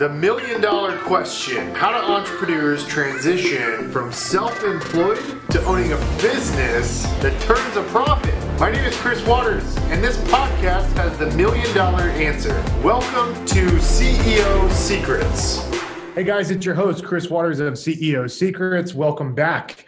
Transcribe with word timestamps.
The 0.00 0.08
million 0.08 0.62
dollar 0.62 0.96
question 0.96 1.74
How 1.74 1.90
do 1.92 1.98
entrepreneurs 1.98 2.86
transition 2.86 3.92
from 3.92 4.10
self 4.10 4.64
employed 4.64 5.18
to 5.50 5.62
owning 5.64 5.92
a 5.92 5.98
business 6.22 7.02
that 7.20 7.38
turns 7.42 7.76
a 7.76 7.82
profit? 7.90 8.34
My 8.58 8.70
name 8.70 8.82
is 8.82 8.96
Chris 8.96 9.22
Waters, 9.26 9.76
and 9.90 10.02
this 10.02 10.16
podcast 10.32 10.90
has 10.96 11.18
the 11.18 11.30
million 11.32 11.70
dollar 11.74 12.04
answer. 12.04 12.64
Welcome 12.82 13.44
to 13.44 13.66
CEO 13.76 14.72
Secrets. 14.72 15.68
Hey 16.14 16.24
guys, 16.24 16.50
it's 16.50 16.64
your 16.64 16.76
host, 16.76 17.04
Chris 17.04 17.28
Waters 17.28 17.60
of 17.60 17.74
CEO 17.74 18.30
Secrets. 18.30 18.94
Welcome 18.94 19.34
back. 19.34 19.84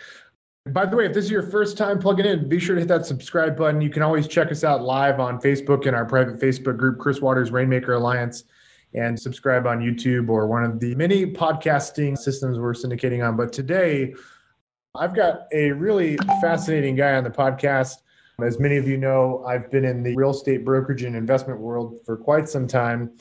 By 0.67 0.85
the 0.85 0.95
way, 0.95 1.07
if 1.07 1.15
this 1.15 1.25
is 1.25 1.31
your 1.31 1.45
first 1.45 1.79
time 1.79 1.99
plugging 1.99 2.27
in, 2.27 2.51
be 2.51 2.61
sure 2.61 2.75
to 2.75 2.83
hit 2.83 2.89
that 2.89 3.07
subscribe 3.07 3.57
button. 3.57 3.81
You 3.81 3.89
can 3.89 4.03
always 4.03 4.29
check 4.29 4.53
us 4.53 4.63
out 4.63 4.83
live 4.83 5.21
on 5.21 5.41
Facebook 5.41 5.87
in 5.87 5.95
our 5.95 6.05
private 6.05 6.39
Facebook 6.39 6.77
group, 6.77 6.99
Chris 6.99 7.23
Waters 7.23 7.51
Rainmaker 7.51 7.95
Alliance 7.95 8.45
and 8.95 9.18
subscribe 9.18 9.66
on 9.66 9.80
YouTube 9.80 10.29
or 10.29 10.46
one 10.46 10.64
of 10.64 10.80
the 10.80 10.95
many 10.95 11.27
podcasting 11.27 12.16
systems 12.16 12.59
we're 12.59 12.74
syndicating 12.74 13.27
on. 13.27 13.37
But 13.37 13.52
today, 13.52 14.14
I've 14.95 15.14
got 15.14 15.46
a 15.52 15.73
really 15.73 16.16
fascinating 16.41 16.97
guy 16.97 17.14
on 17.14 17.24
the 17.24 17.30
podcast. 17.30 18.02
As 18.42 18.59
many 18.59 18.77
of 18.77 18.86
you 18.86 18.98
know, 18.98 19.45
I've 19.47 19.70
been 19.70 19.84
in 19.84 20.02
the 20.02 20.14
real 20.14 20.30
estate 20.30 20.64
brokerage 20.64 21.02
and 21.02 21.16
investment 21.16 21.60
world 21.60 22.00
for 22.05 22.16
quite 22.16 22.48
some 22.48 22.66
time. 22.66 23.12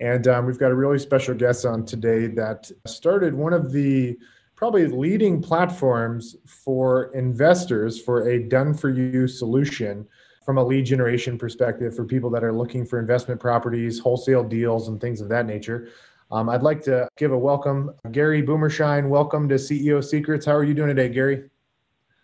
And 0.00 0.26
um, 0.26 0.46
we've 0.46 0.58
got 0.58 0.72
a 0.72 0.74
really 0.74 0.98
special 0.98 1.34
guest 1.34 1.66
on 1.66 1.84
today 1.84 2.26
that 2.28 2.70
started 2.86 3.34
one 3.34 3.52
of 3.52 3.70
the 3.70 4.18
probably 4.56 4.86
leading 4.86 5.40
platforms 5.40 6.36
for 6.46 7.14
investors 7.14 8.00
for 8.00 8.28
a 8.28 8.42
done 8.42 8.74
for 8.74 8.90
you 8.90 9.28
solution 9.28 10.06
from 10.44 10.58
a 10.58 10.64
lead 10.64 10.86
generation 10.86 11.36
perspective 11.36 11.94
for 11.94 12.04
people 12.04 12.30
that 12.30 12.42
are 12.42 12.52
looking 12.52 12.84
for 12.84 12.98
investment 12.98 13.40
properties, 13.40 13.98
wholesale 13.98 14.42
deals, 14.42 14.88
and 14.88 15.00
things 15.00 15.20
of 15.20 15.28
that 15.28 15.46
nature. 15.46 15.88
Um, 16.30 16.48
I'd 16.48 16.62
like 16.62 16.82
to 16.84 17.08
give 17.18 17.32
a 17.32 17.38
welcome, 17.38 17.90
Gary 18.12 18.40
Boomershine. 18.40 19.10
Welcome 19.10 19.48
to 19.48 19.56
CEO 19.56 20.02
Secrets. 20.02 20.46
How 20.46 20.52
are 20.52 20.64
you 20.64 20.74
doing 20.74 20.88
today, 20.88 21.08
Gary? 21.08 21.50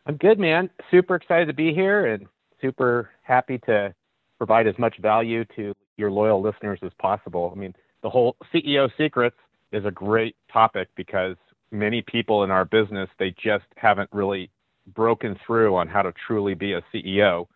I'm 0.06 0.17
good, 0.17 0.39
man. 0.39 0.70
Super 0.91 1.17
excited 1.17 1.47
to 1.47 1.53
be 1.53 1.75
here 1.75 2.06
and 2.06 2.27
super 2.61 3.11
happy 3.22 3.59
to 3.67 3.92
provide 4.39 4.67
as 4.67 4.78
much 4.78 4.97
value 4.98 5.44
to 5.56 5.75
your 5.97 6.11
loyal 6.11 6.41
listeners 6.41 6.78
as 6.83 6.92
possible. 6.98 7.53
I 7.55 7.59
mean, 7.59 7.75
the 8.03 8.11
whole 8.11 8.37
CEO 8.55 8.89
Secrets 8.97 9.37
is 9.72 9.84
a 9.84 9.91
great 9.91 10.37
topic 10.53 10.89
because 10.94 11.37
many 11.72 12.00
people 12.00 12.44
in 12.44 12.50
our 12.50 12.64
business 12.64 13.11
they 13.19 13.34
just 13.42 13.64
haven't 13.75 14.09
really 14.12 14.50
broken 14.94 15.37
through 15.44 15.75
on 15.75 15.89
how 15.89 16.00
to 16.03 16.12
truly 16.27 16.55
be 16.55 16.72
a 16.72 16.83
CEO 16.94 17.48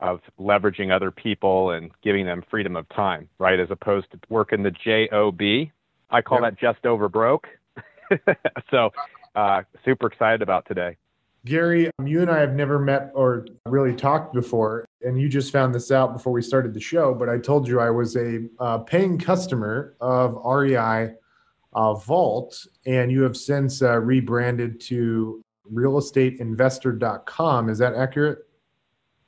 of 0.00 0.20
leveraging 0.38 0.94
other 0.94 1.10
people 1.10 1.70
and 1.70 1.90
giving 2.02 2.26
them 2.26 2.42
freedom 2.50 2.76
of 2.76 2.88
time, 2.90 3.28
right? 3.38 3.58
As 3.58 3.70
opposed 3.70 4.10
to 4.12 4.18
working 4.28 4.62
the 4.62 4.70
job. 4.70 5.40
I 6.10 6.22
call 6.22 6.42
yep. 6.42 6.52
that 6.52 6.60
just 6.60 6.86
over 6.86 7.08
broke. 7.08 7.48
so, 8.70 8.90
uh, 9.34 9.62
super 9.84 10.06
excited 10.06 10.42
about 10.42 10.66
today. 10.66 10.96
Gary, 11.44 11.90
you 12.02 12.22
and 12.22 12.30
I 12.30 12.40
have 12.40 12.54
never 12.54 12.78
met 12.78 13.10
or 13.14 13.46
really 13.66 13.94
talked 13.94 14.32
before, 14.32 14.86
and 15.02 15.20
you 15.20 15.28
just 15.28 15.52
found 15.52 15.74
this 15.74 15.90
out 15.90 16.14
before 16.14 16.32
we 16.32 16.40
started 16.40 16.72
the 16.72 16.80
show. 16.80 17.12
But 17.12 17.28
I 17.28 17.38
told 17.38 17.68
you 17.68 17.80
I 17.80 17.90
was 17.90 18.16
a 18.16 18.46
uh, 18.58 18.78
paying 18.78 19.18
customer 19.18 19.94
of 20.00 20.40
REI 20.44 21.14
uh, 21.74 21.94
Vault, 21.94 22.66
and 22.86 23.12
you 23.12 23.22
have 23.22 23.36
since 23.36 23.82
uh, 23.82 23.98
rebranded 23.98 24.80
to 24.82 25.42
realestateinvestor.com. 25.70 27.68
Is 27.68 27.78
that 27.78 27.94
accurate? 27.94 28.43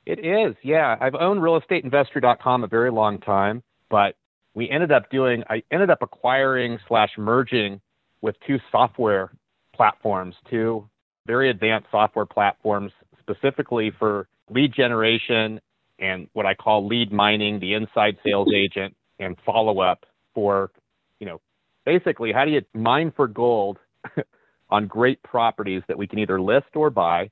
It 0.07 0.19
is, 0.25 0.55
yeah. 0.63 0.95
I've 1.01 1.15
owned 1.15 1.41
realestateinvestor.com 1.41 2.63
a 2.63 2.67
very 2.67 2.91
long 2.91 3.19
time, 3.19 3.61
but 3.89 4.15
we 4.53 4.69
ended 4.69 4.89
up 4.89 5.11
doing, 5.11 5.43
I 5.49 5.61
ended 5.69 5.89
up 5.89 6.01
acquiring 6.01 6.79
slash 6.87 7.09
merging 7.17 7.81
with 8.21 8.37
two 8.47 8.57
software 8.71 9.31
platforms, 9.75 10.33
two 10.49 10.87
very 11.25 11.49
advanced 11.49 11.89
software 11.91 12.25
platforms 12.25 12.93
specifically 13.19 13.91
for 13.99 14.29
lead 14.49 14.73
generation 14.73 15.59
and 15.99 16.29
what 16.31 16.45
I 16.45 16.53
call 16.53 16.87
lead 16.87 17.11
mining, 17.11 17.59
the 17.59 17.73
inside 17.73 18.15
sales 18.25 18.47
agent, 18.55 18.95
and 19.19 19.35
follow 19.45 19.81
up 19.81 20.05
for, 20.33 20.71
you 21.19 21.27
know, 21.27 21.41
basically 21.85 22.31
how 22.31 22.45
do 22.45 22.51
you 22.51 22.61
mine 22.73 23.11
for 23.13 23.27
gold 23.27 23.77
on 24.69 24.87
great 24.87 25.21
properties 25.23 25.83
that 25.89 25.97
we 25.97 26.07
can 26.07 26.17
either 26.19 26.39
list 26.39 26.75
or 26.75 26.89
buy 26.89 27.29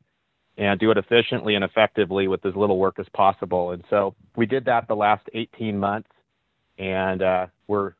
and 0.57 0.79
do 0.79 0.91
it 0.91 0.97
efficiently 0.97 1.55
and 1.55 1.63
effectively 1.63 2.27
with 2.27 2.45
as 2.45 2.55
little 2.55 2.77
work 2.77 2.99
as 2.99 3.07
possible. 3.13 3.71
And 3.71 3.83
so 3.89 4.15
we 4.35 4.45
did 4.45 4.65
that 4.65 4.87
the 4.87 4.95
last 4.95 5.27
18 5.33 5.77
months, 5.77 6.09
and 6.77 7.21
uh, 7.21 7.47
we're 7.67 7.93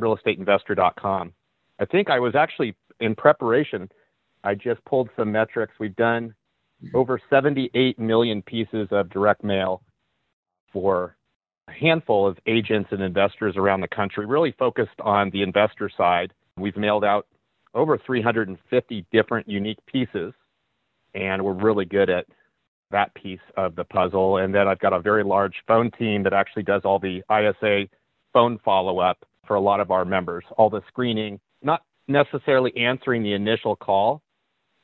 realestateinvestor.com. 0.00 1.32
I 1.80 1.84
think 1.84 2.08
I 2.10 2.18
was 2.18 2.34
actually 2.34 2.74
in 3.00 3.14
preparation. 3.14 3.90
I 4.44 4.54
just 4.54 4.84
pulled 4.84 5.10
some 5.16 5.32
metrics. 5.32 5.72
We've 5.78 5.96
done 5.96 6.34
over 6.94 7.20
78 7.28 7.98
million 7.98 8.42
pieces 8.42 8.88
of 8.90 9.10
direct 9.10 9.42
mail 9.44 9.82
for 10.72 11.16
a 11.68 11.72
handful 11.72 12.26
of 12.26 12.38
agents 12.46 12.90
and 12.92 13.02
investors 13.02 13.54
around 13.56 13.80
the 13.80 13.88
country, 13.88 14.26
really 14.26 14.54
focused 14.58 15.00
on 15.00 15.30
the 15.30 15.42
investor 15.42 15.90
side. 15.94 16.32
We've 16.56 16.76
mailed 16.76 17.04
out 17.04 17.26
over 17.74 17.98
350 17.98 19.06
different 19.12 19.48
unique 19.48 19.78
pieces 19.86 20.32
and 21.18 21.44
we're 21.44 21.52
really 21.52 21.84
good 21.84 22.08
at 22.08 22.26
that 22.90 23.14
piece 23.14 23.40
of 23.56 23.74
the 23.76 23.84
puzzle. 23.84 24.38
And 24.38 24.54
then 24.54 24.68
I've 24.68 24.78
got 24.78 24.92
a 24.92 25.00
very 25.00 25.24
large 25.24 25.54
phone 25.66 25.90
team 25.98 26.22
that 26.22 26.32
actually 26.32 26.62
does 26.62 26.82
all 26.84 26.98
the 26.98 27.22
ISA 27.30 27.88
phone 28.32 28.58
follow 28.64 29.00
up 29.00 29.18
for 29.46 29.56
a 29.56 29.60
lot 29.60 29.80
of 29.80 29.90
our 29.90 30.04
members, 30.04 30.44
all 30.56 30.70
the 30.70 30.82
screening, 30.88 31.40
not 31.62 31.82
necessarily 32.06 32.74
answering 32.76 33.22
the 33.22 33.32
initial 33.32 33.76
call, 33.76 34.22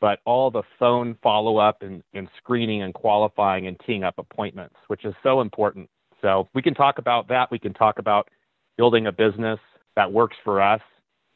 but 0.00 0.18
all 0.26 0.50
the 0.50 0.62
phone 0.78 1.16
follow 1.22 1.56
up 1.56 1.82
and, 1.82 2.02
and 2.12 2.28
screening 2.36 2.82
and 2.82 2.92
qualifying 2.92 3.66
and 3.68 3.80
teeing 3.86 4.02
up 4.02 4.14
appointments, 4.18 4.74
which 4.88 5.04
is 5.04 5.14
so 5.22 5.40
important. 5.40 5.88
So 6.20 6.48
we 6.54 6.62
can 6.62 6.74
talk 6.74 6.98
about 6.98 7.28
that. 7.28 7.50
We 7.50 7.58
can 7.58 7.74
talk 7.74 7.98
about 7.98 8.28
building 8.76 9.06
a 9.06 9.12
business 9.12 9.58
that 9.96 10.10
works 10.10 10.36
for 10.42 10.60
us, 10.60 10.80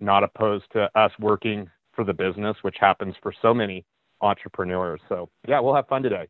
not 0.01 0.25
opposed 0.25 0.65
to 0.73 0.91
us 0.99 1.13
working 1.21 1.71
for 1.95 2.05
the 2.05 2.13
business, 2.13 2.57
which 2.63 2.77
happens 2.81 3.15
for 3.23 3.33
so 3.41 3.55
many 3.55 3.85
entrepreneurs. 4.21 5.01
So 5.09 5.29
yeah, 5.47 5.61
we'll 5.61 5.75
have 5.75 5.89
fun 5.89 6.03
today. 6.03 6.27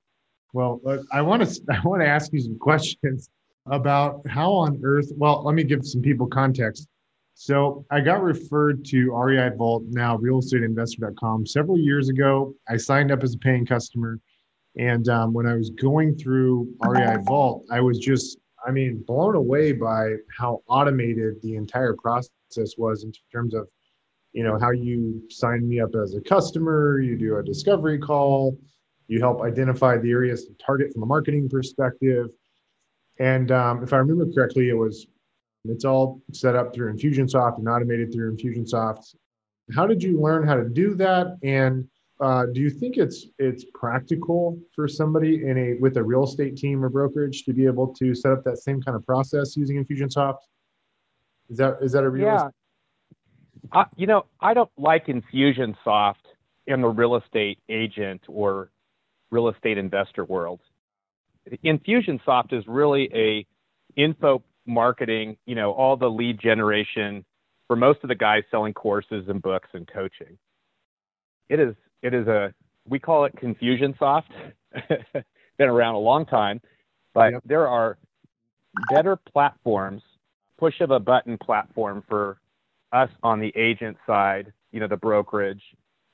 Well, 0.52 0.80
I 1.12 1.22
want 1.22 1.46
to 1.46 1.62
I 1.70 1.80
want 1.86 2.02
to 2.02 2.08
ask 2.08 2.32
you 2.32 2.40
some 2.40 2.58
questions 2.58 3.30
about 3.66 4.26
how 4.28 4.52
on 4.52 4.80
earth. 4.84 5.10
Well, 5.16 5.42
let 5.44 5.54
me 5.54 5.64
give 5.64 5.86
some 5.86 6.02
people 6.02 6.26
context. 6.26 6.88
So 7.40 7.84
I 7.90 8.00
got 8.00 8.20
referred 8.20 8.84
to 8.86 9.12
REI 9.14 9.50
Vault, 9.56 9.84
now 9.90 10.16
realestateinvestor.com, 10.16 11.46
several 11.46 11.78
years 11.78 12.08
ago. 12.08 12.52
I 12.68 12.76
signed 12.76 13.12
up 13.12 13.22
as 13.22 13.34
a 13.34 13.38
paying 13.38 13.64
customer, 13.64 14.18
and 14.76 15.08
um, 15.08 15.32
when 15.32 15.46
I 15.46 15.54
was 15.54 15.70
going 15.70 16.16
through 16.16 16.68
REI 16.80 17.18
Vault, 17.22 17.64
I 17.70 17.80
was 17.80 18.00
just, 18.00 18.38
I 18.66 18.72
mean, 18.72 19.04
blown 19.06 19.36
away 19.36 19.70
by 19.70 20.14
how 20.36 20.62
automated 20.66 21.40
the 21.42 21.54
entire 21.54 21.94
process 21.94 22.74
was 22.76 23.04
in 23.04 23.12
terms 23.30 23.54
of 23.54 23.68
you 24.38 24.44
know 24.44 24.56
how 24.58 24.70
you 24.70 25.20
sign 25.28 25.68
me 25.68 25.80
up 25.80 25.90
as 26.00 26.14
a 26.14 26.20
customer 26.20 27.00
you 27.00 27.18
do 27.18 27.38
a 27.38 27.42
discovery 27.42 27.98
call 27.98 28.56
you 29.08 29.18
help 29.18 29.42
identify 29.42 29.96
the 29.98 30.10
areas 30.10 30.44
to 30.44 30.52
target 30.64 30.92
from 30.92 31.02
a 31.02 31.06
marketing 31.06 31.48
perspective. 31.48 32.28
And 33.18 33.50
um, 33.50 33.82
if 33.82 33.92
i 33.92 33.96
remember 33.96 34.26
correctly 34.32 34.68
it 34.68 34.74
was 34.74 35.06
it's 35.64 35.84
all 35.84 36.22
set 36.32 36.54
up 36.54 36.72
through 36.72 36.94
infusionsoft 36.94 37.58
and 37.58 37.68
automated 37.68 38.12
through 38.12 38.36
infusionsoft. 38.36 39.16
How 39.74 39.86
did 39.86 40.02
you 40.02 40.20
learn 40.20 40.46
how 40.46 40.54
to 40.54 40.68
do 40.68 40.94
that? 40.94 41.36
And 41.42 41.88
uh, 42.20 42.46
do 42.46 42.60
you 42.60 42.70
think 42.70 42.96
it's 42.96 43.26
it's 43.38 43.64
practical 43.74 44.58
for 44.74 44.86
somebody 44.86 45.44
in 45.44 45.58
a 45.58 45.74
with 45.80 45.96
a 45.96 46.02
real 46.02 46.24
estate 46.24 46.56
team 46.56 46.84
or 46.84 46.88
brokerage 46.88 47.44
to 47.44 47.52
be 47.52 47.66
able 47.66 47.88
to 47.94 48.14
set 48.14 48.32
up 48.32 48.44
that 48.44 48.58
same 48.58 48.80
kind 48.80 48.96
of 48.96 49.04
process 49.04 49.56
using 49.56 49.84
infusionsoft? 49.84 50.38
Is 51.50 51.56
that 51.58 51.78
is 51.82 51.92
that 51.92 52.04
a 52.04 52.08
real 52.08 52.26
yeah 52.26 52.48
I, 53.72 53.84
you 53.96 54.06
know, 54.06 54.26
I 54.40 54.54
don't 54.54 54.70
like 54.76 55.06
Infusionsoft 55.06 56.14
in 56.66 56.80
the 56.80 56.88
real 56.88 57.16
estate 57.16 57.58
agent 57.68 58.22
or 58.28 58.70
real 59.30 59.48
estate 59.48 59.78
investor 59.78 60.24
world. 60.24 60.60
Infusionsoft 61.64 62.52
is 62.52 62.64
really 62.66 63.10
a 63.14 63.46
info 64.00 64.42
marketing, 64.66 65.36
you 65.46 65.54
know, 65.54 65.72
all 65.72 65.96
the 65.96 66.08
lead 66.08 66.38
generation 66.40 67.24
for 67.66 67.76
most 67.76 68.00
of 68.02 68.08
the 68.08 68.14
guys 68.14 68.42
selling 68.50 68.74
courses 68.74 69.24
and 69.28 69.40
books 69.40 69.68
and 69.72 69.88
coaching. 69.88 70.38
It 71.48 71.58
is 71.60 71.74
it 72.02 72.14
is 72.14 72.26
a 72.26 72.52
we 72.86 72.98
call 72.98 73.24
it 73.24 73.34
Confusionsoft. 73.36 74.24
Been 75.58 75.68
around 75.68 75.94
a 75.94 75.98
long 75.98 76.24
time, 76.24 76.60
but 77.14 77.32
yep. 77.32 77.42
there 77.44 77.66
are 77.66 77.98
better 78.90 79.16
platforms, 79.16 80.02
push 80.56 80.80
of 80.80 80.90
a 80.90 81.00
button 81.00 81.36
platform 81.36 82.04
for 82.08 82.38
us 82.92 83.10
on 83.22 83.40
the 83.40 83.52
agent 83.56 83.96
side, 84.06 84.52
you 84.72 84.80
know, 84.80 84.88
the 84.88 84.96
brokerage, 84.96 85.62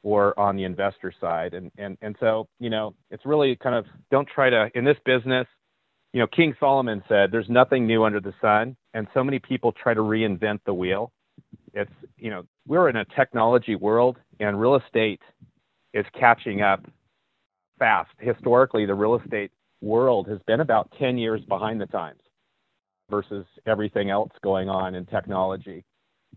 or 0.02 0.38
on 0.38 0.56
the 0.56 0.64
investor 0.64 1.12
side. 1.20 1.54
And 1.54 1.70
and 1.78 1.96
and 2.02 2.16
so, 2.20 2.48
you 2.60 2.70
know, 2.70 2.94
it's 3.10 3.24
really 3.26 3.56
kind 3.56 3.74
of 3.74 3.86
don't 4.10 4.28
try 4.28 4.50
to 4.50 4.70
in 4.74 4.84
this 4.84 4.98
business, 5.04 5.46
you 6.12 6.20
know, 6.20 6.26
King 6.26 6.54
Solomon 6.60 7.02
said 7.08 7.30
there's 7.32 7.48
nothing 7.48 7.86
new 7.86 8.04
under 8.04 8.20
the 8.20 8.34
sun, 8.40 8.76
and 8.92 9.06
so 9.14 9.24
many 9.24 9.38
people 9.38 9.72
try 9.72 9.94
to 9.94 10.00
reinvent 10.00 10.60
the 10.66 10.74
wheel. 10.74 11.12
it's 11.72 11.90
you 12.18 12.30
know 12.30 12.44
we're 12.66 12.88
in 12.88 12.96
a 12.96 13.04
technology 13.16 13.74
world, 13.76 14.18
and 14.40 14.60
real 14.60 14.76
estate 14.76 15.20
is 15.92 16.06
catching 16.18 16.62
up 16.62 16.84
fast. 17.78 18.10
Historically, 18.18 18.86
the 18.86 18.94
real 18.94 19.16
estate 19.16 19.50
world 19.80 20.28
has 20.28 20.38
been 20.46 20.60
about 20.60 20.90
10 20.98 21.18
years 21.18 21.40
behind 21.42 21.80
the 21.80 21.86
times 21.86 22.20
versus 23.10 23.44
everything 23.66 24.10
else 24.10 24.30
going 24.42 24.68
on 24.68 24.94
in 24.94 25.04
technology. 25.06 25.84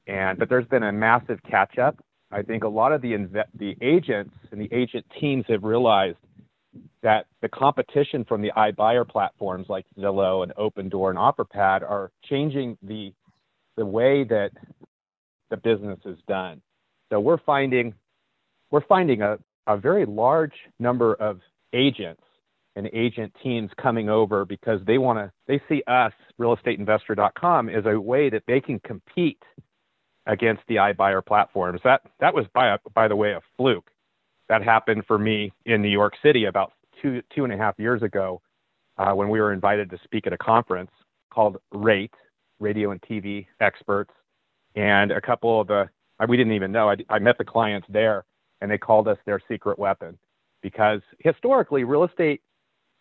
And 0.07 0.39
but 0.39 0.49
there's 0.49 0.67
been 0.67 0.83
a 0.83 0.91
massive 0.91 1.39
catch 1.49 1.77
up. 1.77 1.97
I 2.31 2.41
think 2.41 2.63
a 2.63 2.67
lot 2.67 2.91
of 2.91 3.01
the 3.01 3.13
inve- 3.13 3.45
the 3.55 3.75
agents 3.81 4.35
and 4.51 4.59
the 4.59 4.69
agent 4.71 5.05
teams 5.19 5.45
have 5.47 5.63
realized 5.63 6.17
that 7.01 7.25
the 7.41 7.49
competition 7.49 8.25
from 8.25 8.41
the 8.41 8.51
iBuyer 8.55 9.07
platforms 9.07 9.67
like 9.69 9.85
Zillow 9.97 10.43
and 10.43 10.53
Opendoor 10.55 11.09
and 11.09 11.17
OfferPad 11.17 11.81
are 11.83 12.11
changing 12.29 12.77
the 12.81 13.13
the 13.75 13.85
way 13.85 14.23
that 14.23 14.51
the 15.49 15.57
business 15.57 15.99
is 16.05 16.17
done. 16.27 16.61
So 17.09 17.19
we're 17.19 17.39
finding 17.45 17.93
we're 18.71 18.85
finding 18.85 19.21
a, 19.21 19.37
a 19.67 19.77
very 19.77 20.05
large 20.05 20.53
number 20.79 21.13
of 21.15 21.39
agents 21.73 22.21
and 22.75 22.87
agent 22.93 23.33
teams 23.43 23.71
coming 23.81 24.09
over 24.09 24.45
because 24.45 24.81
they 24.85 24.97
want 24.97 25.19
to 25.19 25.31
they 25.47 25.61
see 25.69 25.83
us 25.87 26.13
realestateinvestor.com 26.39 27.69
as 27.69 27.85
a 27.85 27.99
way 27.99 28.29
that 28.29 28.43
they 28.47 28.61
can 28.61 28.79
compete 28.79 29.41
against 30.27 30.61
the 30.67 30.75
iBuyer 30.75 31.25
platforms. 31.25 31.81
That 31.83 32.01
that 32.19 32.33
was 32.33 32.45
by 32.53 32.77
by 32.93 33.07
the 33.07 33.15
way 33.15 33.31
a 33.31 33.41
fluke. 33.57 33.89
That 34.49 34.63
happened 34.63 35.03
for 35.07 35.17
me 35.17 35.51
in 35.65 35.81
New 35.81 35.89
York 35.89 36.13
City 36.21 36.45
about 36.45 36.73
two 37.01 37.21
two 37.35 37.43
and 37.43 37.53
a 37.53 37.57
half 37.57 37.79
years 37.79 38.03
ago 38.03 38.41
uh, 38.97 39.13
when 39.13 39.29
we 39.29 39.39
were 39.39 39.53
invited 39.53 39.89
to 39.89 39.99
speak 40.03 40.27
at 40.27 40.33
a 40.33 40.37
conference 40.37 40.91
called 41.31 41.57
Rate 41.71 42.13
Radio 42.59 42.91
and 42.91 43.01
TV 43.01 43.45
Experts, 43.59 44.11
and 44.75 45.11
a 45.11 45.21
couple 45.21 45.61
of 45.61 45.67
the 45.67 45.89
we 46.27 46.37
didn't 46.37 46.53
even 46.53 46.71
know. 46.71 46.89
I, 46.89 46.95
I 47.09 47.19
met 47.19 47.37
the 47.37 47.45
clients 47.45 47.87
there, 47.89 48.25
and 48.61 48.71
they 48.71 48.77
called 48.77 49.07
us 49.07 49.17
their 49.25 49.41
secret 49.47 49.77
weapon 49.77 50.17
because 50.61 51.01
historically 51.19 51.83
real 51.83 52.03
estate 52.03 52.41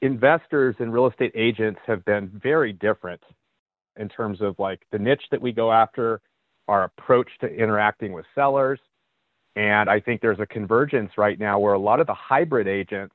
investors 0.02 0.76
and 0.79 0.93
real 0.93 1.06
estate 1.06 1.32
agents 1.34 1.81
have 1.87 2.05
been 2.05 2.29
very 2.43 2.72
different 2.72 3.22
in 3.99 4.08
terms 4.08 4.43
of 4.43 4.58
like 4.58 4.82
the 4.93 4.99
niche 4.99 5.25
that 5.31 5.40
we 5.40 5.52
go 5.52 5.72
after, 5.72 6.20
our 6.69 6.85
approach 6.85 7.29
to 7.41 7.47
interacting 7.47 8.13
with 8.13 8.25
sellers. 8.35 8.81
And 9.55 9.89
I 9.89 10.01
think 10.01 10.21
there's 10.21 10.41
a 10.41 10.47
convergence 10.47 11.13
right 11.17 11.39
now 11.39 11.59
where 11.59 11.75
a 11.75 11.79
lot 11.79 12.01
of 12.01 12.07
the 12.07 12.15
hybrid 12.15 12.69
agents 12.69 13.15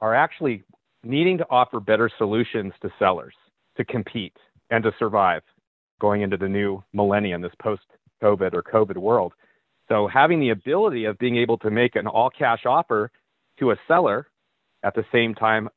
are 0.00 0.14
actually 0.14 0.62
needing 1.02 1.38
to 1.38 1.46
offer 1.50 1.80
better 1.80 2.10
solutions 2.18 2.72
to 2.82 2.90
sellers 2.98 3.34
to 3.76 3.84
compete 3.84 4.36
and 4.70 4.82
to 4.84 4.92
survive 4.98 5.42
going 6.00 6.22
into 6.22 6.36
the 6.36 6.48
new 6.48 6.82
millennium, 6.92 7.40
this 7.40 7.52
post 7.60 7.82
COVID 8.22 8.54
or 8.54 8.62
COVID 8.62 8.96
world. 8.96 9.32
So 9.88 10.06
having 10.06 10.40
the 10.40 10.50
ability 10.50 11.06
of 11.06 11.18
being 11.18 11.36
able 11.36 11.58
to 11.58 11.70
make 11.70 11.96
an 11.96 12.06
all 12.06 12.30
cash 12.30 12.66
offer 12.66 13.10
to 13.58 13.70
a 13.70 13.76
seller 13.88 14.28
at 14.84 14.94
the 14.94 15.04
same 15.10 15.34
time 15.34 15.68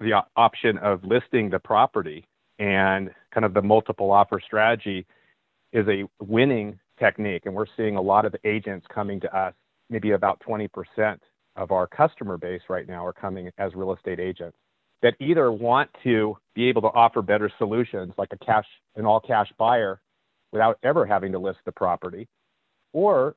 the 0.00 0.22
option 0.36 0.78
of 0.78 1.02
listing 1.04 1.50
the 1.50 1.58
property 1.58 2.26
and 2.58 3.10
kind 3.32 3.44
of 3.44 3.54
the 3.54 3.62
multiple 3.62 4.10
offer 4.10 4.40
strategy 4.44 5.06
is 5.74 5.86
a 5.88 6.04
winning 6.24 6.78
technique. 6.98 7.42
And 7.44 7.54
we're 7.54 7.66
seeing 7.76 7.96
a 7.96 8.00
lot 8.00 8.24
of 8.24 8.34
agents 8.44 8.86
coming 8.92 9.20
to 9.20 9.36
us, 9.36 9.52
maybe 9.90 10.12
about 10.12 10.40
20% 10.48 11.18
of 11.56 11.70
our 11.70 11.86
customer 11.86 12.38
base 12.38 12.62
right 12.68 12.88
now 12.88 13.04
are 13.04 13.12
coming 13.12 13.50
as 13.58 13.74
real 13.74 13.92
estate 13.92 14.20
agents 14.20 14.56
that 15.02 15.14
either 15.20 15.52
want 15.52 15.90
to 16.02 16.36
be 16.54 16.68
able 16.68 16.80
to 16.80 16.88
offer 16.88 17.20
better 17.20 17.50
solutions 17.58 18.12
like 18.16 18.30
a 18.32 18.44
cash, 18.44 18.64
an 18.96 19.04
all 19.04 19.20
cash 19.20 19.52
buyer 19.58 20.00
without 20.50 20.78
ever 20.82 21.04
having 21.04 21.32
to 21.32 21.38
list 21.38 21.58
the 21.66 21.72
property, 21.72 22.26
or 22.92 23.36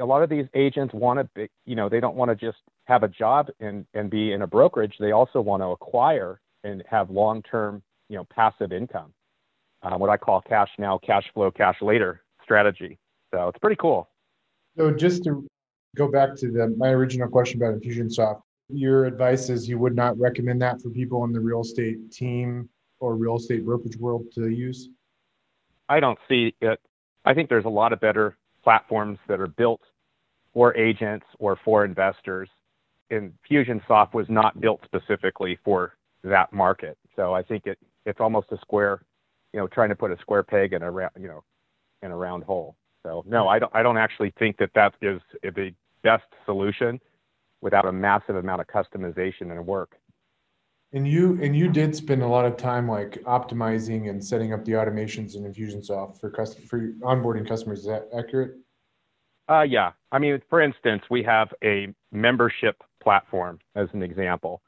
a 0.00 0.04
lot 0.04 0.22
of 0.22 0.30
these 0.30 0.46
agents 0.54 0.92
want 0.92 1.20
to 1.20 1.28
be, 1.34 1.48
you 1.66 1.76
know, 1.76 1.88
they 1.88 2.00
don't 2.00 2.16
want 2.16 2.30
to 2.30 2.34
just 2.34 2.58
have 2.86 3.04
a 3.04 3.08
job 3.08 3.48
and, 3.60 3.86
and 3.94 4.10
be 4.10 4.32
in 4.32 4.42
a 4.42 4.46
brokerage. 4.46 4.96
They 4.98 5.12
also 5.12 5.40
want 5.40 5.62
to 5.62 5.66
acquire 5.68 6.40
and 6.64 6.82
have 6.88 7.10
long 7.10 7.42
term, 7.42 7.82
you 8.08 8.16
know, 8.16 8.26
passive 8.34 8.72
income, 8.72 9.12
uh, 9.84 9.96
what 9.96 10.10
I 10.10 10.16
call 10.16 10.40
cash 10.40 10.70
now, 10.78 10.98
cash 10.98 11.24
flow, 11.34 11.50
cash 11.50 11.76
later 11.82 12.22
strategy. 12.42 12.98
So 13.32 13.48
it's 13.48 13.58
pretty 13.58 13.76
cool. 13.76 14.08
So 14.76 14.90
just 14.90 15.24
to 15.24 15.46
go 15.96 16.10
back 16.10 16.34
to 16.36 16.50
the, 16.50 16.74
my 16.76 16.88
original 16.88 17.28
question 17.28 17.62
about 17.62 17.80
Infusionsoft, 17.80 18.40
your 18.68 19.04
advice 19.04 19.50
is 19.50 19.68
you 19.68 19.78
would 19.78 19.94
not 19.94 20.18
recommend 20.18 20.62
that 20.62 20.80
for 20.80 20.90
people 20.90 21.24
in 21.24 21.32
the 21.32 21.40
real 21.40 21.60
estate 21.60 22.10
team 22.10 22.68
or 22.98 23.14
real 23.14 23.36
estate 23.36 23.64
brokerage 23.64 23.96
world 23.96 24.24
to 24.34 24.48
use? 24.48 24.88
I 25.88 26.00
don't 26.00 26.18
see 26.28 26.54
it. 26.60 26.80
I 27.24 27.34
think 27.34 27.48
there's 27.48 27.66
a 27.66 27.70
lot 27.70 27.92
of 27.92 28.00
better 28.00 28.36
platforms 28.62 29.18
that 29.28 29.40
are 29.40 29.46
built 29.46 29.82
for 30.52 30.74
agents 30.76 31.26
or 31.38 31.58
for 31.64 31.84
investors. 31.84 32.48
Infusionsoft 33.12 34.14
was 34.14 34.26
not 34.28 34.60
built 34.60 34.80
specifically 34.84 35.58
for 35.62 35.96
that 36.22 36.52
market. 36.52 36.96
So 37.16 37.34
I 37.34 37.42
think 37.42 37.66
it 37.66 37.78
it's 38.06 38.20
almost 38.20 38.48
a 38.52 38.58
square, 38.58 39.02
you 39.54 39.60
know, 39.60 39.68
trying 39.68 39.88
to 39.88 39.94
put 39.94 40.10
a 40.10 40.18
square 40.20 40.42
peg 40.42 40.72
in 40.72 40.82
a 40.82 40.90
round, 40.90 41.12
you 41.16 41.28
know, 41.28 41.44
in 42.02 42.10
a 42.10 42.16
round 42.16 42.42
hole. 42.42 42.76
So 43.04 43.22
no, 43.24 43.46
I 43.46 43.60
don't 43.60 43.72
I 43.72 43.84
don't 43.84 43.96
actually 43.96 44.34
think 44.36 44.58
that 44.58 44.70
that 44.74 44.94
is 45.00 45.20
the 45.42 45.72
best 46.02 46.24
solution 46.44 47.00
without 47.60 47.86
a 47.86 47.92
massive 47.92 48.34
amount 48.34 48.60
of 48.60 48.66
customization 48.66 49.52
and 49.52 49.64
work. 49.64 49.96
And 50.92 51.06
you 51.06 51.38
and 51.40 51.54
you 51.54 51.70
did 51.70 51.94
spend 51.94 52.22
a 52.22 52.26
lot 52.26 52.44
of 52.44 52.56
time 52.56 52.88
like 52.88 53.22
optimizing 53.22 54.10
and 54.10 54.22
setting 54.22 54.52
up 54.52 54.64
the 54.64 54.72
automations 54.72 55.36
in 55.36 55.44
Infusionsoft 55.44 56.18
for 56.18 56.30
custom 56.30 56.64
for 56.64 56.80
onboarding 57.02 57.46
customers. 57.46 57.80
Is 57.80 57.86
that 57.86 58.08
accurate? 58.16 58.56
Uh, 59.48 59.62
yeah. 59.62 59.92
I 60.10 60.18
mean, 60.18 60.40
for 60.50 60.60
instance, 60.60 61.02
we 61.10 61.22
have 61.22 61.48
a 61.62 61.94
membership 62.10 62.82
platform 63.00 63.60
as 63.76 63.88
an 63.92 64.02
example, 64.02 64.62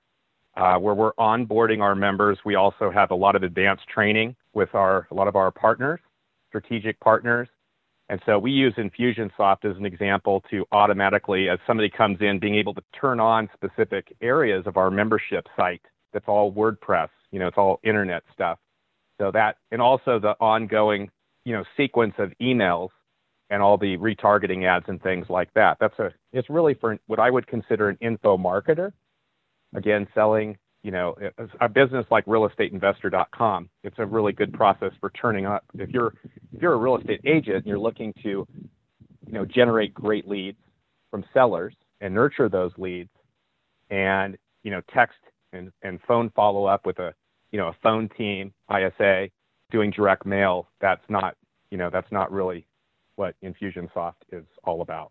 uh, 0.56 0.77
where 0.77 0.94
we're 0.94 1.15
onboarding 1.15 1.81
our 1.81 1.94
members. 1.94 2.38
We 2.44 2.55
also 2.55 2.91
have 2.91 3.11
a 3.11 3.15
lot 3.15 3.35
of 3.35 3.43
advanced 3.43 3.88
training 3.88 4.37
with 4.56 4.75
our 4.75 5.06
a 5.12 5.14
lot 5.14 5.29
of 5.29 5.37
our 5.37 5.53
partners, 5.53 6.00
strategic 6.49 6.99
partners, 6.99 7.49
and 8.08 8.20
so 8.25 8.38
we 8.38 8.53
use 8.53 8.75
Infusionsoft 8.75 9.64
as 9.64 9.76
an 9.76 9.85
example 9.85 10.43
to 10.50 10.64
automatically, 10.70 11.49
as 11.49 11.58
somebody 11.67 11.91
comes 11.91 12.19
in, 12.20 12.38
being 12.38 12.55
able 12.55 12.73
to 12.75 12.82
turn 12.99 13.19
on 13.19 13.49
specific 13.53 14.14
areas 14.20 14.64
of 14.67 14.76
our 14.76 14.91
membership 14.91 15.47
site 15.56 15.82
that's 16.12 16.29
all 16.29 16.53
WordPress, 16.53 17.08
you 17.31 17.38
know, 17.38 17.49
it's 17.49 17.58
all 17.58 17.81
internet 17.82 18.23
stuff. 18.32 18.58
So 19.20 19.31
that, 19.32 19.56
and 19.70 19.82
also 19.82 20.19
the 20.19 20.35
ongoing, 20.41 21.11
you 21.44 21.52
know, 21.52 21.64
sequence 21.76 22.14
of 22.19 22.32
emails 22.41 22.88
and 23.50 23.61
all 23.61 23.76
the 23.76 23.97
retargeting 23.99 24.67
ads 24.67 24.87
and 24.88 25.02
things 25.02 25.26
like 25.29 25.52
that. 25.55 25.76
That's 25.79 25.99
a, 25.99 26.12
it's 26.33 26.49
really 26.49 26.75
for 26.75 26.99
what 27.07 27.19
I 27.19 27.30
would 27.30 27.47
consider 27.47 27.88
an 27.88 27.99
info 28.00 28.38
marketer. 28.38 28.92
Again, 29.75 30.07
selling, 30.14 30.57
you 30.87 30.93
know, 30.93 31.16
a 31.61 31.69
business 31.69 32.07
like 32.12 32.25
realestateinvestor.com. 32.26 33.69
It's 33.83 33.99
a 33.99 34.07
really 34.07 34.33
good 34.33 34.52
process 34.52 34.93
for 35.00 35.11
turning 35.11 35.45
up. 35.45 35.64
If 35.75 35.90
you're, 35.90 36.14
if 36.52 36.62
you're 36.62 36.75
a 36.75 36.76
real 36.76 36.97
estate 36.97 37.23
agent 37.25 37.57
and 37.57 37.66
you're 37.66 37.76
looking 37.76 38.14
to, 38.23 38.47
you 39.26 39.33
know, 39.33 39.45
generate 39.45 39.93
great 39.93 40.28
leads 40.28 40.59
from 41.11 41.25
sellers 41.35 41.75
and 42.00 42.14
nurture 42.14 42.49
those 42.49 42.71
leads 42.78 43.11
and, 43.90 44.37
you 44.62 44.71
know, 44.71 44.81
text 44.95 45.19
and, 45.52 45.73
and 45.83 45.99
phone 46.07 46.31
follow 46.37 46.66
up 46.66 46.87
with 46.87 47.00
a 47.00 47.12
you 47.50 47.59
know 47.59 47.69
a 47.69 47.76
phone 47.83 48.09
team 48.16 48.52
ISA 48.71 49.28
doing 49.71 49.90
direct 49.90 50.26
mail. 50.26 50.69
That's 50.81 51.02
not 51.09 51.37
you 51.71 51.78
know 51.78 51.90
that's 51.90 52.11
not 52.12 52.31
really 52.31 52.66
what 53.16 53.35
Infusionsoft 53.43 54.14
is 54.31 54.45
all 54.64 54.83
about. 54.83 55.11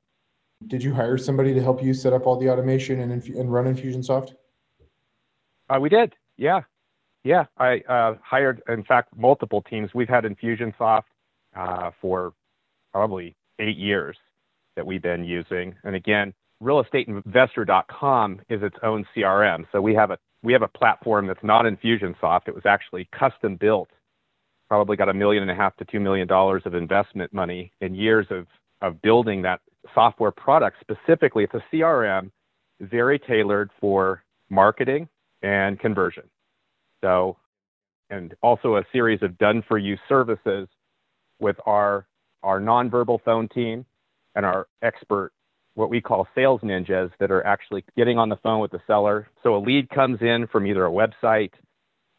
Did 0.67 0.83
you 0.83 0.93
hire 0.93 1.17
somebody 1.17 1.53
to 1.53 1.61
help 1.61 1.83
you 1.83 1.93
set 1.93 2.13
up 2.13 2.25
all 2.27 2.39
the 2.39 2.49
automation 2.49 2.99
and, 2.99 3.23
and 3.23 3.51
run 3.51 3.65
Infusionsoft? 3.65 4.35
Uh, 5.69 5.79
we 5.79 5.89
did. 5.89 6.13
Yeah, 6.37 6.61
yeah. 7.23 7.45
I 7.57 7.79
uh, 7.89 8.15
hired, 8.23 8.61
in 8.67 8.83
fact, 8.83 9.09
multiple 9.17 9.61
teams. 9.63 9.91
We've 9.93 10.09
had 10.09 10.23
Infusionsoft 10.23 11.03
uh, 11.55 11.91
for 12.01 12.33
probably 12.93 13.35
eight 13.59 13.77
years 13.77 14.17
that 14.75 14.85
we've 14.85 15.01
been 15.01 15.23
using. 15.23 15.75
And 15.83 15.95
again, 15.95 16.33
realestateinvestor.com 16.61 18.41
is 18.49 18.63
its 18.63 18.75
own 18.83 19.05
CRM. 19.15 19.65
So 19.71 19.81
we 19.81 19.93
have 19.95 20.11
a 20.11 20.17
we 20.43 20.53
have 20.53 20.61
a 20.61 20.67
platform 20.67 21.25
that's 21.25 21.43
not 21.43 21.65
Infusionsoft. 21.65 22.47
It 22.47 22.53
was 22.53 22.65
actually 22.65 23.09
custom 23.17 23.55
built. 23.55 23.89
Probably 24.69 24.95
got 24.95 25.09
a 25.09 25.13
million 25.13 25.41
and 25.41 25.51
a 25.51 25.55
half 25.55 25.75
to 25.77 25.85
two 25.85 25.99
million 25.99 26.27
dollars 26.27 26.63
of 26.65 26.75
investment 26.75 27.33
money 27.33 27.71
in 27.81 27.95
years 27.95 28.27
of 28.29 28.45
of 28.81 29.01
building 29.01 29.41
that 29.41 29.61
software 29.93 30.31
product. 30.31 30.77
Specifically, 30.81 31.43
it's 31.43 31.53
a 31.53 31.63
CRM 31.73 32.31
very 32.81 33.17
tailored 33.17 33.71
for 33.79 34.23
marketing 34.49 35.07
and 35.45 35.79
conversion. 35.79 36.23
So, 37.03 37.37
and 38.09 38.33
also 38.41 38.77
a 38.77 38.83
series 38.91 39.21
of 39.21 39.37
done 39.37 39.63
for 39.67 39.77
you 39.77 39.95
services 40.09 40.67
with 41.39 41.55
our 41.65 42.07
our 42.43 42.59
nonverbal 42.59 43.19
phone 43.23 43.47
team 43.49 43.85
and 44.35 44.45
our 44.45 44.67
expert 44.81 45.31
what 45.75 45.89
we 45.89 45.99
call 45.99 46.27
sales 46.35 46.61
ninjas 46.61 47.11
that 47.19 47.31
are 47.31 47.45
actually 47.45 47.83
getting 47.97 48.17
on 48.17 48.29
the 48.29 48.37
phone 48.37 48.61
with 48.61 48.71
the 48.71 48.79
seller. 48.87 49.27
So 49.43 49.55
a 49.55 49.59
lead 49.59 49.89
comes 49.89 50.21
in 50.21 50.47
from 50.47 50.65
either 50.65 50.85
a 50.85 50.91
website 50.91 51.51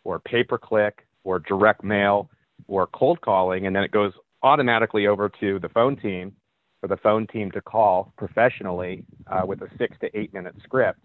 or 0.05 0.19
pay 0.19 0.45
per 0.45 0.59
click 0.59 1.07
or 1.25 1.39
direct 1.39 1.83
mail 1.83 2.31
or 2.69 2.87
cold 2.89 3.21
calling, 3.23 3.67
and 3.67 3.75
then 3.75 3.83
it 3.83 3.91
goes 3.91 4.13
automatically 4.43 5.07
over 5.07 5.31
to 5.41 5.59
the 5.59 5.69
phone 5.71 5.97
team 5.97 6.33
for 6.81 6.89
the 6.89 6.97
phone 6.99 7.27
team 7.27 7.51
to 7.53 7.61
call 7.61 8.13
professionally 8.19 9.05
uh, 9.29 9.45
with 9.47 9.63
a 9.63 9.69
six 9.79 9.97
to 10.01 10.19
eight 10.19 10.33
minute 10.35 10.55
script 10.63 11.01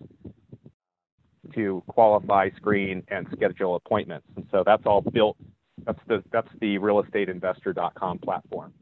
to 1.53 1.83
qualify, 1.88 2.50
screen, 2.55 3.03
and 3.10 3.27
schedule 3.31 3.75
appointments. 3.75 4.27
And 4.36 4.45
so 4.51 4.63
that's 4.65 4.86
all 4.86 5.01
built. 5.01 5.38
That's 5.86 6.00
the 6.07 6.24
that's 6.31 6.50
the 6.60 6.77
realestateinvestor.com 6.77 8.19
platform, 8.19 8.74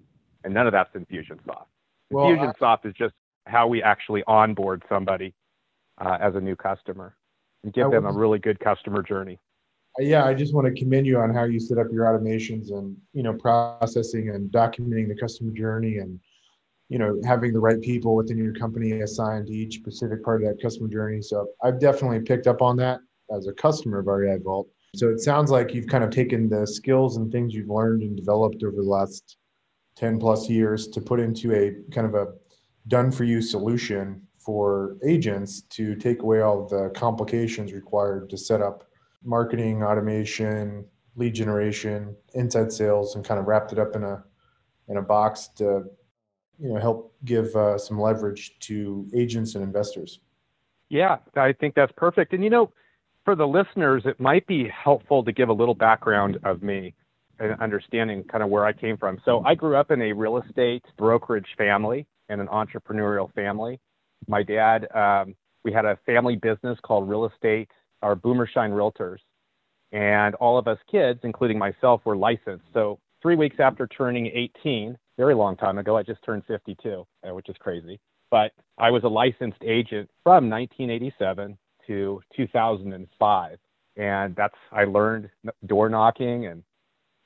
and 0.44 0.54
none 0.54 0.68
of 0.68 0.74
that's 0.74 0.94
Infusionsoft. 0.94 1.66
Well, 2.10 2.26
Infusionsoft 2.26 2.80
I, 2.86 2.90
is 2.90 2.94
just 2.96 3.14
how 3.46 3.68
we 3.68 3.82
actually 3.82 4.24
onboard 4.28 4.84
somebody 4.90 5.34
uh, 6.00 6.18
as 6.20 6.36
a 6.36 6.42
new 6.42 6.56
customer 6.56 7.16
and 7.64 7.74
give 7.74 7.92
them 7.92 8.06
a 8.06 8.12
really 8.12 8.40
good 8.40 8.60
customer 8.60 9.02
journey. 9.02 9.40
Yeah, 9.98 10.26
I 10.26 10.34
just 10.34 10.54
want 10.54 10.68
to 10.68 10.80
commend 10.80 11.08
you 11.08 11.20
on 11.20 11.34
how 11.34 11.44
you 11.44 11.60
set 11.60 11.78
up 11.78 11.88
your 11.92 12.06
automations 12.06 12.72
and 12.72 12.96
you 13.14 13.24
know 13.24 13.34
processing 13.34 14.30
and 14.30 14.52
documenting 14.52 15.08
the 15.08 15.16
customer 15.16 15.52
journey 15.52 15.98
and 15.98 16.20
you 16.90 16.98
know 16.98 17.20
having 17.24 17.54
the 17.54 17.60
right 17.60 17.82
people 17.82 18.16
within 18.16 18.38
your 18.38 18.54
company 18.54 19.02
assigned 19.02 19.48
to 19.48 19.54
each 19.54 19.76
specific 19.76 20.24
part 20.24 20.44
of 20.44 20.50
that 20.50 20.62
customer 20.62 20.90
journey. 20.90 21.22
So 21.22 21.48
I've 21.64 21.80
definitely 21.80 22.20
picked 22.20 22.48
up 22.48 22.62
on 22.62 22.76
that 22.78 23.00
as 23.36 23.48
a 23.48 23.54
customer 23.54 24.00
of 24.00 24.08
REI 24.08 24.40
Vault. 24.44 24.68
So 24.96 25.10
it 25.10 25.20
sounds 25.20 25.52
like 25.52 25.74
you've 25.74 25.88
kind 25.88 26.04
of 26.04 26.10
taken 26.10 26.50
the 26.50 26.66
skills 26.66 27.18
and 27.18 27.32
things 27.32 27.54
you've 27.54 27.70
learned 27.70 28.02
and 28.02 28.18
developed 28.18 28.64
over 28.64 28.76
the 28.76 28.90
last 28.90 29.38
10 29.96 30.20
plus 30.20 30.50
years 30.50 30.88
to 30.88 31.00
put 31.00 31.20
into 31.20 31.54
a 31.54 31.76
kind 31.94 32.08
of 32.08 32.16
a 32.16 32.34
done 32.88 33.12
for 33.12 33.24
you 33.24 33.42
solution 33.42 34.22
for 34.40 34.98
agents 35.06 35.62
to 35.64 35.96
take 35.96 36.24
away 36.24 36.42
all 36.42 36.68
the 36.68 36.90
complications 36.96 37.72
required 37.72 38.30
to 38.32 38.38
set 38.38 38.62
up 38.62 38.86
marketing, 39.24 39.84
automation, 39.84 40.86
lead 41.16 41.36
generation, 41.36 42.16
inside 42.34 42.72
sales, 42.72 43.16
and 43.16 43.26
kind 43.26 43.40
of 43.40 43.46
wrapped 43.46 43.74
it 43.74 43.78
up 43.78 43.96
in 43.96 44.04
a 44.04 44.24
in 44.88 44.98
a 44.98 45.02
box 45.02 45.50
to 45.56 45.84
you 46.62 46.70
know 46.70 46.80
help 46.80 47.14
give 47.26 47.56
uh, 47.56 47.78
some 47.78 48.00
leverage 48.00 48.58
to 48.60 49.08
agents 49.14 49.56
and 49.56 49.64
investors. 49.64 50.20
Yeah, 50.90 51.18
I 51.36 51.54
think 51.54 51.76
that's 51.76 51.92
perfect. 51.96 52.34
And 52.34 52.44
you 52.44 52.50
know, 52.50 52.72
for 53.26 53.36
the 53.36 53.48
listeners, 53.48 54.04
it 54.06 54.20
might 54.20 54.46
be 54.48 54.68
helpful 54.70 55.24
to 55.24 55.32
give 55.32 55.50
a 55.50 55.54
little 55.54 55.76
background 55.76 56.40
of 56.44 56.64
me 56.64 56.94
and 57.40 57.60
understanding 57.62 58.24
kind 58.24 58.44
of 58.44 58.50
where 58.50 58.66
I 58.66 58.74
came 58.74 58.98
from. 58.98 59.20
So 59.24 59.44
I 59.46 59.56
grew 59.56 59.76
up 59.76 59.92
in 59.92 60.02
a 60.02 60.14
real 60.14 60.38
estate 60.38 60.84
brokerage 60.98 61.48
family 61.58 62.06
and 62.28 62.42
an 62.42 62.48
entrepreneurial 62.48 63.34
family. 63.34 63.80
My 64.28 64.44
dad, 64.44 64.88
um, 64.94 65.36
we 65.64 65.72
had 65.72 65.86
a 65.86 65.98
family 66.06 66.36
business 66.36 66.78
called 66.84 67.10
Real 67.10 67.26
Estate, 67.26 67.70
our 68.02 68.16
Boomershine 68.16 68.72
Realtors, 68.72 69.20
and 69.92 70.36
all 70.36 70.58
of 70.58 70.68
us 70.68 70.78
kids, 70.92 71.20
including 71.24 71.58
myself, 71.58 72.02
were 72.06 72.18
licensed. 72.18 72.66
So 72.74 73.00
three 73.22 73.36
weeks 73.36 73.58
after 73.60 73.88
turning 73.88 74.28
18, 74.28 74.98
very 75.20 75.36
long 75.36 75.58
time 75.58 75.78
ago, 75.78 75.98
I 75.98 76.04
just 76.04 76.24
turned 76.24 76.44
52, 76.48 77.06
uh, 77.28 77.36
which 77.36 77.50
is 77.50 77.56
crazy. 77.60 78.00
But 78.32 78.54
I 78.78 78.90
was 78.90 79.04
a 79.04 79.10
licensed 79.10 79.62
agent 79.64 80.10
from 80.24 80.50
1987 80.50 81.58
to 81.88 82.22
2005, 82.38 83.58
and 83.98 84.36
that's 84.36 84.56
I 84.72 84.86
learned 84.86 85.30
door 85.66 85.90
knocking 85.90 86.46
and 86.46 86.64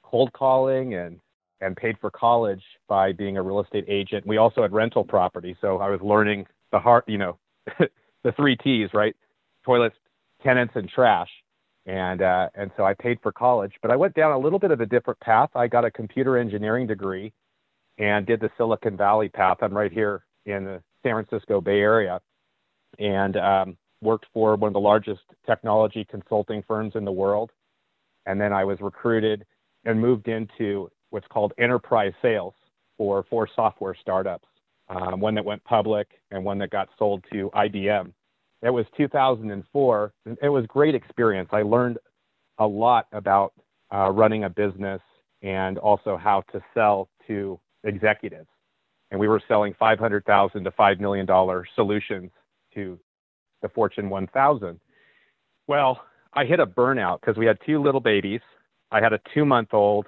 cold 0.04 0.34
calling 0.34 0.96
and 0.96 1.20
and 1.62 1.78
paid 1.78 1.96
for 2.02 2.10
college 2.10 2.64
by 2.90 3.12
being 3.14 3.38
a 3.38 3.42
real 3.42 3.62
estate 3.62 3.86
agent. 3.88 4.26
We 4.26 4.38
also 4.38 4.64
had 4.64 4.74
rental 4.74 5.04
property, 5.04 5.56
so 5.62 5.78
I 5.78 5.90
was 5.90 6.02
learning 6.02 6.48
the 6.72 6.80
heart, 6.80 7.06
you 7.08 7.20
know, 7.20 7.38
the 8.24 8.32
three 8.36 8.58
T's, 8.58 8.90
right? 8.94 9.16
Toilets, 9.66 9.96
tenants, 10.42 10.74
and 10.76 10.90
trash. 10.90 11.30
And 11.86 12.22
uh, 12.24 12.50
and 12.56 12.72
so 12.76 12.86
I 12.86 12.96
paid 12.96 13.20
for 13.22 13.32
college, 13.32 13.74
but 13.84 13.92
I 13.92 13.96
went 13.98 14.16
down 14.16 14.32
a 14.32 14.38
little 14.38 14.60
bit 14.60 14.72
of 14.72 14.82
a 14.82 14.86
different 14.86 15.20
path. 15.20 15.50
I 15.54 15.68
got 15.68 15.86
a 15.86 15.92
computer 15.92 16.38
engineering 16.38 16.88
degree, 16.88 17.34
and 17.98 18.26
did 18.26 18.40
the 18.40 18.50
Silicon 18.58 18.98
Valley 18.98 19.30
path. 19.30 19.58
I'm 19.62 19.76
right 19.76 19.92
here 19.92 20.26
in 20.46 20.66
the 20.66 20.84
San 21.04 21.14
Francisco 21.14 21.62
Bay 21.62 21.80
Area, 21.80 22.20
and 23.00 23.38
um, 23.38 23.78
worked 24.02 24.26
for 24.34 24.56
one 24.56 24.68
of 24.68 24.74
the 24.74 24.80
largest 24.80 25.22
technology 25.46 26.06
consulting 26.10 26.64
firms 26.68 26.94
in 26.96 27.06
the 27.06 27.12
world. 27.12 27.52
And 28.26 28.40
then 28.40 28.54
I 28.54 28.64
was 28.64 28.80
recruited 28.82 29.46
and 29.86 30.00
moved 30.00 30.28
into 30.28 30.90
what's 31.10 31.28
called 31.28 31.54
enterprise 31.58 32.14
sales 32.22 32.54
for 32.98 33.26
four 33.30 33.48
software 33.56 33.96
startups, 34.00 34.48
um, 34.90 35.20
one 35.20 35.36
that 35.36 35.46
went 35.46 35.64
public 35.64 36.08
and 36.32 36.44
one 36.44 36.58
that 36.60 36.70
got 36.70 36.90
sold 36.98 37.24
to 37.32 37.50
IBM. 37.56 38.12
It 38.62 38.70
was 38.70 38.86
2004. 38.96 40.14
It 40.42 40.50
was 40.50 40.66
great 40.68 40.96
experience. 40.96 41.50
I 41.52 41.64
learned 41.64 41.98
a 42.60 42.68
lot 42.68 43.08
about 43.12 43.54
uh, 43.94 44.10
running 44.10 44.46
a 44.46 44.50
business 44.50 45.02
and 45.42 45.78
also 45.78 46.16
how 46.16 46.44
to 46.54 46.62
sell 46.74 47.10
to 47.28 47.60
executives. 47.84 48.48
And 49.12 49.20
we 49.20 49.28
were 49.28 49.42
selling 49.48 49.76
500,000 49.78 50.64
to 50.64 50.72
$5 50.72 51.00
million 51.00 51.28
solutions 51.76 52.32
to 52.74 53.00
the 53.62 53.70
Fortune 53.70 54.10
1000. 54.10 54.80
Well, 55.68 56.02
I 56.34 56.46
hit 56.46 56.60
a 56.60 56.66
burnout 56.66 57.22
because 57.22 57.38
we 57.38 57.46
had 57.46 57.58
two 57.66 57.82
little 57.82 58.02
babies. 58.02 58.42
I 58.92 59.02
had 59.02 59.14
a 59.14 59.20
two 59.34 59.46
month 59.46 59.74
old 59.74 60.08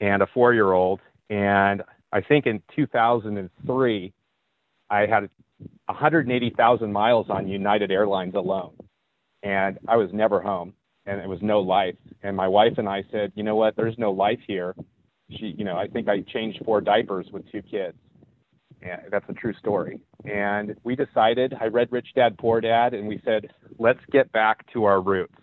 and 0.00 0.22
a 0.22 0.26
four 0.26 0.54
year 0.54 0.72
old. 0.72 1.00
And 1.30 1.82
I 2.12 2.20
think 2.20 2.46
in 2.46 2.62
2003, 2.76 4.12
I 4.90 5.00
had 5.00 5.28
180,000 5.86 6.92
miles 6.92 7.26
on 7.28 7.48
United 7.48 7.90
Airlines 7.90 8.34
alone. 8.34 8.74
And 9.42 9.78
I 9.88 9.96
was 9.96 10.10
never 10.12 10.40
home 10.40 10.74
and 11.08 11.20
it 11.20 11.28
was 11.28 11.38
no 11.40 11.60
life. 11.60 11.96
And 12.22 12.36
my 12.36 12.46
wife 12.46 12.74
and 12.76 12.88
I 12.88 13.02
said, 13.10 13.32
you 13.34 13.42
know 13.42 13.56
what? 13.56 13.74
There's 13.76 13.96
no 13.98 14.10
life 14.12 14.40
here. 14.46 14.74
She, 15.30 15.54
you 15.56 15.64
know, 15.64 15.76
I 15.76 15.88
think 15.88 16.08
I 16.08 16.20
changed 16.20 16.64
four 16.64 16.80
diapers 16.80 17.26
with 17.32 17.50
two 17.50 17.62
kids. 17.62 17.96
And 18.80 19.00
that's 19.10 19.24
a 19.28 19.32
true 19.32 19.54
story. 19.54 20.00
And 20.24 20.76
we 20.84 20.94
decided, 20.94 21.54
I 21.60 21.66
read 21.66 21.88
Rich 21.90 22.08
Dad 22.14 22.38
Poor 22.38 22.60
Dad, 22.60 22.94
and 22.94 23.08
we 23.08 23.20
said, 23.24 23.50
let's 23.78 24.00
get 24.12 24.30
back 24.32 24.64
to 24.72 24.84
our 24.84 25.00
roots 25.00 25.34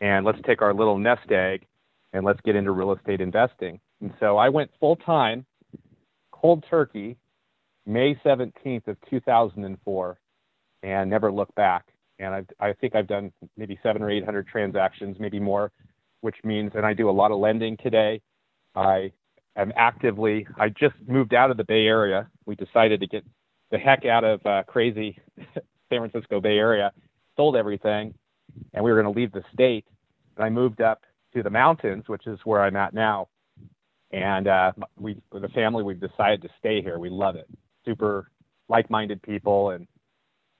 and 0.00 0.24
let's 0.24 0.38
take 0.46 0.62
our 0.62 0.72
little 0.72 0.98
nest 0.98 1.30
egg 1.30 1.66
and 2.12 2.24
let's 2.24 2.40
get 2.42 2.56
into 2.56 2.70
real 2.70 2.92
estate 2.92 3.20
investing. 3.20 3.80
And 4.00 4.12
so 4.20 4.36
I 4.36 4.48
went 4.48 4.70
full 4.78 4.96
time, 4.96 5.44
cold 6.32 6.64
turkey, 6.68 7.16
May 7.84 8.14
17th 8.24 8.88
of 8.88 8.96
2004, 9.10 10.18
and 10.82 11.10
never 11.10 11.32
looked 11.32 11.54
back. 11.54 11.86
And 12.18 12.34
I've, 12.34 12.46
I 12.60 12.72
think 12.72 12.94
I've 12.94 13.06
done 13.06 13.32
maybe 13.56 13.78
seven 13.82 14.02
or 14.02 14.10
800 14.10 14.46
transactions, 14.46 15.16
maybe 15.18 15.40
more, 15.40 15.72
which 16.20 16.36
means, 16.44 16.72
and 16.74 16.86
I 16.86 16.94
do 16.94 17.10
a 17.10 17.12
lot 17.12 17.30
of 17.30 17.38
lending 17.38 17.76
today. 17.82 18.20
I 18.76 19.10
am 19.56 19.72
actively, 19.74 20.46
I 20.58 20.68
just 20.68 20.94
moved 21.08 21.34
out 21.34 21.50
of 21.50 21.56
the 21.56 21.64
Bay 21.64 21.86
Area. 21.86 22.28
We 22.44 22.54
decided 22.54 23.00
to 23.00 23.06
get 23.06 23.24
the 23.70 23.78
heck 23.78 24.04
out 24.04 24.22
of 24.22 24.44
uh, 24.46 24.62
crazy 24.64 25.18
San 25.88 26.10
Francisco 26.10 26.40
Bay 26.40 26.58
Area, 26.58 26.92
sold 27.36 27.56
everything, 27.56 28.14
and 28.74 28.84
we 28.84 28.92
were 28.92 29.02
going 29.02 29.12
to 29.12 29.18
leave 29.18 29.32
the 29.32 29.42
state. 29.52 29.86
And 30.36 30.44
I 30.44 30.50
moved 30.50 30.80
up 30.80 31.02
to 31.34 31.42
the 31.42 31.50
mountains, 31.50 32.04
which 32.06 32.26
is 32.26 32.38
where 32.44 32.62
I'm 32.62 32.76
at 32.76 32.94
now. 32.94 33.28
And 34.12 34.46
uh, 34.46 34.72
we, 34.98 35.16
with 35.32 35.42
the 35.42 35.48
family, 35.48 35.82
we've 35.82 36.00
decided 36.00 36.42
to 36.42 36.48
stay 36.58 36.82
here. 36.82 36.98
We 36.98 37.10
love 37.10 37.36
it. 37.36 37.48
Super 37.84 38.30
like-minded 38.68 39.22
people, 39.22 39.70
and 39.70 39.86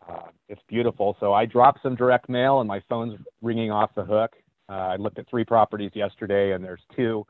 uh, 0.08 0.28
it's 0.48 0.60
beautiful. 0.68 1.16
So 1.20 1.32
I 1.32 1.44
dropped 1.44 1.82
some 1.82 1.96
direct 1.96 2.28
mail, 2.28 2.60
and 2.60 2.68
my 2.68 2.82
phone's 2.88 3.18
ringing 3.42 3.70
off 3.70 3.90
the 3.94 4.04
hook. 4.04 4.32
Uh, 4.68 4.72
I 4.72 4.96
looked 4.96 5.18
at 5.18 5.28
three 5.28 5.44
properties 5.44 5.92
yesterday, 5.94 6.52
and 6.52 6.64
there's 6.64 6.82
two 6.94 7.24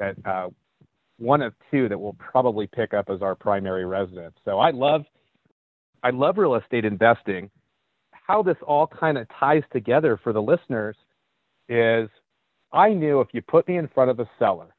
that 0.00 0.16
uh, 0.24 0.48
one 1.18 1.42
of 1.42 1.54
two 1.70 1.88
that 1.88 1.98
we'll 1.98 2.16
probably 2.18 2.66
pick 2.66 2.92
up 2.94 3.08
as 3.10 3.22
our 3.22 3.36
primary 3.36 3.84
residence. 3.84 4.34
So 4.44 4.58
I 4.58 4.70
love 4.70 5.02
I 6.02 6.10
love 6.10 6.38
real 6.38 6.56
estate 6.56 6.84
investing. 6.84 7.50
How 8.10 8.42
this 8.42 8.56
all 8.66 8.86
kind 8.86 9.18
of 9.18 9.28
ties 9.38 9.62
together 9.72 10.18
for 10.22 10.32
the 10.32 10.42
listeners 10.42 10.96
is 11.68 12.08
I 12.72 12.94
knew 12.94 13.20
if 13.20 13.28
you 13.32 13.42
put 13.42 13.68
me 13.68 13.76
in 13.76 13.86
front 13.88 14.10
of 14.10 14.18
a 14.18 14.28
seller, 14.38 14.74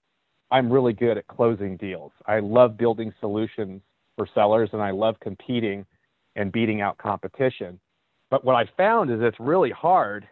I'm 0.50 0.72
really 0.72 0.94
good 0.94 1.18
at 1.18 1.28
closing 1.28 1.78
deals. 1.78 2.12
I 2.26 2.40
love 2.40 2.78
building 2.78 3.14
solutions 3.20 3.82
for 4.18 4.28
sellers 4.34 4.70
and 4.74 4.82
I 4.82 4.92
love 4.92 5.16
competing 5.22 5.86
and 6.36 6.52
beating 6.52 6.82
out 6.82 6.98
competition. 6.98 7.80
But 8.30 8.44
what 8.44 8.56
I 8.56 8.70
found 8.78 9.12
is 9.12 9.20
it's 9.22 9.40
really 9.40 9.72
hard 9.72 10.28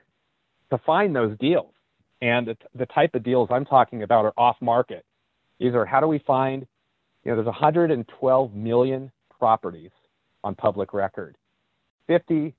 to 0.72 0.78
find 0.80 1.16
those 1.16 1.38
deals. 1.38 1.74
And 2.22 2.56
the, 2.76 2.86
type 2.88 3.16
of 3.16 3.24
deals 3.24 3.48
I'm 3.52 3.66
talking 3.66 4.04
about 4.04 4.26
are 4.26 4.34
off 4.38 4.58
market. 4.62 5.06
These 5.60 5.74
are 5.74 5.86
how 5.86 6.02
do 6.02 6.08
we 6.08 6.20
find, 6.20 6.68
you 7.24 7.32
know, 7.32 7.36
there's 7.36 7.46
112 7.46 8.54
million 8.54 9.12
properties 9.40 9.92
on 10.44 10.56
public 10.56 10.94
record. 10.94 11.38
54% 12.10 12.54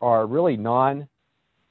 are 0.00 0.26
really 0.26 0.56
non 0.56 1.08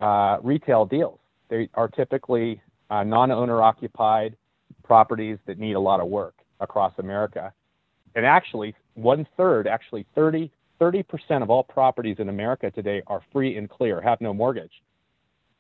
uh, 0.02 0.38
retail 0.44 0.86
deals. 0.86 1.20
They 1.50 1.70
are 1.74 1.88
typically 1.88 2.62
uh, 2.90 3.04
non 3.04 3.32
owner 3.32 3.62
occupied 3.62 4.36
properties 4.84 5.38
that 5.46 5.60
need 5.60 5.74
a 5.74 5.80
lot 5.80 6.00
of 6.00 6.08
work 6.08 6.36
across 6.60 6.94
America. 6.98 7.54
And 8.16 8.26
actually, 8.26 8.76
one 8.96 9.28
third, 9.38 9.68
actually 9.68 10.06
30, 10.16 10.52
30% 10.82 11.44
of 11.44 11.50
all 11.50 11.64
properties 11.64 12.18
in 12.20 12.30
America 12.30 12.72
today 12.72 13.02
are 13.08 13.22
free 13.32 13.58
and 13.58 13.70
clear, 13.70 14.02
have 14.02 14.20
no 14.20 14.34
mortgage. 14.34 14.82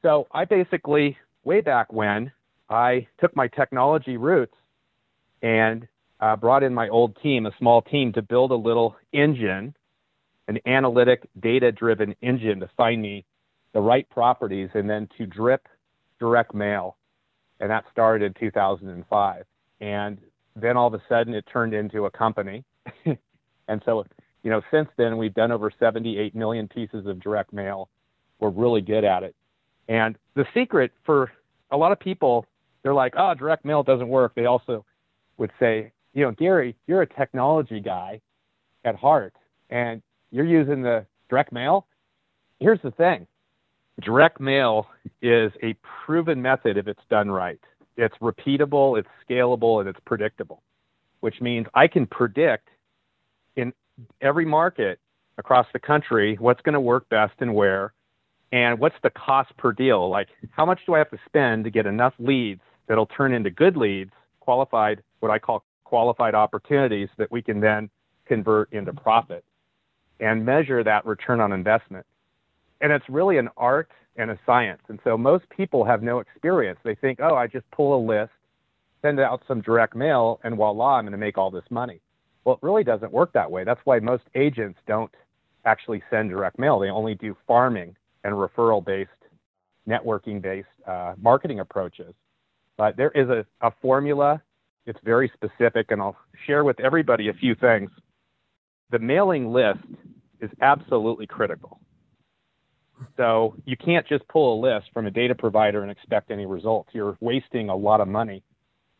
So 0.01 0.27
I 0.32 0.46
basically, 0.46 1.18
way 1.44 1.62
back 1.62 1.91
when, 1.91 2.32
I 2.70 3.08
took 3.20 3.36
my 3.36 3.48
technology 3.48 4.18
roots 4.18 4.56
and 5.41 5.88
uh, 6.20 6.36
brought 6.36 6.63
in 6.63 6.74
my 6.74 6.89
old 6.89 7.18
team, 7.22 7.46
a 7.46 7.51
small 7.58 7.82
team, 7.82 8.13
to 8.13 8.22
build 8.22 8.51
a 8.51 8.56
little 8.56 8.96
engine, 9.13 9.75
an 10.48 10.60
analytic, 10.65 11.27
data 11.39 11.72
driven 11.72 12.15
engine 12.22 12.60
to 12.60 12.70
find 12.77 13.01
me 13.01 13.25
the 13.74 13.82
right 13.82 14.10
properties 14.10 14.70
and 14.74 14.89
then 14.89 15.08
to 15.18 15.25
drip 15.25 15.68
direct 16.20 16.53
mail. 16.53 16.98
And 17.60 17.70
that 17.70 17.86
started 17.91 18.25
in 18.25 18.34
2005. 18.39 19.44
And 19.82 20.18
then 20.56 20.77
all 20.77 20.88
of 20.88 20.94
a 20.94 21.01
sudden 21.10 21.34
it 21.34 21.46
turned 21.51 21.74
into 21.74 22.06
a 22.06 22.12
company. 22.12 22.63
and 23.68 23.82
so, 23.86 24.06
you 24.44 24.50
know, 24.50 24.62
since 24.72 24.89
then 24.98 25.18
we've 25.18 25.34
done 25.34 25.51
over 25.51 25.72
78 25.77 26.36
million 26.36 26.68
pieces 26.68 27.06
of 27.06 27.20
direct 27.20 27.53
mail. 27.53 27.89
We're 28.39 28.50
really 28.50 28.82
good 28.82 29.03
at 29.03 29.24
it. 29.24 29.36
And 29.89 30.15
the 30.36 30.46
secret 30.53 30.91
for 31.03 31.31
a 31.72 31.75
lot 31.75 31.91
of 31.91 32.00
people, 32.00 32.46
they're 32.84 32.93
like, 32.93 33.15
oh, 33.17 33.34
direct 33.34 33.65
mail 33.65 33.84
doesn't 33.84 34.08
work. 34.08 34.34
They 34.36 34.46
also 34.46 34.86
would 35.38 35.51
say, 35.60 35.91
you 36.13 36.24
know, 36.24 36.31
Gary, 36.31 36.75
you're 36.88 37.01
a 37.01 37.08
technology 37.08 37.81
guy 37.81 38.22
at 38.86 38.96
heart 38.96 39.34
and 39.69 40.01
you're 40.31 40.46
using 40.46 40.84
the 40.84 41.05
direct 41.29 41.51
mail. 41.51 41.88
Here's 42.60 42.79
the 42.81 42.91
thing 42.91 43.27
direct 44.01 44.39
mail 44.39 44.88
is 45.22 45.51
a 45.62 45.75
proven 46.05 46.41
method 46.41 46.77
if 46.77 46.88
it's 46.88 47.01
done 47.10 47.29
right. 47.29 47.60
It's 47.98 48.15
repeatable, 48.22 48.98
it's 48.98 49.10
scalable, 49.27 49.81
and 49.81 49.89
it's 49.89 50.00
predictable, 50.05 50.63
which 51.19 51.41
means 51.41 51.67
I 51.74 51.88
can 51.88 52.05
predict 52.05 52.69
in 53.58 53.74
every 54.22 54.46
market 54.46 55.00
across 55.38 55.67
the 55.74 55.79
country 55.79 56.38
what's 56.39 56.62
going 56.62 56.74
to 56.74 56.79
work 56.79 57.10
best 57.10 57.34
and 57.39 57.53
where, 57.53 57.93
and 58.51 58.79
what's 58.79 58.96
the 59.03 59.10
cost 59.10 59.56
per 59.58 59.72
deal. 59.72 60.10
Like, 60.10 60.29
how 60.51 60.65
much 60.65 60.79
do 60.86 60.96
I 60.96 60.98
have 60.98 61.12
to 61.12 61.20
spend 61.25 61.63
to 61.65 61.70
get 61.70 61.86
enough 61.86 62.13
leads 62.20 62.62
that'll 62.88 63.06
turn 63.06 63.34
into 63.34 63.50
good 63.50 63.77
leads, 63.77 64.12
qualified, 64.39 65.03
what 65.20 65.32
I 65.32 65.39
call 65.39 65.63
qualified 65.84 66.36
opportunities 66.36 67.10
that 67.18 67.32
we 67.32 67.41
can 67.41 67.60
then 67.60 67.89
convert 68.25 68.72
into 68.72 68.94
profit 68.94 69.44
and 70.20 70.46
measure 70.46 70.84
that 70.84 71.06
return 71.06 71.39
on 71.39 71.51
investment. 71.51 72.06
And 72.82 72.91
it's 72.91 73.06
really 73.10 73.38
an 73.38 73.50
art 73.58 73.89
and 74.15 74.32
a 74.32 74.39
science. 74.46 74.82
And 74.89 75.00
so 75.03 75.18
most 75.18 75.46
people 75.50 75.84
have 75.86 76.03
no 76.03 76.20
experience. 76.20 76.79
They 76.84 76.96
think, 76.96 77.20
oh, 77.22 77.36
I 77.36 77.48
just 77.48 77.70
pull 77.72 77.96
a 77.96 78.01
list, 78.06 78.32
send 79.01 79.20
out 79.20 79.41
some 79.48 79.62
direct 79.62 79.96
mail, 79.96 80.39
and 80.44 80.56
voila, 80.56 80.96
I'm 80.96 81.06
going 81.06 81.12
to 81.12 81.18
make 81.18 81.38
all 81.38 81.51
this 81.51 81.63
money. 81.70 82.01
Well, 82.44 82.56
it 82.56 82.65
really 82.65 82.84
doesn't 82.84 83.12
work 83.12 83.34
that 83.34 83.50
way. 83.50 83.63
That's 83.63 83.82
why 83.84 84.00
most 84.00 84.24
agents 84.36 84.79
don't 84.88 85.12
actually 85.65 86.03
send 86.10 86.29
direct 86.29 86.60
mail. 86.60 86.79
They 86.79 86.89
only 86.89 87.15
do 87.15 87.36
farming 87.48 87.96
and 88.23 88.33
referral 88.33 88.83
based, 88.83 89.09
networking 89.88 90.41
based 90.41 90.67
uh, 90.88 91.13
marketing 91.21 91.59
approaches. 91.59 92.13
But 92.77 92.97
there 92.97 93.11
is 93.11 93.29
a, 93.29 93.45
a 93.61 93.71
formula. 93.81 94.41
It's 94.85 94.99
very 95.03 95.31
specific, 95.33 95.91
and 95.91 96.01
I'll 96.01 96.17
share 96.47 96.63
with 96.63 96.79
everybody 96.79 97.29
a 97.29 97.33
few 97.33 97.55
things. 97.55 97.91
The 98.91 98.99
mailing 98.99 99.51
list 99.51 99.79
is 100.41 100.49
absolutely 100.61 101.27
critical. 101.27 101.79
So 103.17 103.55
you 103.65 103.77
can't 103.77 104.07
just 104.07 104.27
pull 104.27 104.59
a 104.59 104.61
list 104.61 104.88
from 104.93 105.05
a 105.05 105.11
data 105.11 105.35
provider 105.35 105.83
and 105.83 105.91
expect 105.91 106.31
any 106.31 106.45
results. 106.45 106.89
You're 106.93 107.17
wasting 107.21 107.69
a 107.69 107.75
lot 107.75 108.01
of 108.01 108.07
money 108.07 108.43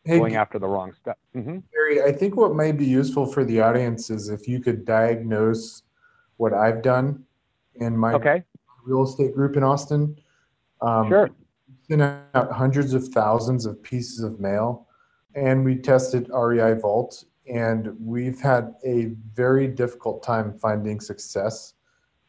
hey, 0.04 0.18
going 0.18 0.36
after 0.36 0.58
the 0.58 0.66
wrong 0.66 0.92
stuff. 1.00 1.16
Mm-hmm. 1.34 1.58
Gary, 1.72 2.02
I 2.02 2.12
think 2.12 2.36
what 2.36 2.54
might 2.54 2.78
be 2.78 2.86
useful 2.86 3.26
for 3.26 3.44
the 3.44 3.60
audience 3.60 4.10
is 4.10 4.28
if 4.28 4.48
you 4.48 4.60
could 4.60 4.84
diagnose 4.84 5.82
what 6.36 6.54
I've 6.54 6.82
done 6.82 7.24
in 7.76 7.96
my 7.96 8.14
okay. 8.14 8.44
Real 8.90 9.04
estate 9.04 9.34
group 9.34 9.56
in 9.56 9.62
Austin. 9.62 10.16
Um, 10.82 11.08
sure. 11.08 11.30
Sent 11.88 12.02
out 12.02 12.52
hundreds 12.52 12.94
of 12.94 13.08
thousands 13.08 13.66
of 13.66 13.82
pieces 13.82 14.20
of 14.20 14.40
mail, 14.40 14.86
and 15.34 15.64
we 15.64 15.76
tested 15.76 16.30
REI 16.32 16.74
Vault, 16.74 17.24
and 17.52 17.94
we've 18.00 18.40
had 18.40 18.74
a 18.84 19.12
very 19.34 19.66
difficult 19.66 20.22
time 20.22 20.58
finding 20.58 21.00
success 21.00 21.74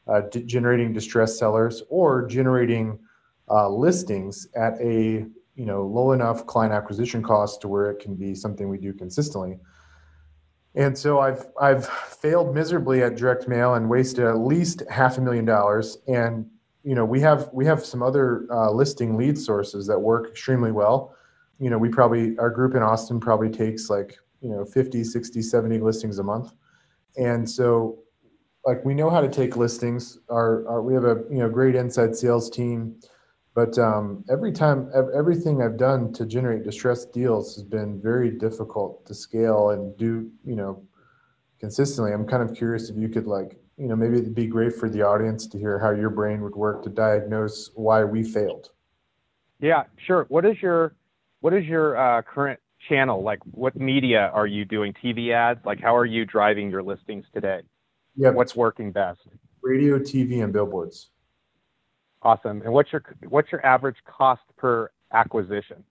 uh, 0.08 0.22
d- 0.22 0.44
generating 0.44 0.94
distressed 0.94 1.38
sellers 1.38 1.84
or 1.90 2.26
generating 2.26 3.00
uh, 3.50 3.70
listings 3.70 4.48
at 4.56 4.80
a 4.82 5.26
you 5.56 5.66
know 5.66 5.86
low 5.86 6.12
enough 6.12 6.46
client 6.48 6.74
acquisition 6.74 7.22
cost 7.22 7.62
to 7.62 7.68
where 7.68 7.92
it 7.92 8.00
can 8.00 8.16
be 8.16 8.34
something 8.34 8.68
we 8.70 8.78
do 8.78 8.94
consistently. 8.94 9.60
And 10.76 10.98
so 10.98 11.20
I've 11.20 11.46
I've 11.60 11.86
failed 11.88 12.56
miserably 12.56 13.04
at 13.04 13.16
direct 13.16 13.48
mail 13.48 13.74
and 13.74 13.90
wasted 13.90 14.26
at 14.26 14.38
least 14.38 14.84
half 14.90 15.18
a 15.18 15.22
million 15.22 15.46
dollars. 15.46 15.98
And 16.08 16.46
you 16.84 16.96
know 16.96 17.06
we 17.06 17.20
have 17.22 17.50
we 17.54 17.66
have 17.66 17.86
some 17.86 18.02
other 18.02 18.48
uh, 18.52 18.72
listing 18.72 19.18
lead 19.18 19.38
sources 19.38 19.86
that 19.88 20.00
work 20.00 20.30
extremely 20.30 20.72
well. 20.72 21.16
You 21.60 21.70
know 21.70 21.78
we 21.78 21.90
probably 21.90 22.38
our 22.38 22.50
group 22.50 22.76
in 22.76 22.82
Austin 22.82 23.20
probably 23.20 23.50
takes 23.50 23.90
like 23.90 24.18
you 24.42 24.50
know 24.50 24.66
50, 24.66 25.04
60, 25.04 25.42
70 25.42 25.80
listings 25.80 26.20
a 26.20 26.24
month. 26.24 26.54
And 27.18 27.50
so 27.50 28.00
like 28.66 28.84
we 28.86 28.94
know 28.94 29.10
how 29.10 29.22
to 29.22 29.30
take 29.30 29.58
listings. 29.58 30.20
Our, 30.30 30.68
our 30.68 30.82
we 30.82 30.94
have 30.94 31.04
a 31.04 31.24
you 31.30 31.40
know 31.40 31.50
great 31.50 31.76
inside 31.76 32.16
sales 32.16 32.50
team, 32.50 32.96
but 33.54 33.78
um, 33.78 34.24
every 34.30 34.52
time 34.52 34.90
everything 35.14 35.62
I've 35.62 35.78
done 35.78 36.14
to 36.14 36.26
generate 36.26 36.64
distressed 36.64 37.12
deals 37.12 37.56
has 37.56 37.64
been 37.64 38.02
very 38.02 38.32
difficult 38.32 39.06
to 39.08 39.14
scale 39.14 39.72
and 39.72 39.96
do 39.98 40.32
you 40.46 40.56
know 40.56 40.84
consistently. 41.60 42.12
I'm 42.12 42.26
kind 42.26 42.44
of 42.44 42.56
curious 42.56 42.90
if 42.90 42.98
you 42.98 43.10
could 43.10 43.28
like 43.28 43.58
you 43.78 43.88
know 43.88 43.96
maybe 43.96 44.18
it'd 44.18 44.36
be 44.36 44.48
great 44.48 44.76
for 44.76 44.90
the 44.90 45.02
audience 45.02 45.48
to 45.48 45.58
hear 45.58 45.80
how 45.80 45.92
your 45.92 46.10
brain 46.10 46.42
would 46.42 46.56
work 46.56 46.84
to 46.84 46.90
diagnose 46.90 47.70
why 47.76 48.04
we 48.04 48.24
failed. 48.24 48.70
Yeah, 49.60 49.84
sure. 50.06 50.26
What 50.30 50.46
is 50.46 50.62
your 50.62 50.96
what 51.42 51.54
is 51.54 51.66
your 51.66 51.98
uh, 51.98 52.22
current 52.22 52.60
channel 52.90 53.22
like? 53.22 53.40
What 53.52 53.76
media 53.76 54.32
are 54.34 54.48
you 54.48 54.66
doing? 54.66 54.94
TV 54.94 55.34
ads? 55.34 55.60
Like 55.66 55.80
how 55.80 55.96
are 55.96 56.06
you 56.06 56.26
driving 56.26 56.70
your 56.70 56.84
listings 56.84 57.26
today? 57.34 57.62
Yeah. 58.16 58.32
What's 58.32 58.56
working 58.56 58.92
best? 58.92 59.22
Radio, 59.62 60.00
TV, 60.00 60.44
and 60.44 60.52
billboards. 60.52 61.12
Awesome. 62.24 62.62
And 62.62 62.72
what's 62.72 62.92
your 62.92 63.04
what's 63.30 63.52
your 63.52 63.66
average 63.66 63.98
cost 64.06 64.44
per 64.58 64.92
acquisition 65.12 65.84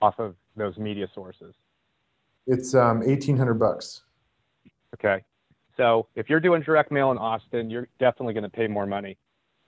off 0.00 0.18
of 0.18 0.34
those 0.56 0.76
media 0.76 1.08
sources? 1.14 1.54
It's 2.46 2.74
um, 2.74 3.02
eighteen 3.04 3.36
hundred 3.36 3.54
bucks. 3.54 4.02
Okay. 4.94 5.24
So 5.76 6.06
if 6.14 6.28
you're 6.28 6.40
doing 6.40 6.62
direct 6.62 6.92
mail 6.92 7.10
in 7.12 7.18
Austin, 7.18 7.70
you're 7.70 7.88
definitely 7.98 8.34
going 8.34 8.44
to 8.44 8.50
pay 8.50 8.66
more 8.66 8.86
money 8.86 9.16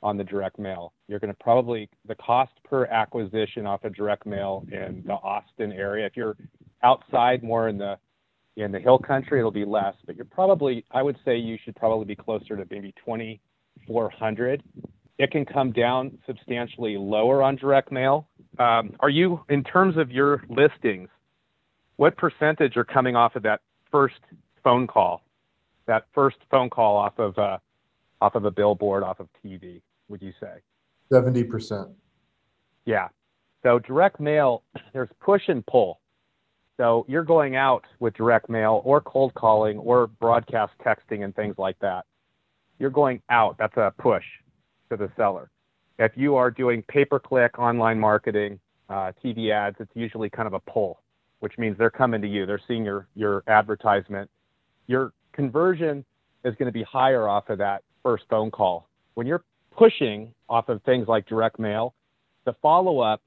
on 0.02 0.18
the 0.18 0.24
direct 0.24 0.58
mail. 0.58 0.92
You're 1.08 1.18
going 1.18 1.32
to 1.32 1.42
probably 1.42 1.88
the 2.06 2.14
cost 2.16 2.52
per 2.62 2.84
acquisition 2.86 3.66
off 3.66 3.84
of 3.84 3.94
direct 3.94 4.26
mail 4.26 4.66
in 4.70 5.02
the 5.06 5.14
Austin 5.14 5.72
area. 5.72 6.04
If 6.04 6.14
you're 6.14 6.36
outside 6.82 7.42
more 7.42 7.68
in 7.68 7.78
the 7.78 7.98
in 8.56 8.70
the 8.70 8.78
hill 8.78 8.98
country, 8.98 9.38
it'll 9.38 9.50
be 9.50 9.64
less, 9.64 9.94
but 10.06 10.14
you're 10.14 10.24
probably, 10.26 10.84
I 10.92 11.02
would 11.02 11.16
say 11.24 11.36
you 11.36 11.58
should 11.64 11.74
probably 11.74 12.04
be 12.04 12.14
closer 12.14 12.56
to 12.56 12.64
maybe 12.70 12.94
2,400. 13.04 14.62
It 15.18 15.31
can 15.31 15.44
come 15.44 15.70
down 15.70 16.18
substantially 16.27 16.96
lower 16.96 17.42
on 17.42 17.57
direct 17.57 17.92
mail. 17.92 18.29
Um, 18.59 18.96
are 19.00 19.09
you, 19.09 19.40
in 19.48 19.62
terms 19.62 19.96
of 19.96 20.11
your 20.11 20.42
listings, 20.48 21.09
what 21.96 22.16
percentage 22.16 22.77
are 22.77 22.85
coming 22.85 23.14
off 23.14 23.37
of 23.37 23.44
that 23.44 23.61
first 23.92 24.18
phone 24.64 24.88
call, 24.88 25.22
that 25.87 26.07
first 26.12 26.37
phone 26.50 26.68
call 26.68 26.96
off 26.96 27.18
of 27.18 27.38
uh, 27.38 27.59
off 28.20 28.35
of 28.35 28.44
a 28.44 28.50
billboard, 28.50 29.05
off 29.05 29.20
of 29.20 29.29
TV? 29.44 29.83
Would 30.09 30.20
you 30.20 30.33
say? 30.40 30.55
Seventy 31.12 31.44
percent. 31.44 31.88
Yeah. 32.85 33.09
So 33.62 33.79
direct 33.79 34.18
mail, 34.18 34.64
there's 34.92 35.09
push 35.20 35.42
and 35.46 35.64
pull. 35.64 36.00
So 36.77 37.07
you're 37.09 37.24
going 37.24 37.55
out 37.55 37.85
with 38.00 38.14
direct 38.14 38.50
mail 38.50 38.83
or 38.85 39.00
cold 39.00 39.33
calling 39.35 39.79
or 39.79 40.09
broadcast 40.09 40.72
texting 40.85 41.22
and 41.22 41.35
things 41.37 41.55
like 41.57 41.79
that. 41.79 42.05
You're 42.81 42.90
going 42.90 43.22
out. 43.31 43.57
That's 43.59 43.77
a 43.77 43.92
push 43.96 44.24
to 44.96 45.07
the 45.07 45.12
seller. 45.16 45.50
If 45.98 46.12
you 46.16 46.37
are 46.37 46.50
doing 46.50 46.83
pay 46.88 47.04
per 47.04 47.18
click 47.18 47.59
online 47.59 47.98
marketing, 47.98 48.59
uh, 48.88 49.12
TV 49.24 49.50
ads, 49.52 49.76
it's 49.78 49.90
usually 49.94 50.28
kind 50.28 50.46
of 50.46 50.54
a 50.54 50.61
pull, 50.61 51.00
which 51.40 51.57
means 51.59 51.76
they're 51.78 51.90
coming 51.90 52.20
to 52.22 52.28
you. 52.28 52.46
They're 52.46 52.61
seeing 52.66 52.85
your, 52.85 53.07
your 53.14 53.42
advertisement. 53.46 54.30
Your 54.87 55.12
conversion 55.33 56.04
is 56.44 56.54
going 56.57 56.66
to 56.66 56.72
be 56.72 56.83
higher 56.83 57.28
off 57.28 57.48
of 57.48 57.59
that 57.59 57.83
first 58.02 58.24
phone 58.28 58.50
call. 58.50 58.88
When 59.14 59.26
you're 59.26 59.44
pushing 59.76 60.33
off 60.48 60.68
of 60.68 60.83
things 60.83 61.09
like 61.09 61.26
direct 61.26 61.59
mail, 61.59 61.94
the 62.44 62.54
follow 62.61 63.00
up 63.00 63.22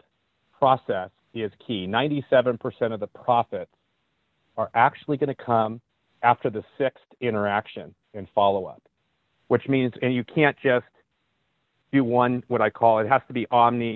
process 0.58 1.10
is 1.34 1.52
key. 1.66 1.88
97% 1.88 2.60
of 2.94 3.00
the 3.00 3.08
profits 3.08 3.72
are 4.58 4.70
actually 4.74 5.18
going 5.18 5.34
to 5.34 5.44
come 5.44 5.82
after 6.24 6.50
the 6.50 6.64
sixth 6.78 7.04
interaction 7.22 7.94
and 8.14 8.28
follow 8.34 8.66
up, 8.66 8.82
which 9.48 9.68
means, 9.68 9.94
and 10.02 10.14
you 10.14 10.24
can't 10.24 10.58
just 10.62 10.86
do 11.98 12.04
one, 12.04 12.34
what 12.48 12.62
I 12.68 12.70
call 12.80 12.94
it 13.04 13.08
has 13.16 13.24
to 13.30 13.34
be 13.40 13.44
omni 13.64 13.96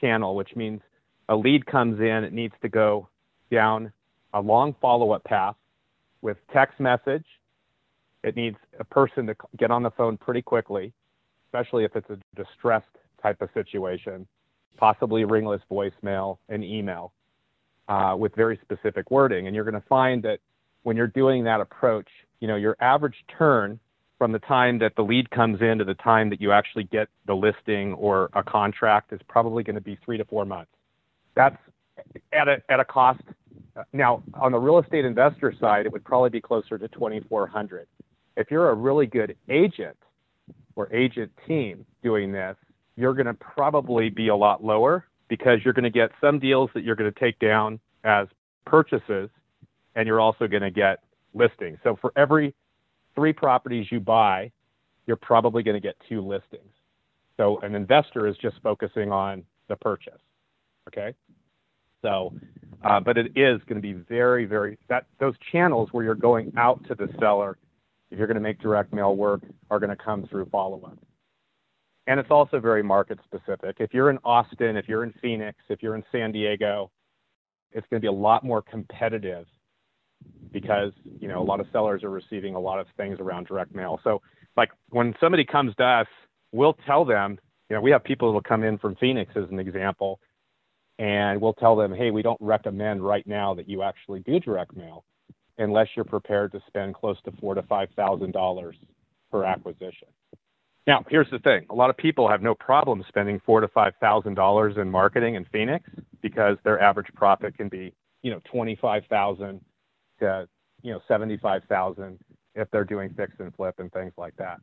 channel, 0.00 0.30
which 0.40 0.52
means 0.62 0.80
a 1.34 1.36
lead 1.44 1.62
comes 1.74 1.96
in, 2.12 2.18
it 2.28 2.34
needs 2.42 2.56
to 2.64 2.68
go 2.82 2.88
down 3.58 3.78
a 4.40 4.40
long 4.52 4.68
follow 4.84 5.08
up 5.16 5.22
path 5.34 5.56
with 6.26 6.36
text 6.56 6.76
message. 6.90 7.28
It 8.28 8.34
needs 8.42 8.58
a 8.84 8.86
person 8.98 9.22
to 9.28 9.34
get 9.62 9.70
on 9.76 9.82
the 9.88 9.92
phone 9.98 10.14
pretty 10.26 10.42
quickly, 10.52 10.86
especially 11.46 11.84
if 11.88 11.92
it's 11.98 12.10
a 12.10 12.18
distressed 12.42 12.96
type 13.24 13.40
of 13.44 13.48
situation 13.60 14.26
possibly 14.76 15.22
ringless 15.24 15.62
voicemail, 15.70 16.38
and 16.52 16.60
email. 16.64 17.04
uh, 17.90 18.14
with 18.16 18.34
very 18.36 18.58
specific 18.62 19.10
wording. 19.10 19.46
And 19.46 19.54
you're 19.54 19.64
going 19.64 19.80
to 19.80 19.88
find 19.88 20.22
that 20.22 20.38
when 20.84 20.96
you're 20.96 21.08
doing 21.08 21.44
that 21.44 21.60
approach, 21.60 22.08
you 22.40 22.48
know, 22.48 22.56
your 22.56 22.76
average 22.80 23.16
turn 23.36 23.78
from 24.20 24.32
the 24.32 24.38
time 24.40 24.78
that 24.78 24.94
the 24.96 25.02
lead 25.02 25.30
comes 25.30 25.62
in 25.62 25.78
to 25.78 25.84
the 25.84 25.94
time 25.94 26.28
that 26.28 26.42
you 26.42 26.52
actually 26.52 26.84
get 26.84 27.08
the 27.26 27.32
listing 27.32 27.94
or 27.94 28.28
a 28.34 28.42
contract 28.42 29.14
is 29.14 29.20
probably 29.30 29.62
going 29.62 29.76
to 29.76 29.80
be 29.80 29.98
three 30.04 30.18
to 30.18 30.26
four 30.26 30.44
months. 30.44 30.70
That's 31.34 31.56
at 32.30 32.46
a, 32.46 32.62
at 32.68 32.80
a 32.80 32.84
cost. 32.84 33.22
Now, 33.94 34.22
on 34.34 34.52
the 34.52 34.58
real 34.58 34.78
estate 34.78 35.06
investor 35.06 35.54
side, 35.58 35.86
it 35.86 35.92
would 35.92 36.04
probably 36.04 36.28
be 36.28 36.42
closer 36.42 36.76
to 36.76 36.86
2,400. 36.88 37.86
If 38.36 38.50
you're 38.50 38.68
a 38.68 38.74
really 38.74 39.06
good 39.06 39.38
agent 39.48 39.96
or 40.76 40.92
agent 40.92 41.32
team 41.46 41.86
doing 42.02 42.30
this, 42.30 42.56
you're 42.96 43.14
going 43.14 43.24
to 43.24 43.32
probably 43.32 44.10
be 44.10 44.28
a 44.28 44.36
lot 44.36 44.62
lower 44.62 45.06
because 45.28 45.60
you're 45.64 45.72
going 45.72 45.84
to 45.84 45.88
get 45.88 46.10
some 46.20 46.38
deals 46.38 46.68
that 46.74 46.84
you're 46.84 46.94
going 46.94 47.10
to 47.10 47.20
take 47.20 47.38
down 47.38 47.80
as 48.04 48.28
purchases 48.66 49.30
and 49.94 50.06
you're 50.06 50.20
also 50.20 50.46
going 50.46 50.62
to 50.62 50.70
get 50.70 50.98
listings. 51.32 51.78
So 51.82 51.96
for 51.98 52.12
every 52.16 52.54
three 53.20 53.34
properties 53.34 53.86
you 53.90 54.00
buy, 54.00 54.50
you're 55.06 55.14
probably 55.14 55.62
going 55.62 55.74
to 55.74 55.80
get 55.80 55.94
two 56.08 56.26
listings. 56.26 56.72
So 57.36 57.58
an 57.60 57.74
investor 57.74 58.26
is 58.26 58.34
just 58.40 58.56
focusing 58.62 59.12
on 59.12 59.44
the 59.68 59.76
purchase. 59.76 60.22
Okay. 60.88 61.14
So, 62.00 62.32
uh, 62.82 62.98
but 62.98 63.18
it 63.18 63.26
is 63.36 63.60
going 63.68 63.76
to 63.76 63.82
be 63.82 63.92
very, 63.92 64.46
very 64.46 64.78
that 64.88 65.04
those 65.18 65.34
channels 65.52 65.90
where 65.92 66.02
you're 66.02 66.14
going 66.14 66.50
out 66.56 66.82
to 66.88 66.94
the 66.94 67.08
seller, 67.20 67.58
if 68.10 68.16
you're 68.16 68.26
going 68.26 68.36
to 68.36 68.40
make 68.40 68.58
direct 68.58 68.90
mail 68.90 69.14
work, 69.14 69.42
are 69.70 69.78
going 69.78 69.94
to 69.94 70.02
come 70.02 70.26
through 70.30 70.46
follow 70.46 70.80
up. 70.82 70.96
And 72.06 72.18
it's 72.18 72.30
also 72.30 72.58
very 72.58 72.82
market 72.82 73.18
specific. 73.22 73.76
If 73.80 73.92
you're 73.92 74.08
in 74.08 74.18
Austin, 74.24 74.78
if 74.78 74.88
you're 74.88 75.04
in 75.04 75.12
Phoenix, 75.20 75.58
if 75.68 75.82
you're 75.82 75.94
in 75.94 76.04
San 76.10 76.32
Diego, 76.32 76.90
it's 77.72 77.86
going 77.90 78.00
to 78.00 78.04
be 78.04 78.08
a 78.08 78.18
lot 78.18 78.44
more 78.44 78.62
competitive 78.62 79.44
because 80.52 80.92
you 81.20 81.28
know 81.28 81.40
a 81.40 81.44
lot 81.44 81.60
of 81.60 81.66
sellers 81.72 82.02
are 82.02 82.10
receiving 82.10 82.54
a 82.54 82.60
lot 82.60 82.80
of 82.80 82.86
things 82.96 83.18
around 83.20 83.46
direct 83.46 83.74
mail. 83.74 84.00
So 84.04 84.20
like 84.56 84.70
when 84.90 85.14
somebody 85.20 85.44
comes 85.44 85.74
to 85.76 85.84
us, 85.84 86.06
we'll 86.52 86.76
tell 86.86 87.04
them, 87.04 87.38
you 87.68 87.76
know, 87.76 87.82
we 87.82 87.90
have 87.90 88.04
people 88.04 88.28
that'll 88.28 88.42
come 88.42 88.64
in 88.64 88.78
from 88.78 88.96
Phoenix 88.96 89.32
as 89.36 89.44
an 89.50 89.58
example, 89.58 90.20
and 90.98 91.40
we'll 91.40 91.54
tell 91.54 91.76
them, 91.76 91.94
hey, 91.94 92.10
we 92.10 92.22
don't 92.22 92.40
recommend 92.40 93.02
right 93.02 93.26
now 93.26 93.54
that 93.54 93.68
you 93.68 93.82
actually 93.82 94.20
do 94.20 94.40
direct 94.40 94.76
mail 94.76 95.04
unless 95.58 95.88
you're 95.94 96.04
prepared 96.04 96.52
to 96.52 96.60
spend 96.66 96.94
close 96.94 97.16
to 97.24 97.32
four 97.40 97.54
to 97.54 97.62
five 97.62 97.88
thousand 97.96 98.32
dollars 98.32 98.76
per 99.30 99.44
acquisition. 99.44 100.08
Now, 100.86 101.04
here's 101.08 101.30
the 101.30 101.38
thing: 101.38 101.66
a 101.70 101.74
lot 101.74 101.90
of 101.90 101.96
people 101.96 102.28
have 102.28 102.42
no 102.42 102.54
problem 102.54 103.04
spending 103.08 103.40
four 103.46 103.60
to 103.60 103.68
five 103.68 103.92
thousand 104.00 104.34
dollars 104.34 104.76
in 104.76 104.90
marketing 104.90 105.36
in 105.36 105.44
Phoenix 105.46 105.88
because 106.22 106.56
their 106.64 106.80
average 106.80 107.08
profit 107.14 107.56
can 107.56 107.68
be, 107.68 107.94
you 108.22 108.30
know, 108.30 108.40
twenty-five 108.50 109.04
thousand 109.08 109.60
to 110.20 110.48
you 110.82 110.92
know 110.92 111.00
75,000 111.08 112.18
if 112.54 112.70
they're 112.70 112.84
doing 112.84 113.12
fix 113.16 113.34
and 113.38 113.54
flip 113.54 113.74
and 113.78 113.92
things 113.92 114.12
like 114.16 114.34
that. 114.36 114.58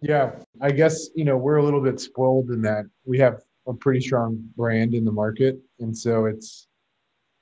Yeah, 0.00 0.32
I 0.60 0.70
guess 0.70 1.08
you 1.14 1.24
know 1.24 1.36
we're 1.36 1.56
a 1.56 1.62
little 1.62 1.80
bit 1.80 2.00
spoiled 2.00 2.50
in 2.50 2.62
that 2.62 2.84
we 3.04 3.18
have 3.18 3.42
a 3.66 3.72
pretty 3.72 4.00
strong 4.00 4.42
brand 4.56 4.94
in 4.94 5.04
the 5.04 5.12
market, 5.12 5.58
and 5.80 5.96
so 5.96 6.26
it's 6.26 6.68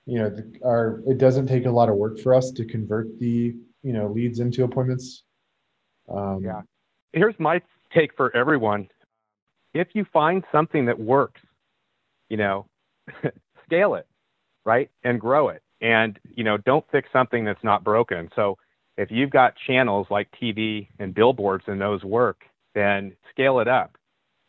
you 0.07 0.19
know 0.19 0.31
the, 0.31 0.59
our 0.65 1.03
it 1.07 1.19
doesn't 1.19 1.47
take 1.47 1.67
a 1.67 1.71
lot 1.71 1.88
of 1.88 1.97
work 1.97 2.19
for 2.21 2.35
us 2.35 2.51
to 2.53 2.65
convert 2.65 3.19
the 3.19 3.57
you 3.83 3.93
know 3.93 4.09
leads 4.09 4.41
into 4.41 4.65
appointments. 4.65 5.25
Um, 6.09 6.43
yeah, 6.45 6.61
here's 7.12 7.38
my 7.38 7.61
take 7.93 8.15
for 8.17 8.35
everyone: 8.37 8.88
if 9.75 9.88
you 9.95 10.05
find 10.12 10.45
something 10.53 10.87
that 10.87 11.01
works, 11.01 11.41
you 12.29 12.37
know, 12.37 12.67
scale 13.65 13.95
it, 13.95 14.07
right, 14.65 14.91
and 15.03 15.21
grow 15.21 15.49
it 15.49 15.62
and 15.83 16.18
you 16.35 16.45
know 16.45 16.57
don't 16.57 16.85
fix 16.90 17.09
something 17.12 17.45
that's 17.45 17.62
not 17.62 17.85
broken. 17.85 18.31
So 18.35 18.57
if 18.97 19.11
you've 19.11 19.31
got 19.31 19.55
channels 19.66 20.07
like 20.11 20.29
tv 20.40 20.88
and 20.99 21.14
billboards 21.14 21.64
and 21.66 21.81
those 21.81 22.03
work 22.05 22.42
then 22.75 23.12
scale 23.31 23.59
it 23.59 23.68
up 23.68 23.99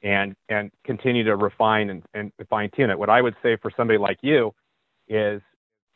and 0.02 0.36
and 0.48 0.72
continue 0.86 1.24
to 1.24 1.36
refine 1.36 1.90
and, 1.90 2.04
and 2.14 2.32
fine 2.50 2.70
tune 2.76 2.90
it. 2.90 2.98
What 2.98 3.10
i 3.10 3.22
would 3.22 3.36
say 3.44 3.58
for 3.58 3.72
somebody 3.76 3.98
like 3.98 4.20
you 4.22 4.54
is 5.08 5.42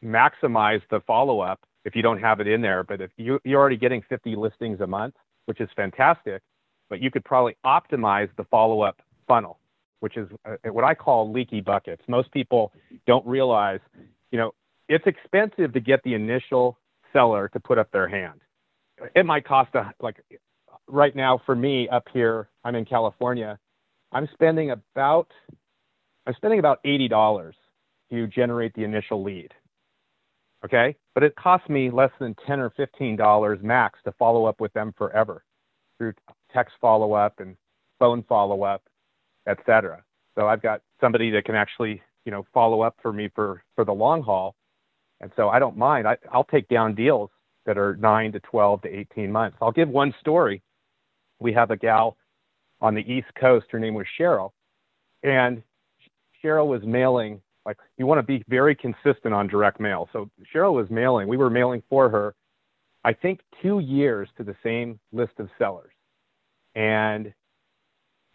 maximize 0.04 0.82
the 0.90 1.00
follow 1.02 1.40
up 1.40 1.60
if 1.86 1.96
you 1.96 2.02
don't 2.02 2.20
have 2.20 2.42
it 2.42 2.48
in 2.48 2.62
there. 2.62 2.84
But 2.84 3.00
if 3.00 3.12
you, 3.16 3.40
you're 3.46 3.60
already 3.60 3.78
getting 3.78 4.04
50 4.10 4.36
listings 4.36 4.82
a 4.82 4.88
month 4.88 5.16
which 5.46 5.62
is 5.62 5.70
fantastic 5.76 6.42
but 6.90 7.02
you 7.02 7.12
could 7.12 7.24
probably 7.24 7.56
optimize 7.66 8.30
the 8.38 8.44
follow 8.46 8.82
up 8.82 9.02
funnel 9.28 9.60
which 10.00 10.18
is 10.18 10.28
uh, 10.46 10.56
what 10.72 10.84
i 10.84 10.94
call 10.94 11.32
leaky 11.32 11.62
buckets. 11.62 12.02
Most 12.08 12.32
people 12.32 12.72
don't 13.06 13.26
realize 13.26 13.80
you 14.32 14.38
know 14.38 14.54
it's 14.90 15.06
expensive 15.06 15.74
to 15.74 15.80
get 15.80 16.02
the 16.04 16.14
initial 16.14 16.78
seller 17.14 17.50
to 17.50 17.60
put 17.60 17.78
up 17.78 17.92
their 17.92 18.08
hand. 18.08 18.42
It 19.16 19.26
might 19.26 19.46
cost 19.46 19.76
a 19.76 19.92
like 20.02 20.24
right 20.88 21.16
now 21.16 21.40
for 21.46 21.56
me 21.56 21.88
up 21.90 22.08
here, 22.14 22.50
I'm 22.64 22.76
in 22.76 22.86
California, 22.86 23.60
I'm 24.12 24.28
spending 24.34 24.72
about 24.72 25.28
I'm 26.26 26.34
spending 26.36 26.60
about 26.60 26.80
eighty 26.86 27.08
dollars 27.08 27.56
to 28.12 28.28
generate 28.28 28.74
the 28.74 28.84
initial 28.84 29.24
lead. 29.24 29.54
Okay? 30.66 30.96
But 31.14 31.24
it 31.24 31.36
costs 31.36 31.70
me 31.70 31.92
less 31.92 32.12
than 32.20 32.36
ten 32.48 32.60
or 32.60 32.72
fifteen 32.72 33.16
dollars 33.16 33.60
max 33.62 34.00
to 34.06 34.12
follow 34.14 34.46
up 34.46 34.60
with 34.60 34.74
them 34.74 34.94
forever 34.98 35.44
through 35.98 36.14
text 36.54 36.76
follow 36.80 37.14
up 37.14 37.40
and 37.40 37.56
phone 38.00 38.24
follow 38.24 38.64
up, 38.64 38.84
et 39.48 39.58
cetera. 39.66 40.04
So 40.38 40.48
I've 40.48 40.62
got 40.62 40.82
somebody 41.02 41.32
that 41.32 41.46
can 41.46 41.56
actually, 41.56 42.02
you 42.26 42.32
know, 42.32 42.46
follow 42.54 42.82
up 42.82 42.96
for 43.02 43.12
me 43.12 43.30
for 43.36 43.64
for 43.76 43.86
the 43.86 43.94
long 43.94 44.24
haul 44.24 44.56
and 45.22 45.32
so 45.36 45.50
I 45.50 45.60
don't 45.60 45.78
mind. 45.78 46.08
I, 46.08 46.18
I'll 46.32 46.44
take 46.44 46.68
down 46.68 46.96
deals 46.96 47.30
that 47.66 47.78
are 47.78 47.96
nine 47.98 48.32
to 48.32 48.40
12 48.42 48.82
to 48.84 48.88
18 48.88 49.32
months. 49.32 49.58
I'll 49.62 49.72
give 49.72 49.90
one 49.90 50.14
story. 50.20 50.62
We 51.40 51.54
have 51.54 51.72
a 51.72 51.78
gal 51.78 52.18
on 52.82 52.96
the 52.96 53.02
East 53.02 53.28
Coast. 53.40 53.68
Her 53.70 53.80
name 53.80 53.94
was 53.94 54.06
Cheryl. 54.20 54.52
And 55.24 55.62
Cheryl 56.44 56.68
was 56.68 56.82
mailing, 56.84 57.42
like, 57.66 57.78
you 57.98 58.06
want 58.06 58.20
to 58.20 58.24
be 58.24 58.44
very 58.48 58.76
consistent 58.76 59.34
on 59.34 59.48
direct 59.48 59.80
mail. 59.80 60.08
So 60.14 60.30
Cheryl 60.54 60.74
was 60.74 60.90
mailing, 60.90 61.28
we 61.28 61.38
were 61.38 61.50
mailing 61.50 61.84
for 61.90 62.10
her, 62.10 62.36
I 63.04 63.14
think, 63.14 63.42
two 63.62 63.80
years 63.80 64.30
to 64.38 64.44
the 64.44 64.56
same 64.64 65.00
list 65.12 65.34
of 65.40 65.50
sellers. 65.58 65.92
And 66.76 67.34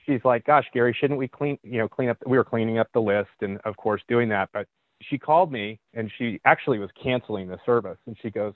she's 0.05 0.21
like, 0.25 0.45
gosh, 0.45 0.67
Gary, 0.75 0.95
shouldn't 0.99 1.19
we 1.19 1.29
clean, 1.29 1.59
you 1.63 1.79
know, 1.79 1.89
clean 1.89 2.09
up? 2.09 2.19
We 2.27 2.37
were 2.37 2.45
cleaning 2.45 2.79
up 2.79 2.89
the 2.93 3.01
list 3.01 3.31
and, 3.41 3.59
of 3.65 3.77
course, 3.77 4.03
doing 4.09 4.29
that. 4.31 4.51
But 4.53 4.67
she 5.09 5.19
called 5.19 5.53
me 5.53 5.81
and 5.95 6.11
she 6.19 6.41
actually 6.45 6.79
was 6.79 6.91
canceling 7.03 7.49
the 7.49 7.59
service. 7.65 7.99
And 8.07 8.17
she 8.21 8.31
goes, 8.31 8.55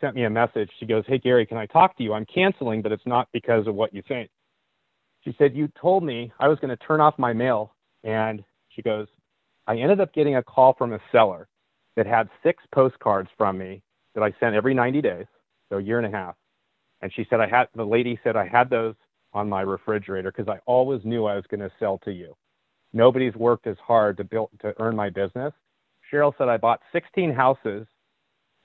sent 0.00 0.14
me 0.14 0.24
a 0.24 0.30
message. 0.30 0.70
She 0.78 0.86
goes, 0.86 1.04
Hey, 1.06 1.18
Gary, 1.18 1.46
can 1.46 1.58
I 1.58 1.66
talk 1.66 1.96
to 1.96 2.02
you? 2.02 2.12
I'm 2.12 2.26
canceling, 2.26 2.82
but 2.82 2.92
it's 2.92 3.06
not 3.06 3.28
because 3.32 3.66
of 3.66 3.74
what 3.74 3.94
you 3.94 4.02
think. 4.06 4.30
She 5.22 5.34
said, 5.38 5.56
You 5.56 5.68
told 5.80 6.02
me 6.04 6.32
I 6.40 6.48
was 6.48 6.58
going 6.58 6.76
to 6.76 6.84
turn 6.84 7.00
off 7.00 7.18
my 7.18 7.32
mail. 7.32 7.74
And 8.04 8.44
she 8.68 8.82
goes, 8.82 9.06
I 9.66 9.76
ended 9.76 10.00
up 10.00 10.12
getting 10.12 10.36
a 10.36 10.42
call 10.42 10.74
from 10.74 10.92
a 10.92 11.00
seller 11.10 11.48
that 11.96 12.06
had 12.06 12.28
six 12.42 12.62
postcards 12.72 13.28
from 13.36 13.58
me 13.58 13.82
that 14.14 14.22
I 14.22 14.32
sent 14.38 14.54
every 14.54 14.74
90 14.74 15.02
days, 15.02 15.26
so 15.68 15.78
a 15.78 15.82
year 15.82 15.98
and 15.98 16.06
a 16.06 16.16
half. 16.16 16.34
And 17.02 17.12
she 17.12 17.26
said, 17.28 17.40
I 17.40 17.48
had, 17.48 17.68
the 17.74 17.84
lady 17.84 18.18
said, 18.22 18.36
I 18.36 18.46
had 18.46 18.70
those 18.70 18.94
on 19.32 19.48
my 19.48 19.62
refrigerator 19.62 20.30
because 20.30 20.48
I 20.48 20.58
always 20.66 21.04
knew 21.04 21.26
I 21.26 21.34
was 21.34 21.44
going 21.50 21.60
to 21.60 21.70
sell 21.78 21.98
to 22.04 22.12
you. 22.12 22.34
Nobody's 22.92 23.34
worked 23.34 23.66
as 23.66 23.76
hard 23.84 24.16
to 24.16 24.24
build 24.24 24.50
to 24.60 24.72
earn 24.78 24.96
my 24.96 25.10
business 25.10 25.52
Cheryl 26.12 26.32
said 26.38 26.48
I 26.48 26.56
bought 26.56 26.80
16 26.92 27.32
houses, 27.32 27.86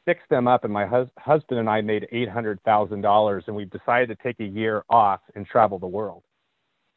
fixed 0.06 0.30
them 0.30 0.48
up, 0.48 0.64
and 0.64 0.74
my 0.74 0.86
hus- 0.86 1.10
husband 1.18 1.60
and 1.60 1.70
I 1.70 1.82
made 1.82 2.08
$800,000, 2.14 3.48
and 3.48 3.56
we've 3.56 3.70
decided 3.70 4.10
to 4.10 4.24
take 4.24 4.40
a 4.40 4.46
year 4.46 4.84
off 4.90 5.22
and 5.36 5.46
travel 5.46 5.80
the 5.80 5.88
world. 5.88 6.24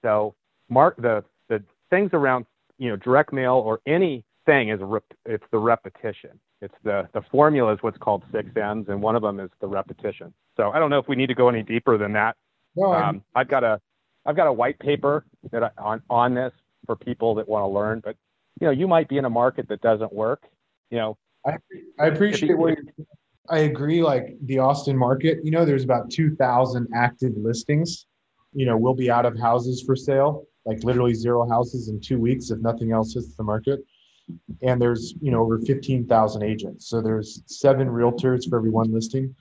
So, 0.03 0.35
Mark, 0.69 0.97
the 0.97 1.25
the 1.49 1.63
things 1.91 2.11
around 2.13 2.47
you 2.79 2.91
know 2.91 2.97
direct 2.97 3.33
mail 3.33 3.55
or 3.55 3.81
anything 3.87 4.69
is 4.71 4.81
rep- 4.83 5.05
it's 5.25 5.45
the 5.51 5.59
repetition. 5.59 6.39
It's 6.61 6.75
the 6.85 7.09
the 7.15 7.23
formula 7.31 7.73
is 7.73 7.79
what's 7.83 7.99
called 7.99 8.23
six 8.33 8.49
M's, 8.57 8.87
and 8.89 9.01
one 9.01 9.17
of 9.17 9.23
them 9.23 9.41
is 9.41 9.51
the 9.61 9.67
repetition. 9.67 10.33
So 10.57 10.71
I 10.71 10.79
don't 10.79 10.91
know 10.91 10.99
if 10.99 11.09
we 11.09 11.17
need 11.17 11.29
to 11.29 11.35
go 11.35 11.49
any 11.49 11.63
deeper 11.63 11.97
than 11.99 12.13
that. 12.15 12.37
No, 12.77 12.93
um, 12.93 13.23
I've 13.35 13.49
got 13.49 13.65
a 13.65 13.81
I've 14.27 14.37
got 14.37 14.47
a 14.47 14.53
white 14.53 14.79
paper 14.79 15.25
that 15.53 15.63
I, 15.63 15.71
on 15.79 16.03
on 16.11 16.35
this 16.35 16.53
for 16.87 16.97
people 16.97 17.35
that 17.37 17.49
want 17.49 17.63
to 17.63 17.69
learn, 17.69 18.01
but 18.05 18.17
you 18.61 18.67
know, 18.67 18.71
you 18.71 18.87
might 18.87 19.09
be 19.09 19.19
in 19.19 19.25
a 19.25 19.31
market 19.31 19.69
that 19.69 19.81
doesn't 19.81 20.13
work. 20.13 20.49
You 20.91 20.99
know, 20.99 21.19
I, 21.47 21.57
I 21.99 22.07
appreciate 22.07 22.57
what 22.57 22.77
you're, 22.77 23.07
I 23.51 23.59
agree. 23.61 24.03
Like 24.03 24.37
the 24.43 24.59
Austin 24.59 24.97
market, 24.97 25.39
you 25.43 25.51
know, 25.51 25.65
there's 25.65 25.85
about 25.85 26.11
2,000 26.11 26.89
active 26.95 27.33
listings. 27.37 28.07
You 28.53 28.67
know, 28.67 28.77
we'll 28.77 28.95
be 28.95 29.11
out 29.11 29.27
of 29.27 29.39
houses 29.39 29.83
for 29.83 29.97
sale, 29.97 30.47
like 30.65 30.83
literally 30.85 31.15
zero 31.15 31.49
houses 31.49 31.89
in 31.89 32.01
two 32.01 32.19
weeks 32.19 32.51
if 32.51 32.61
nothing 32.61 32.93
else 32.93 33.15
hits 33.15 33.35
the 33.35 33.43
market. 33.43 33.81
And 34.63 34.81
there's, 34.81 35.15
you 35.21 35.31
know, 35.31 35.43
over 35.43 35.59
15,000 35.59 36.43
agents. 36.43 36.89
So 36.89 37.03
there's 37.03 37.43
seven 37.47 37.89
realtors 37.89 38.49
for 38.49 38.57
every 38.57 38.71
one 38.71 38.91
listing. 38.93 39.35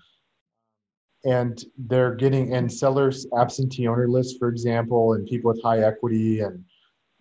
And 1.24 1.64
they're 1.78 2.16
getting, 2.16 2.54
and 2.54 2.70
sellers 2.70 3.26
absentee 3.38 3.88
owner 3.88 4.10
lists, 4.10 4.38
for 4.38 4.50
example, 4.50 5.14
and 5.14 5.26
people 5.26 5.54
with 5.54 5.64
high 5.64 5.80
equity 5.80 6.42
and 6.42 6.66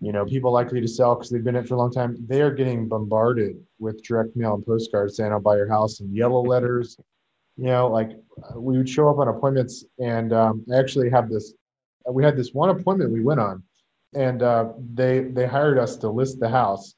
you 0.03 0.11
know, 0.11 0.25
people 0.25 0.51
likely 0.51 0.81
to 0.81 0.88
sell 0.88 1.15
because 1.15 1.31
they've 1.31 1.45
been 1.45 1.55
in 1.55 1.62
it 1.62 1.69
for 1.69 1.75
a 1.75 1.79
long 1.79 1.93
time, 1.93 2.17
they 2.27 2.43
are 2.43 2.51
getting 2.51 2.88
bombarded 2.88 3.57
with 3.79 4.03
direct 4.03 4.35
mail 4.35 4.55
and 4.55 4.67
postcards 4.67 5.17
saying, 5.17 5.31
I'll 5.31 5.38
buy 5.38 5.55
your 5.55 5.69
house 5.69 6.01
and 6.01 6.12
yellow 6.15 6.43
letters. 6.55 6.99
You 7.57 7.67
know, 7.67 7.87
like 7.87 8.11
we 8.57 8.77
would 8.77 8.88
show 8.88 9.09
up 9.09 9.19
on 9.19 9.29
appointments 9.29 9.85
and 10.01 10.33
um, 10.33 10.65
I 10.73 10.79
actually 10.79 11.09
have 11.11 11.31
this, 11.31 11.55
we 12.11 12.25
had 12.25 12.37
this 12.37 12.53
one 12.53 12.71
appointment 12.71 13.12
we 13.12 13.23
went 13.23 13.38
on 13.38 13.62
and 14.12 14.43
uh, 14.43 14.73
they, 14.93 15.21
they 15.21 15.47
hired 15.47 15.79
us 15.79 15.97
to 15.99 16.09
list 16.09 16.41
the 16.41 16.49
house 16.49 16.95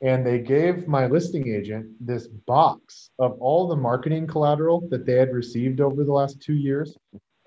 and 0.00 0.26
they 0.26 0.38
gave 0.38 0.88
my 0.88 1.06
listing 1.06 1.48
agent 1.48 1.90
this 2.00 2.28
box 2.28 3.10
of 3.18 3.32
all 3.40 3.68
the 3.68 3.76
marketing 3.76 4.26
collateral 4.26 4.88
that 4.88 5.04
they 5.04 5.14
had 5.14 5.34
received 5.34 5.82
over 5.82 6.02
the 6.02 6.12
last 6.12 6.40
two 6.40 6.54
years. 6.54 6.96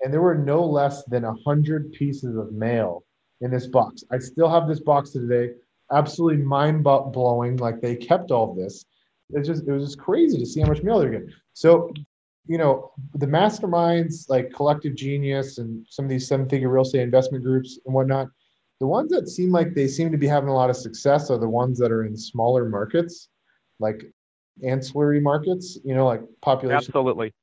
And 0.00 0.12
there 0.12 0.22
were 0.22 0.38
no 0.38 0.64
less 0.64 1.02
than 1.06 1.24
a 1.24 1.34
hundred 1.44 1.90
pieces 1.90 2.36
of 2.36 2.52
mail 2.52 3.02
in 3.42 3.50
this 3.50 3.66
box. 3.66 4.02
I 4.10 4.18
still 4.18 4.48
have 4.48 4.66
this 4.66 4.80
box 4.80 5.10
today. 5.10 5.52
Absolutely 5.92 6.42
mind 6.42 6.82
blowing. 6.84 7.56
Like 7.56 7.80
they 7.80 7.96
kept 7.96 8.30
all 8.30 8.54
this. 8.54 8.84
It's 9.30 9.46
just 9.46 9.66
it 9.66 9.72
was 9.72 9.84
just 9.84 9.98
crazy 9.98 10.38
to 10.38 10.46
see 10.46 10.60
how 10.60 10.68
much 10.68 10.82
mail 10.82 11.00
they're 11.00 11.10
getting. 11.10 11.32
So, 11.52 11.92
you 12.46 12.56
know, 12.56 12.92
the 13.14 13.26
masterminds 13.26 14.28
like 14.28 14.52
Collective 14.52 14.94
Genius 14.94 15.58
and 15.58 15.86
some 15.88 16.04
of 16.04 16.08
these 16.08 16.26
seven 16.26 16.48
figure 16.48 16.68
real 16.68 16.82
estate 16.82 17.02
investment 17.02 17.44
groups 17.44 17.78
and 17.84 17.94
whatnot, 17.94 18.28
the 18.80 18.86
ones 18.86 19.10
that 19.10 19.28
seem 19.28 19.50
like 19.50 19.74
they 19.74 19.88
seem 19.88 20.10
to 20.12 20.18
be 20.18 20.26
having 20.26 20.48
a 20.48 20.54
lot 20.54 20.70
of 20.70 20.76
success 20.76 21.30
are 21.30 21.38
the 21.38 21.48
ones 21.48 21.78
that 21.78 21.92
are 21.92 22.04
in 22.04 22.16
smaller 22.16 22.68
markets, 22.68 23.28
like 23.80 24.02
ancillary 24.64 25.20
markets. 25.20 25.78
You 25.84 25.94
know, 25.94 26.06
like 26.06 26.22
population. 26.40 26.76
Absolutely. 26.88 27.34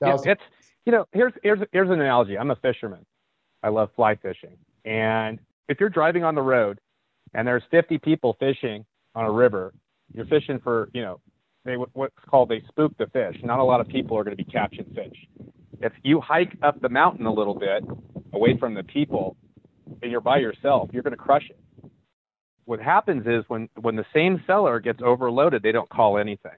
Yeah, 0.00 0.16
it's 0.24 0.42
you 0.86 0.92
know 0.92 1.06
here's 1.12 1.32
here's 1.42 1.60
here's 1.72 1.90
an 1.90 2.00
analogy. 2.00 2.38
I'm 2.38 2.50
a 2.50 2.56
fisherman. 2.56 3.04
I 3.62 3.68
love 3.70 3.90
fly 3.96 4.14
fishing. 4.14 4.56
And 4.84 5.38
if 5.68 5.80
you're 5.80 5.88
driving 5.88 6.24
on 6.24 6.34
the 6.34 6.42
road 6.42 6.78
and 7.34 7.46
there's 7.46 7.62
50 7.70 7.98
people 7.98 8.36
fishing 8.40 8.84
on 9.14 9.24
a 9.24 9.30
river, 9.30 9.74
you're 10.12 10.26
fishing 10.26 10.58
for, 10.62 10.88
you 10.92 11.02
know, 11.02 11.20
they 11.64 11.74
what's 11.74 12.14
called 12.28 12.48
they 12.48 12.62
spook 12.68 12.96
the 12.98 13.06
fish. 13.08 13.36
Not 13.42 13.58
a 13.58 13.64
lot 13.64 13.80
of 13.80 13.88
people 13.88 14.16
are 14.16 14.24
going 14.24 14.36
to 14.36 14.42
be 14.42 14.50
catching 14.50 14.86
fish. 14.94 15.16
If 15.80 15.92
you 16.02 16.20
hike 16.20 16.56
up 16.62 16.80
the 16.80 16.88
mountain 16.88 17.26
a 17.26 17.32
little 17.32 17.54
bit 17.54 17.84
away 18.32 18.56
from 18.58 18.74
the 18.74 18.84
people 18.84 19.36
and 20.02 20.10
you're 20.10 20.20
by 20.20 20.38
yourself, 20.38 20.90
you're 20.92 21.02
going 21.02 21.16
to 21.16 21.22
crush 21.22 21.48
it. 21.50 21.90
What 22.64 22.80
happens 22.80 23.26
is 23.26 23.44
when 23.48 23.68
when 23.80 23.96
the 23.96 24.06
same 24.14 24.42
seller 24.46 24.80
gets 24.80 25.00
overloaded, 25.02 25.62
they 25.62 25.72
don't 25.72 25.88
call 25.88 26.18
anything. 26.18 26.52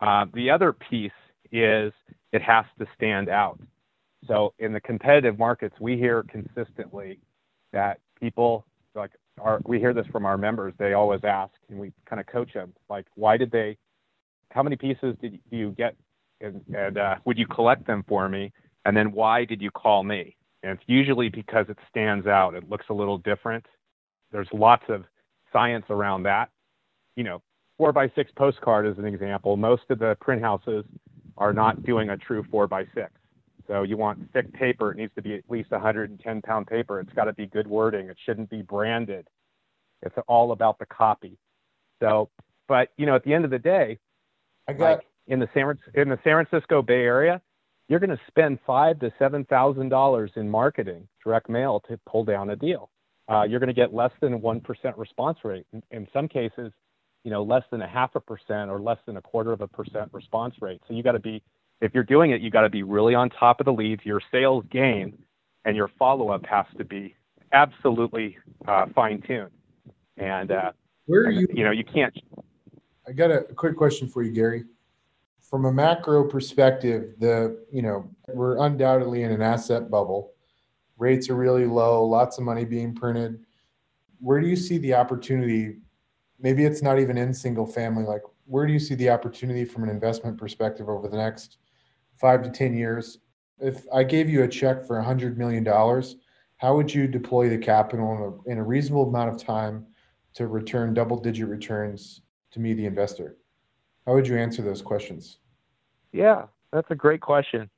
Uh, 0.00 0.26
the 0.34 0.50
other 0.50 0.72
piece 0.72 1.10
is 1.52 1.92
it 2.32 2.42
has 2.42 2.64
to 2.78 2.86
stand 2.94 3.28
out. 3.28 3.58
So 4.26 4.52
in 4.58 4.72
the 4.72 4.80
competitive 4.80 5.38
markets, 5.38 5.74
we 5.80 5.96
hear 5.96 6.24
consistently 6.24 7.18
that 7.76 8.00
people 8.18 8.66
like 8.94 9.10
we 9.66 9.78
hear 9.78 9.92
this 9.92 10.06
from 10.06 10.24
our 10.24 10.38
members 10.38 10.72
they 10.78 10.94
always 10.94 11.20
ask 11.24 11.52
and 11.68 11.78
we 11.78 11.92
kind 12.08 12.20
of 12.20 12.26
coach 12.26 12.52
them 12.54 12.72
like 12.88 13.06
why 13.14 13.36
did 13.36 13.50
they 13.50 13.76
how 14.50 14.62
many 14.62 14.76
pieces 14.76 15.14
did 15.20 15.38
you 15.50 15.72
get? 15.72 15.96
And, 16.40 16.62
and 16.74 16.98
uh, 16.98 17.16
would 17.24 17.38
you 17.38 17.46
collect 17.46 17.86
them 17.86 18.04
for 18.08 18.28
me? 18.28 18.52
And 18.84 18.96
then 18.96 19.12
why 19.12 19.44
did 19.44 19.60
you 19.60 19.70
call 19.70 20.02
me? 20.02 20.36
And 20.62 20.72
it's 20.72 20.82
usually 20.86 21.28
because 21.28 21.66
it 21.68 21.78
stands 21.88 22.26
out. 22.26 22.54
It 22.54 22.68
looks 22.68 22.86
a 22.90 22.94
little 22.94 23.18
different. 23.18 23.64
There's 24.32 24.48
lots 24.52 24.84
of 24.88 25.04
science 25.52 25.86
around 25.90 26.24
that. 26.24 26.50
You 27.16 27.24
know 27.24 27.42
four 27.78 27.92
by 27.92 28.10
six 28.14 28.30
postcard 28.36 28.86
is 28.86 28.98
an 28.98 29.04
example. 29.04 29.56
Most 29.56 29.82
of 29.90 29.98
the 29.98 30.16
print 30.20 30.42
houses 30.42 30.84
are 31.36 31.52
not 31.52 31.82
doing 31.84 32.10
a 32.10 32.16
true 32.16 32.44
four 32.50 32.66
by 32.66 32.84
six 32.94 33.10
so 33.68 33.82
you 33.82 33.96
want 33.96 34.32
thick 34.32 34.52
paper. 34.52 34.92
It 34.92 34.96
needs 34.96 35.12
to 35.16 35.22
be 35.22 35.34
at 35.34 35.44
least 35.48 35.70
110 35.70 36.42
pound 36.42 36.66
paper. 36.66 37.00
It's 37.00 37.12
got 37.12 37.24
to 37.24 37.32
be 37.32 37.46
good 37.46 37.66
wording. 37.66 38.08
It 38.08 38.16
shouldn't 38.24 38.50
be 38.50 38.62
branded. 38.62 39.28
It's 40.02 40.14
all 40.28 40.52
about 40.52 40.78
the 40.78 40.86
copy. 40.86 41.38
So, 42.00 42.30
but 42.68 42.88
you 42.96 43.06
know, 43.06 43.16
at 43.16 43.24
the 43.24 43.34
end 43.34 43.44
of 43.44 43.50
the 43.50 43.58
day, 43.58 43.98
I 44.68 44.72
got 44.72 44.84
like 44.96 45.06
in 45.26 45.40
the 45.40 45.48
San 45.54 45.78
in 45.94 46.08
the 46.08 46.18
San 46.22 46.44
Francisco 46.44 46.82
Bay 46.82 47.02
Area, 47.02 47.40
you're 47.88 48.00
going 48.00 48.10
to 48.10 48.20
spend 48.28 48.58
five 48.66 48.98
to 49.00 49.12
seven 49.18 49.44
thousand 49.44 49.88
dollars 49.88 50.30
in 50.36 50.48
marketing, 50.48 51.08
direct 51.24 51.48
mail 51.48 51.82
to 51.88 51.98
pull 52.08 52.24
down 52.24 52.50
a 52.50 52.56
deal. 52.56 52.90
Uh, 53.28 53.42
you're 53.42 53.58
going 53.58 53.68
to 53.68 53.74
get 53.74 53.92
less 53.92 54.12
than 54.20 54.40
one 54.40 54.60
percent 54.60 54.96
response 54.96 55.38
rate. 55.44 55.66
In, 55.72 55.82
in 55.90 56.06
some 56.12 56.28
cases, 56.28 56.72
you 57.24 57.30
know, 57.30 57.42
less 57.42 57.64
than 57.70 57.82
a 57.82 57.88
half 57.88 58.14
a 58.14 58.20
percent 58.20 58.70
or 58.70 58.80
less 58.80 58.98
than 59.06 59.16
a 59.16 59.22
quarter 59.22 59.52
of 59.52 59.60
a 59.60 59.68
percent 59.68 60.08
response 60.12 60.54
rate. 60.60 60.80
So 60.86 60.94
you 60.94 61.02
got 61.02 61.12
to 61.12 61.18
be 61.18 61.42
if 61.80 61.94
you're 61.94 62.04
doing 62.04 62.30
it, 62.30 62.40
you 62.40 62.50
got 62.50 62.62
to 62.62 62.70
be 62.70 62.82
really 62.82 63.14
on 63.14 63.30
top 63.30 63.60
of 63.60 63.66
the 63.66 63.72
leads. 63.72 64.04
Your 64.04 64.20
sales 64.32 64.64
game 64.70 65.18
and 65.64 65.76
your 65.76 65.88
follow 65.98 66.30
up 66.30 66.46
has 66.46 66.66
to 66.78 66.84
be 66.84 67.14
absolutely 67.52 68.38
uh, 68.66 68.86
fine 68.94 69.20
tuned. 69.22 69.50
And 70.16 70.50
uh, 70.50 70.72
where 71.06 71.22
are 71.26 71.30
you? 71.30 71.46
You 71.52 71.64
know, 71.64 71.70
you 71.70 71.84
can't. 71.84 72.16
I 73.06 73.12
got 73.12 73.30
a 73.30 73.42
quick 73.42 73.76
question 73.76 74.08
for 74.08 74.22
you, 74.22 74.32
Gary. 74.32 74.64
From 75.40 75.66
a 75.66 75.72
macro 75.72 76.24
perspective, 76.24 77.14
the 77.18 77.64
you 77.70 77.82
know 77.82 78.10
we're 78.28 78.58
undoubtedly 78.64 79.22
in 79.22 79.30
an 79.30 79.42
asset 79.42 79.90
bubble. 79.90 80.32
Rates 80.98 81.28
are 81.28 81.36
really 81.36 81.66
low. 81.66 82.04
Lots 82.04 82.38
of 82.38 82.44
money 82.44 82.64
being 82.64 82.94
printed. 82.94 83.40
Where 84.18 84.40
do 84.40 84.46
you 84.46 84.56
see 84.56 84.78
the 84.78 84.94
opportunity? 84.94 85.76
Maybe 86.40 86.64
it's 86.64 86.82
not 86.82 86.98
even 86.98 87.18
in 87.18 87.34
single 87.34 87.66
family. 87.66 88.04
Like, 88.04 88.22
where 88.46 88.66
do 88.66 88.72
you 88.72 88.78
see 88.78 88.94
the 88.94 89.10
opportunity 89.10 89.64
from 89.64 89.82
an 89.82 89.90
investment 89.90 90.38
perspective 90.38 90.88
over 90.88 91.06
the 91.08 91.16
next 91.16 91.58
five 92.18 92.42
to 92.42 92.50
10 92.50 92.74
years, 92.74 93.18
if 93.58 93.84
I 93.92 94.02
gave 94.02 94.28
you 94.28 94.42
a 94.42 94.48
check 94.48 94.86
for 94.86 95.00
$100 95.00 95.36
million, 95.36 95.64
how 96.58 96.76
would 96.76 96.92
you 96.92 97.06
deploy 97.06 97.48
the 97.48 97.58
capital 97.58 98.12
in 98.12 98.22
a, 98.22 98.52
in 98.52 98.58
a 98.58 98.62
reasonable 98.62 99.08
amount 99.08 99.30
of 99.30 99.42
time 99.42 99.86
to 100.34 100.46
return 100.46 100.94
double 100.94 101.18
digit 101.18 101.48
returns 101.48 102.22
to 102.52 102.60
me, 102.60 102.74
the 102.74 102.86
investor? 102.86 103.36
How 104.06 104.14
would 104.14 104.26
you 104.26 104.36
answer 104.36 104.62
those 104.62 104.82
questions? 104.82 105.38
Yeah, 106.12 106.44
that's 106.72 106.90
a 106.90 106.94
great 106.94 107.20
question. 107.20 107.68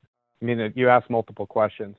I 0.40 0.44
mean, 0.44 0.72
you 0.76 0.88
asked 0.88 1.10
multiple 1.10 1.46
questions. 1.46 1.96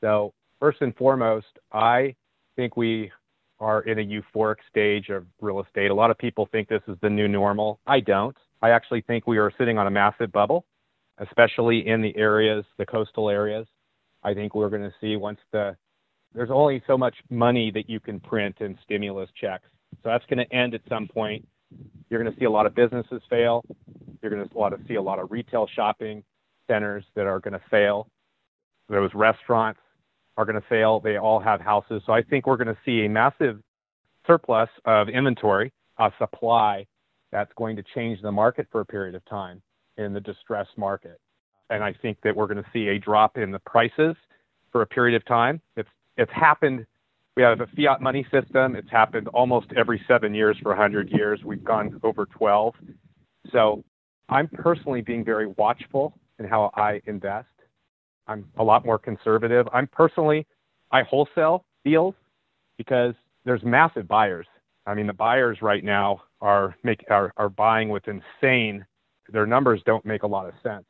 So, 0.00 0.34
first 0.60 0.80
and 0.80 0.94
foremost, 0.94 1.58
I 1.72 2.14
think 2.54 2.76
we 2.76 3.10
are 3.58 3.82
in 3.82 3.98
a 3.98 4.02
euphoric 4.02 4.56
stage 4.68 5.08
of 5.08 5.24
real 5.40 5.60
estate. 5.60 5.90
A 5.90 5.94
lot 5.94 6.10
of 6.10 6.18
people 6.18 6.48
think 6.50 6.68
this 6.68 6.82
is 6.88 6.96
the 7.00 7.10
new 7.10 7.28
normal. 7.28 7.80
I 7.86 8.00
don't. 8.00 8.36
I 8.60 8.70
actually 8.70 9.02
think 9.02 9.26
we 9.26 9.38
are 9.38 9.52
sitting 9.58 9.78
on 9.78 9.86
a 9.86 9.90
massive 9.90 10.30
bubble 10.30 10.66
especially 11.22 11.86
in 11.86 12.02
the 12.02 12.16
areas, 12.16 12.64
the 12.78 12.86
coastal 12.86 13.30
areas. 13.30 13.66
I 14.22 14.34
think 14.34 14.54
we're 14.54 14.68
going 14.68 14.82
to 14.82 14.94
see 15.00 15.16
once 15.16 15.38
the 15.52 15.76
there's 16.34 16.50
only 16.50 16.82
so 16.86 16.96
much 16.96 17.14
money 17.28 17.70
that 17.72 17.90
you 17.90 18.00
can 18.00 18.18
print 18.18 18.56
in 18.60 18.78
stimulus 18.82 19.28
checks. 19.38 19.68
So 20.02 20.08
that's 20.08 20.24
going 20.26 20.38
to 20.38 20.54
end 20.54 20.74
at 20.74 20.80
some 20.88 21.06
point. 21.06 21.46
You're 22.08 22.22
going 22.22 22.32
to 22.32 22.38
see 22.38 22.46
a 22.46 22.50
lot 22.50 22.64
of 22.64 22.74
businesses 22.74 23.20
fail. 23.28 23.62
You're 24.22 24.30
going 24.30 24.48
to 24.48 24.88
see 24.88 24.94
a 24.94 25.02
lot 25.02 25.18
of 25.18 25.30
retail 25.30 25.68
shopping 25.74 26.24
centers 26.68 27.04
that 27.16 27.26
are 27.26 27.38
going 27.38 27.52
to 27.52 27.60
fail. 27.70 28.08
Those 28.88 29.10
restaurants 29.14 29.80
are 30.38 30.46
going 30.46 30.60
to 30.60 30.66
fail. 30.68 31.00
They 31.00 31.18
all 31.18 31.38
have 31.38 31.60
houses. 31.60 32.02
So 32.06 32.14
I 32.14 32.22
think 32.22 32.46
we're 32.46 32.56
going 32.56 32.74
to 32.74 32.78
see 32.84 33.04
a 33.04 33.08
massive 33.10 33.60
surplus 34.26 34.70
of 34.86 35.10
inventory, 35.10 35.70
a 35.98 36.10
supply 36.18 36.86
that's 37.30 37.52
going 37.56 37.76
to 37.76 37.82
change 37.94 38.22
the 38.22 38.32
market 38.32 38.66
for 38.72 38.80
a 38.80 38.86
period 38.86 39.14
of 39.14 39.24
time 39.26 39.60
in 39.96 40.12
the 40.12 40.20
distressed 40.20 40.76
market. 40.76 41.20
And 41.70 41.82
I 41.82 41.92
think 42.02 42.18
that 42.22 42.34
we're 42.36 42.46
going 42.46 42.62
to 42.62 42.70
see 42.72 42.88
a 42.88 42.98
drop 42.98 43.38
in 43.38 43.50
the 43.50 43.58
prices 43.60 44.16
for 44.70 44.82
a 44.82 44.86
period 44.86 45.16
of 45.16 45.24
time. 45.26 45.60
It's 45.76 45.88
it's 46.16 46.32
happened. 46.32 46.86
We 47.36 47.42
have 47.42 47.60
a 47.60 47.66
fiat 47.74 48.02
money 48.02 48.26
system. 48.30 48.76
It's 48.76 48.90
happened 48.90 49.28
almost 49.28 49.68
every 49.76 50.02
seven 50.06 50.34
years 50.34 50.56
for 50.62 50.70
100 50.70 51.10
years. 51.10 51.40
We've 51.44 51.64
gone 51.64 51.98
over 52.02 52.26
12. 52.26 52.74
So 53.50 53.82
I'm 54.28 54.48
personally 54.48 55.00
being 55.00 55.24
very 55.24 55.46
watchful 55.56 56.18
in 56.38 56.44
how 56.46 56.70
I 56.74 57.00
invest. 57.06 57.48
I'm 58.26 58.44
a 58.58 58.62
lot 58.62 58.84
more 58.84 58.98
conservative. 58.98 59.66
I'm 59.72 59.86
personally, 59.86 60.46
I 60.90 61.02
wholesale 61.02 61.64
deals 61.84 62.14
because 62.76 63.14
there's 63.44 63.62
massive 63.62 64.06
buyers. 64.06 64.46
I 64.86 64.94
mean, 64.94 65.06
the 65.06 65.12
buyers 65.12 65.58
right 65.62 65.82
now 65.82 66.22
are 66.40 66.76
make 66.82 67.04
are, 67.08 67.32
are 67.36 67.48
buying 67.48 67.88
with 67.88 68.04
insane 68.08 68.84
their 69.32 69.46
numbers 69.46 69.82
don't 69.84 70.04
make 70.04 70.22
a 70.22 70.26
lot 70.26 70.46
of 70.46 70.54
sense. 70.62 70.84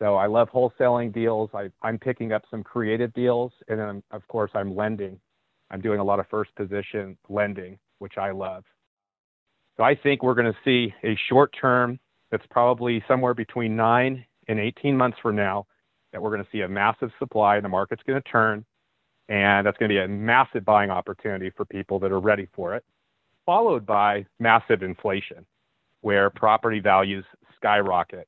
So 0.00 0.16
I 0.16 0.26
love 0.26 0.48
wholesaling 0.50 1.12
deals. 1.12 1.50
I, 1.54 1.70
I'm 1.82 1.98
picking 1.98 2.32
up 2.32 2.42
some 2.50 2.62
creative 2.62 3.12
deals, 3.12 3.52
and 3.68 3.78
then 3.78 4.02
of 4.10 4.26
course 4.28 4.50
I'm 4.54 4.74
lending. 4.74 5.20
I'm 5.70 5.80
doing 5.80 6.00
a 6.00 6.04
lot 6.04 6.20
of 6.20 6.26
first 6.28 6.54
position 6.56 7.16
lending, 7.28 7.78
which 7.98 8.16
I 8.16 8.30
love. 8.30 8.64
So 9.76 9.84
I 9.84 9.94
think 9.94 10.22
we're 10.22 10.34
going 10.34 10.52
to 10.52 10.58
see 10.64 10.92
a 11.04 11.16
short 11.28 11.54
term 11.58 12.00
that's 12.30 12.44
probably 12.50 13.04
somewhere 13.06 13.34
between 13.34 13.76
nine 13.76 14.24
and 14.48 14.58
18 14.58 14.96
months 14.96 15.18
from 15.22 15.36
now 15.36 15.66
that 16.12 16.20
we're 16.20 16.30
going 16.30 16.42
to 16.42 16.50
see 16.50 16.62
a 16.62 16.68
massive 16.68 17.10
supply 17.18 17.56
and 17.56 17.64
the 17.64 17.68
market's 17.68 18.02
going 18.06 18.20
to 18.20 18.28
turn. 18.28 18.64
And 19.28 19.64
that's 19.66 19.78
going 19.78 19.88
to 19.88 19.94
be 19.94 20.00
a 20.00 20.08
massive 20.08 20.64
buying 20.64 20.90
opportunity 20.90 21.50
for 21.56 21.64
people 21.64 22.00
that 22.00 22.10
are 22.10 22.18
ready 22.18 22.48
for 22.52 22.74
it, 22.74 22.84
followed 23.46 23.86
by 23.86 24.26
massive 24.40 24.82
inflation 24.82 25.46
where 26.00 26.30
property 26.30 26.80
values 26.80 27.24
skyrocket. 27.60 28.26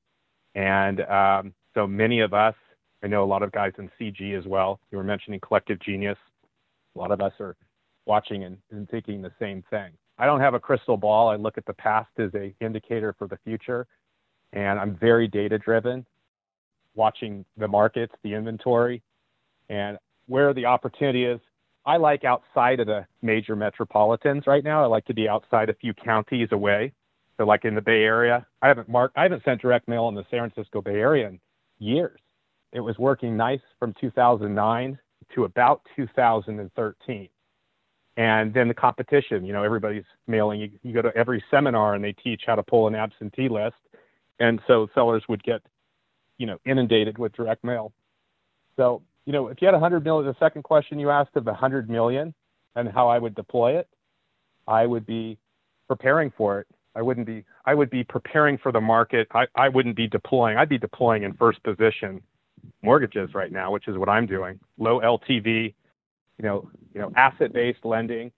And 0.54 1.00
um, 1.02 1.54
so 1.74 1.86
many 1.86 2.20
of 2.20 2.34
us, 2.34 2.54
I 3.02 3.08
know 3.08 3.24
a 3.24 3.26
lot 3.26 3.42
of 3.42 3.50
guys 3.52 3.72
in 3.78 3.90
CG 4.00 4.38
as 4.38 4.46
well. 4.46 4.80
You 4.90 4.98
were 4.98 5.04
mentioning 5.04 5.40
Collective 5.40 5.80
Genius. 5.80 6.18
A 6.94 6.98
lot 6.98 7.10
of 7.10 7.20
us 7.20 7.32
are 7.40 7.56
watching 8.06 8.44
and, 8.44 8.58
and 8.70 8.88
thinking 8.90 9.22
the 9.22 9.32
same 9.40 9.64
thing. 9.70 9.92
I 10.18 10.26
don't 10.26 10.40
have 10.40 10.54
a 10.54 10.60
crystal 10.60 10.96
ball. 10.96 11.28
I 11.28 11.36
look 11.36 11.58
at 11.58 11.64
the 11.66 11.72
past 11.72 12.10
as 12.18 12.30
a 12.34 12.54
indicator 12.60 13.14
for 13.18 13.26
the 13.26 13.38
future, 13.44 13.86
and 14.52 14.78
I'm 14.78 14.96
very 14.96 15.26
data 15.26 15.58
driven, 15.58 16.04
watching 16.94 17.44
the 17.56 17.66
markets, 17.66 18.14
the 18.22 18.34
inventory, 18.34 19.02
and 19.68 19.98
where 20.26 20.52
the 20.52 20.66
opportunity 20.66 21.24
is. 21.24 21.40
I 21.84 21.96
like 21.96 22.24
outside 22.24 22.78
of 22.78 22.86
the 22.86 23.06
major 23.22 23.56
metropolitans 23.56 24.46
right 24.46 24.62
now. 24.62 24.84
I 24.84 24.86
like 24.86 25.06
to 25.06 25.14
be 25.14 25.28
outside 25.28 25.68
a 25.68 25.74
few 25.74 25.94
counties 25.94 26.48
away. 26.52 26.92
So 27.42 27.46
like 27.46 27.64
in 27.64 27.74
the 27.74 27.80
Bay 27.80 28.04
Area, 28.04 28.46
I 28.62 28.68
haven't 28.68 28.88
marked, 28.88 29.18
I 29.18 29.24
haven't 29.24 29.42
sent 29.44 29.60
direct 29.60 29.88
mail 29.88 30.08
in 30.08 30.14
the 30.14 30.22
San 30.30 30.48
Francisco 30.48 30.80
Bay 30.80 30.94
Area 30.94 31.26
in 31.26 31.40
years. 31.80 32.20
It 32.70 32.78
was 32.78 32.96
working 32.98 33.36
nice 33.36 33.58
from 33.80 33.96
2009 34.00 34.96
to 35.34 35.44
about 35.44 35.82
2013. 35.96 37.28
And 38.16 38.54
then 38.54 38.68
the 38.68 38.74
competition, 38.74 39.44
you 39.44 39.52
know, 39.52 39.64
everybody's 39.64 40.04
mailing. 40.28 40.60
You, 40.60 40.70
you 40.84 40.94
go 40.94 41.02
to 41.02 41.10
every 41.16 41.42
seminar 41.50 41.96
and 41.96 42.04
they 42.04 42.12
teach 42.12 42.42
how 42.46 42.54
to 42.54 42.62
pull 42.62 42.86
an 42.86 42.94
absentee 42.94 43.48
list. 43.48 43.74
And 44.38 44.60
so 44.68 44.88
sellers 44.94 45.24
would 45.28 45.42
get, 45.42 45.62
you 46.38 46.46
know, 46.46 46.58
inundated 46.64 47.18
with 47.18 47.32
direct 47.32 47.64
mail. 47.64 47.92
So, 48.76 49.02
you 49.26 49.32
know, 49.32 49.48
if 49.48 49.60
you 49.60 49.66
had 49.66 49.72
100 49.72 50.04
million, 50.04 50.26
the 50.26 50.38
second 50.38 50.62
question 50.62 51.00
you 51.00 51.10
asked 51.10 51.34
of 51.34 51.46
100 51.46 51.90
million 51.90 52.34
and 52.76 52.88
how 52.88 53.08
I 53.08 53.18
would 53.18 53.34
deploy 53.34 53.78
it, 53.78 53.88
I 54.68 54.86
would 54.86 55.06
be 55.06 55.38
preparing 55.88 56.32
for 56.36 56.60
it. 56.60 56.68
I 56.94 57.02
wouldn't 57.02 57.26
be, 57.26 57.44
I 57.64 57.74
would 57.74 57.90
be 57.90 58.04
preparing 58.04 58.58
for 58.58 58.72
the 58.72 58.80
market. 58.80 59.28
I, 59.32 59.46
I 59.54 59.68
wouldn't 59.68 59.96
be 59.96 60.06
deploying. 60.06 60.56
I'd 60.58 60.68
be 60.68 60.78
deploying 60.78 61.22
in 61.22 61.34
first 61.34 61.62
position 61.62 62.20
mortgages 62.82 63.34
right 63.34 63.52
now, 63.52 63.70
which 63.72 63.88
is 63.88 63.96
what 63.96 64.08
I'm 64.08 64.26
doing. 64.26 64.58
Low 64.78 65.00
LTV, 65.00 65.74
you 66.38 66.44
know, 66.44 66.70
you 66.94 67.00
know, 67.00 67.12
asset-based 67.16 67.84
lending, 67.84 68.30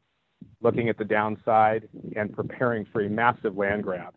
looking 0.60 0.88
at 0.88 0.98
the 0.98 1.04
downside 1.04 1.88
and 2.16 2.32
preparing 2.32 2.86
for 2.92 3.02
a 3.02 3.08
massive 3.08 3.56
land 3.56 3.82
grab. 3.82 4.14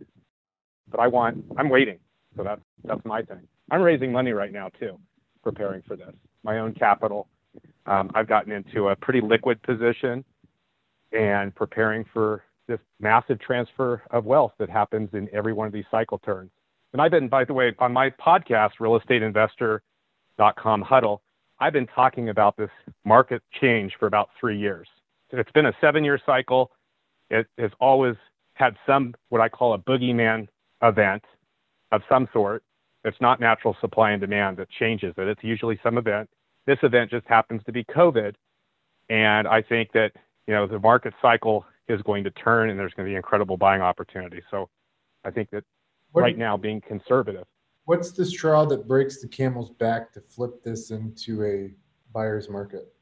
But 0.90 1.00
I 1.00 1.08
want, 1.08 1.44
I'm 1.58 1.70
waiting. 1.70 2.00
So 2.36 2.44
that's 2.44 2.62
that's 2.84 3.04
my 3.04 3.24
thing. 3.24 3.48
I'm 3.72 3.82
raising 3.82 4.12
money 4.12 4.32
right 4.32 4.52
now 4.52 4.70
too, 4.80 5.00
preparing 5.44 5.82
for 5.88 5.96
this. 5.96 6.14
My 6.44 6.60
own 6.60 6.74
capital. 6.74 7.28
Um, 7.86 8.12
I've 8.14 8.28
gotten 8.28 8.52
into 8.52 8.90
a 8.90 8.96
pretty 8.96 9.22
liquid 9.22 9.62
position 9.64 10.24
and 11.12 11.54
preparing 11.56 12.06
for 12.14 12.44
this 12.68 12.80
massive 13.00 13.40
transfer 13.40 14.04
of 14.12 14.26
wealth 14.26 14.54
that 14.60 14.70
happens 14.70 15.10
in 15.14 15.30
every 15.34 15.54
one 15.54 15.68
of 15.68 15.74
these 15.74 15.86
cycle 15.90 16.20
turns. 16.20 16.52
And 16.94 17.02
I've 17.02 17.12
been, 17.12 17.28
by 17.28 17.44
the 17.44 17.54
way, 17.54 17.74
on 17.80 17.94
my 17.94 18.10
podcast, 18.10 18.72
realestateinvestor.com 18.80 20.82
huddle, 20.82 21.22
I've 21.60 21.74
been 21.74 21.88
talking 21.88 22.30
about 22.30 22.56
this 22.58 22.70
market 23.04 23.42
change 23.60 23.94
for 24.00 24.08
about 24.08 24.30
three 24.40 24.58
years. 24.58 24.88
It's 25.32 25.52
been 25.52 25.66
a 25.66 25.74
seven 25.82 26.04
year 26.04 26.20
cycle. 26.26 26.72
It 27.30 27.48
has 27.58 27.72
always 27.80 28.16
had 28.54 28.76
some, 28.86 29.14
what 29.30 29.42
I 29.42 29.50
call 29.50 29.74
a 29.74 29.80
boogeyman 29.80 30.48
event 30.82 31.24
of 31.92 32.02
some 32.10 32.28
sort. 32.32 32.64
It's 33.04 33.20
not 33.22 33.40
natural 33.40 33.76
supply 33.82 34.12
and 34.12 34.22
demand 34.22 34.58
that 34.58 34.70
changes 34.70 35.14
it. 35.18 35.28
It's 35.28 35.44
usually 35.44 35.80
some 35.84 35.98
event. 35.98 36.30
This 36.66 36.80
event 36.84 37.12
just 37.12 37.26
happens 37.28 37.62
to 37.66 37.72
be 37.72 37.84
COVID. 37.86 38.34
And 39.10 39.48
I 39.48 39.62
think 39.62 39.92
that, 39.94 40.12
you 40.48 40.54
know, 40.54 40.68
the 40.68 40.80
market 40.80 41.14
cycle 41.22 41.66
is 41.90 42.02
going 42.04 42.24
to 42.24 42.32
turn 42.32 42.70
and 42.70 42.80
there's 42.80 42.94
going 42.94 43.08
to 43.08 43.12
be 43.12 43.16
incredible 43.16 43.58
buying 43.58 43.82
opportunity. 43.82 44.42
So 44.52 44.70
I 45.24 45.32
think 45.32 45.50
that 45.52 45.64
what, 46.12 46.22
right 46.22 46.38
now 46.38 46.58
being 46.58 46.82
conservative 46.82 47.46
What's 47.88 48.12
the 48.12 48.26
straw 48.26 48.66
that 48.66 48.86
breaks 48.86 49.22
the 49.22 49.30
camel's 49.30 49.70
back 49.70 50.12
to 50.12 50.20
flip 50.20 50.62
this 50.62 50.92
into 50.92 51.46
a 51.46 51.72
buyer's 52.12 52.50
market? 52.50 52.94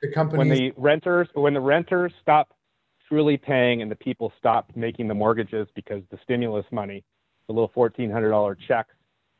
The 0.00 0.10
company 0.10 0.38
when 0.38 0.48
the 0.48 0.72
renters 0.78 1.28
when 1.34 1.52
the 1.52 1.60
renters 1.60 2.14
stop 2.22 2.48
truly 3.06 3.36
paying 3.36 3.82
and 3.82 3.90
the 3.90 3.96
people 3.96 4.32
stop 4.38 4.70
making 4.74 5.06
the 5.06 5.12
mortgages 5.12 5.68
because 5.74 6.02
the 6.10 6.18
stimulus 6.22 6.64
money, 6.72 7.04
the 7.46 7.52
little 7.52 7.70
fourteen 7.74 8.10
hundred 8.10 8.30
dollar 8.30 8.56
checks 8.66 8.94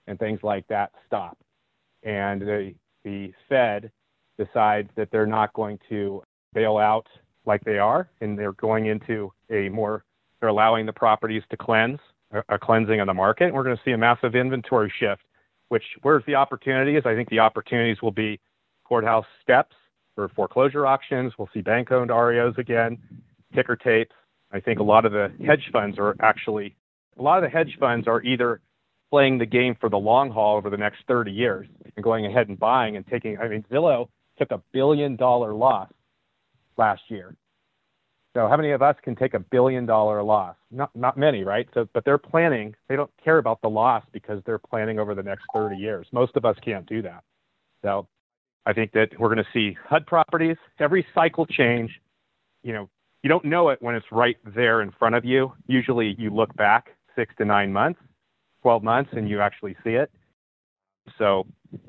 and 0.08 0.18
things 0.18 0.40
like 0.42 0.66
that 0.68 0.92
stop, 1.06 1.38
and 2.02 2.42
the 2.42 2.74
the 3.02 3.32
Fed 3.48 3.90
decides 4.38 4.90
that 4.96 5.08
they're 5.10 5.24
not 5.24 5.54
going 5.54 5.78
to 5.88 6.22
bail 6.52 6.76
out 6.76 7.06
like 7.44 7.62
they 7.64 7.78
are, 7.78 8.08
and 8.20 8.38
they're 8.38 8.52
going 8.52 8.86
into 8.86 9.32
a 9.50 9.68
more 9.68 10.04
they're 10.40 10.48
allowing 10.48 10.86
the 10.86 10.92
properties 10.92 11.42
to 11.50 11.56
cleanse 11.56 12.00
a 12.48 12.58
cleansing 12.58 12.98
of 13.00 13.06
the 13.06 13.14
market. 13.14 13.52
We're 13.54 13.62
going 13.62 13.76
to 13.76 13.82
see 13.84 13.92
a 13.92 13.98
massive 13.98 14.34
inventory 14.34 14.92
shift, 14.98 15.22
which 15.68 15.84
where's 16.02 16.24
the 16.26 16.34
opportunities? 16.34 17.02
I 17.04 17.14
think 17.14 17.28
the 17.28 17.38
opportunities 17.38 18.02
will 18.02 18.12
be 18.12 18.40
courthouse 18.84 19.26
steps 19.42 19.76
for 20.14 20.28
foreclosure 20.30 20.86
auctions. 20.86 21.32
We'll 21.38 21.48
see 21.54 21.60
bank 21.60 21.92
owned 21.92 22.10
REOs 22.10 22.58
again, 22.58 22.98
ticker 23.54 23.76
tapes. 23.76 24.14
I 24.50 24.60
think 24.60 24.80
a 24.80 24.82
lot 24.82 25.04
of 25.04 25.12
the 25.12 25.32
hedge 25.46 25.68
funds 25.72 25.98
are 25.98 26.16
actually, 26.20 26.76
a 27.18 27.22
lot 27.22 27.38
of 27.38 27.44
the 27.44 27.56
hedge 27.56 27.76
funds 27.78 28.08
are 28.08 28.22
either 28.22 28.60
playing 29.10 29.38
the 29.38 29.46
game 29.46 29.76
for 29.78 29.88
the 29.88 29.98
long 29.98 30.30
haul 30.30 30.56
over 30.56 30.70
the 30.70 30.76
next 30.76 31.00
30 31.06 31.30
years 31.30 31.66
and 31.94 32.04
going 32.04 32.26
ahead 32.26 32.48
and 32.48 32.58
buying 32.58 32.96
and 32.96 33.06
taking, 33.06 33.38
I 33.38 33.48
mean, 33.48 33.64
Zillow 33.70 34.08
took 34.38 34.50
a 34.50 34.60
billion 34.72 35.16
dollar 35.16 35.54
loss 35.54 35.90
last 36.76 37.02
year 37.08 37.36
so 38.34 38.48
how 38.48 38.56
many 38.56 38.70
of 38.70 38.80
us 38.80 38.96
can 39.02 39.14
take 39.14 39.34
a 39.34 39.38
billion 39.38 39.84
dollar 39.84 40.22
loss? 40.22 40.56
Not 40.70 40.94
not 40.96 41.18
many, 41.18 41.44
right? 41.44 41.68
So 41.74 41.86
but 41.92 42.04
they're 42.04 42.18
planning, 42.18 42.74
they 42.88 42.96
don't 42.96 43.10
care 43.22 43.38
about 43.38 43.60
the 43.60 43.68
loss 43.68 44.04
because 44.12 44.42
they're 44.46 44.58
planning 44.58 44.98
over 44.98 45.14
the 45.14 45.22
next 45.22 45.44
30 45.54 45.76
years. 45.76 46.06
Most 46.12 46.36
of 46.36 46.44
us 46.44 46.56
can't 46.64 46.86
do 46.86 47.02
that. 47.02 47.24
So 47.82 48.08
I 48.64 48.72
think 48.72 48.92
that 48.92 49.08
we're 49.18 49.28
going 49.28 49.44
to 49.44 49.50
see 49.52 49.76
HUD 49.86 50.06
properties, 50.06 50.56
every 50.78 51.04
cycle 51.14 51.44
change, 51.44 51.90
you 52.62 52.72
know, 52.72 52.88
you 53.22 53.28
don't 53.28 53.44
know 53.44 53.68
it 53.68 53.82
when 53.82 53.94
it's 53.94 54.06
right 54.10 54.36
there 54.54 54.82
in 54.82 54.92
front 54.92 55.14
of 55.14 55.24
you. 55.24 55.52
Usually 55.66 56.14
you 56.18 56.30
look 56.30 56.54
back 56.56 56.90
6 57.16 57.34
to 57.38 57.44
9 57.44 57.72
months, 57.72 58.00
12 58.62 58.82
months 58.82 59.10
and 59.12 59.28
you 59.28 59.40
actually 59.40 59.76
see 59.84 59.90
it. 59.90 60.10
So, 61.18 61.46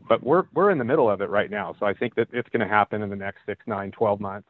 but 0.10 0.24
we're 0.24 0.44
we're 0.54 0.72
in 0.72 0.78
the 0.78 0.84
middle 0.84 1.10
of 1.10 1.22
it 1.22 1.30
right 1.30 1.50
now. 1.50 1.76
So 1.80 1.86
I 1.86 1.94
think 1.94 2.16
that 2.16 2.28
it's 2.34 2.50
going 2.50 2.68
to 2.68 2.74
happen 2.74 3.02
in 3.02 3.10
the 3.10 3.16
next 3.16 3.42
6, 3.46 3.62
9, 3.66 3.92
12 3.92 4.20
months 4.20 4.48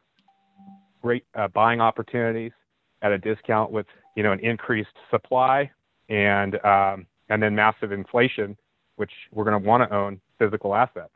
great 1.03 1.25
uh, 1.35 1.47
buying 1.49 1.81
opportunities 1.81 2.51
at 3.01 3.11
a 3.11 3.17
discount 3.17 3.71
with 3.71 3.85
you 4.15 4.23
know 4.23 4.31
an 4.31 4.39
increased 4.39 4.95
supply 5.11 5.69
and 6.09 6.55
um, 6.65 7.05
and 7.29 7.41
then 7.41 7.53
massive 7.55 7.91
inflation, 7.91 8.57
which 8.95 9.11
we're 9.31 9.43
going 9.43 9.61
to 9.61 9.67
want 9.67 9.87
to 9.87 9.95
own 9.95 10.19
physical 10.39 10.73
assets. 10.75 11.11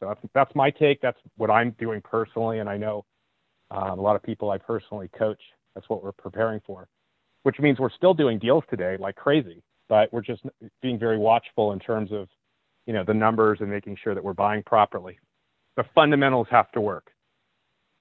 So 0.00 0.08
that's, 0.08 0.20
that's 0.34 0.54
my 0.54 0.70
take. 0.70 1.00
That's 1.00 1.18
what 1.36 1.50
I'm 1.50 1.74
doing 1.78 2.00
personally, 2.00 2.60
and 2.60 2.68
I 2.68 2.76
know 2.76 3.04
um, 3.70 3.98
a 3.98 4.02
lot 4.02 4.16
of 4.16 4.22
people 4.22 4.50
I 4.50 4.58
personally 4.58 5.08
coach. 5.18 5.40
That's 5.74 5.88
what 5.88 6.02
we're 6.02 6.12
preparing 6.12 6.60
for, 6.66 6.88
which 7.42 7.58
means 7.58 7.78
we're 7.78 7.90
still 7.90 8.14
doing 8.14 8.38
deals 8.38 8.64
today 8.70 8.96
like 8.98 9.16
crazy, 9.16 9.62
but 9.88 10.12
we're 10.12 10.22
just 10.22 10.42
being 10.82 10.98
very 10.98 11.18
watchful 11.18 11.72
in 11.72 11.78
terms 11.78 12.10
of 12.12 12.28
you 12.86 12.92
know 12.92 13.04
the 13.04 13.14
numbers 13.14 13.58
and 13.60 13.70
making 13.70 13.96
sure 14.02 14.14
that 14.14 14.22
we're 14.22 14.32
buying 14.34 14.62
properly. 14.64 15.18
The 15.76 15.84
fundamentals 15.94 16.48
have 16.50 16.72
to 16.72 16.80
work. 16.80 17.12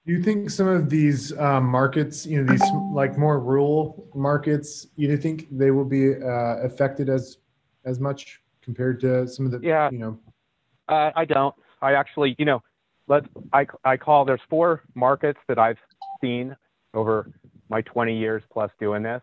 Do 0.07 0.13
you 0.13 0.23
think 0.23 0.49
some 0.49 0.69
of 0.69 0.89
these 0.89 1.37
um, 1.37 1.65
markets, 1.65 2.25
you 2.25 2.41
know, 2.41 2.49
these 2.49 2.63
like 2.93 3.17
more 3.17 3.41
rural 3.41 4.07
markets, 4.15 4.87
you 4.95 5.17
think 5.17 5.47
they 5.51 5.69
will 5.71 5.83
be 5.83 6.15
uh, 6.15 6.59
affected 6.63 7.09
as 7.09 7.39
as 7.83 7.99
much 7.99 8.41
compared 8.61 9.01
to 9.01 9.27
some 9.27 9.45
of 9.45 9.51
the, 9.51 9.59
yeah. 9.61 9.89
you 9.91 9.97
know? 9.97 10.17
Uh, 10.87 11.11
I 11.13 11.25
don't. 11.25 11.53
I 11.81 11.91
actually, 11.91 12.37
you 12.39 12.45
know, 12.45 12.63
let 13.09 13.25
I 13.51 13.67
I 13.83 13.97
call 13.97 14.23
there's 14.23 14.39
four 14.49 14.81
markets 14.95 15.39
that 15.49 15.59
I've 15.59 15.77
seen 16.21 16.55
over 16.93 17.29
my 17.67 17.81
20 17.81 18.17
years 18.17 18.41
plus 18.49 18.71
doing 18.79 19.03
this. 19.03 19.21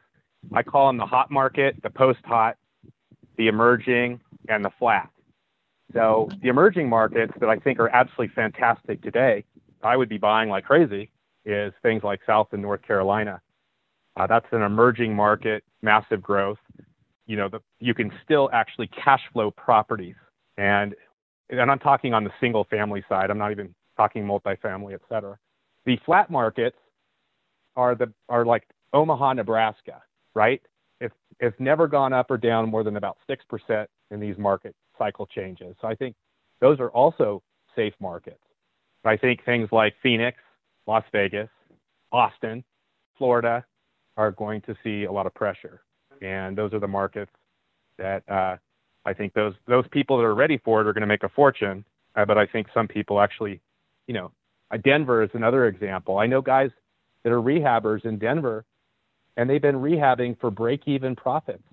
I 0.52 0.62
call 0.62 0.88
them 0.88 0.98
the 0.98 1.06
hot 1.06 1.30
market, 1.30 1.76
the 1.82 1.88
post 1.88 2.20
hot, 2.26 2.58
the 3.38 3.48
emerging, 3.48 4.20
and 4.50 4.62
the 4.62 4.70
flat. 4.78 5.08
So 5.94 6.28
the 6.42 6.48
emerging 6.48 6.90
markets 6.90 7.32
that 7.40 7.48
I 7.48 7.56
think 7.56 7.80
are 7.80 7.88
absolutely 7.88 8.34
fantastic 8.34 9.00
today 9.00 9.44
I 9.84 9.96
would 9.96 10.08
be 10.08 10.18
buying 10.18 10.48
like 10.48 10.64
crazy 10.64 11.10
is 11.44 11.72
things 11.82 12.02
like 12.02 12.20
South 12.26 12.48
and 12.52 12.62
North 12.62 12.82
Carolina. 12.82 13.40
Uh, 14.16 14.26
that's 14.26 14.46
an 14.52 14.62
emerging 14.62 15.14
market, 15.14 15.64
massive 15.82 16.22
growth. 16.22 16.58
You 17.26 17.36
know, 17.36 17.48
the, 17.48 17.60
you 17.80 17.94
can 17.94 18.12
still 18.24 18.50
actually 18.52 18.88
cash 18.88 19.20
flow 19.32 19.50
properties, 19.50 20.16
and 20.56 20.94
and 21.50 21.70
I'm 21.70 21.78
talking 21.78 22.14
on 22.14 22.24
the 22.24 22.30
single 22.40 22.64
family 22.64 23.04
side. 23.08 23.30
I'm 23.30 23.38
not 23.38 23.50
even 23.50 23.74
talking 23.96 24.24
multifamily, 24.24 24.94
et 24.94 25.00
cetera. 25.08 25.38
The 25.84 25.98
flat 26.06 26.30
markets 26.30 26.76
are 27.76 27.94
the 27.94 28.12
are 28.28 28.44
like 28.44 28.68
Omaha, 28.92 29.34
Nebraska, 29.34 30.02
right? 30.34 30.62
It's 31.40 31.58
never 31.58 31.88
gone 31.88 32.12
up 32.12 32.30
or 32.30 32.38
down 32.38 32.70
more 32.70 32.84
than 32.84 32.96
about 32.96 33.16
six 33.26 33.44
percent 33.48 33.90
in 34.12 34.20
these 34.20 34.38
market 34.38 34.74
cycle 34.96 35.26
changes. 35.26 35.74
So 35.80 35.88
I 35.88 35.94
think 35.94 36.14
those 36.60 36.78
are 36.78 36.90
also 36.90 37.42
safe 37.74 37.94
markets. 38.00 38.38
I 39.04 39.16
think 39.16 39.44
things 39.44 39.68
like 39.72 39.94
Phoenix, 40.02 40.38
Las 40.86 41.04
Vegas, 41.12 41.48
Austin, 42.12 42.64
Florida 43.18 43.64
are 44.16 44.30
going 44.32 44.60
to 44.62 44.74
see 44.82 45.04
a 45.04 45.12
lot 45.12 45.26
of 45.26 45.34
pressure. 45.34 45.82
And 46.22 46.56
those 46.56 46.72
are 46.72 46.80
the 46.80 46.88
markets 46.88 47.32
that 47.98 48.28
uh, 48.28 48.56
I 49.04 49.12
think 49.12 49.34
those 49.34 49.54
those 49.66 49.84
people 49.90 50.18
that 50.18 50.24
are 50.24 50.34
ready 50.34 50.58
for 50.58 50.80
it 50.80 50.86
are 50.86 50.92
going 50.92 51.02
to 51.02 51.06
make 51.06 51.22
a 51.22 51.28
fortune. 51.28 51.84
Uh, 52.16 52.24
but 52.24 52.38
I 52.38 52.46
think 52.46 52.68
some 52.72 52.86
people 52.86 53.20
actually, 53.20 53.60
you 54.06 54.14
know, 54.14 54.32
uh, 54.70 54.76
Denver 54.78 55.22
is 55.22 55.30
another 55.34 55.66
example. 55.66 56.18
I 56.18 56.26
know 56.26 56.40
guys 56.40 56.70
that 57.22 57.32
are 57.32 57.40
rehabbers 57.40 58.04
in 58.04 58.18
Denver, 58.18 58.64
and 59.36 59.50
they've 59.50 59.60
been 59.60 59.76
rehabbing 59.76 60.38
for 60.38 60.50
break-even 60.50 61.16
profits, 61.16 61.64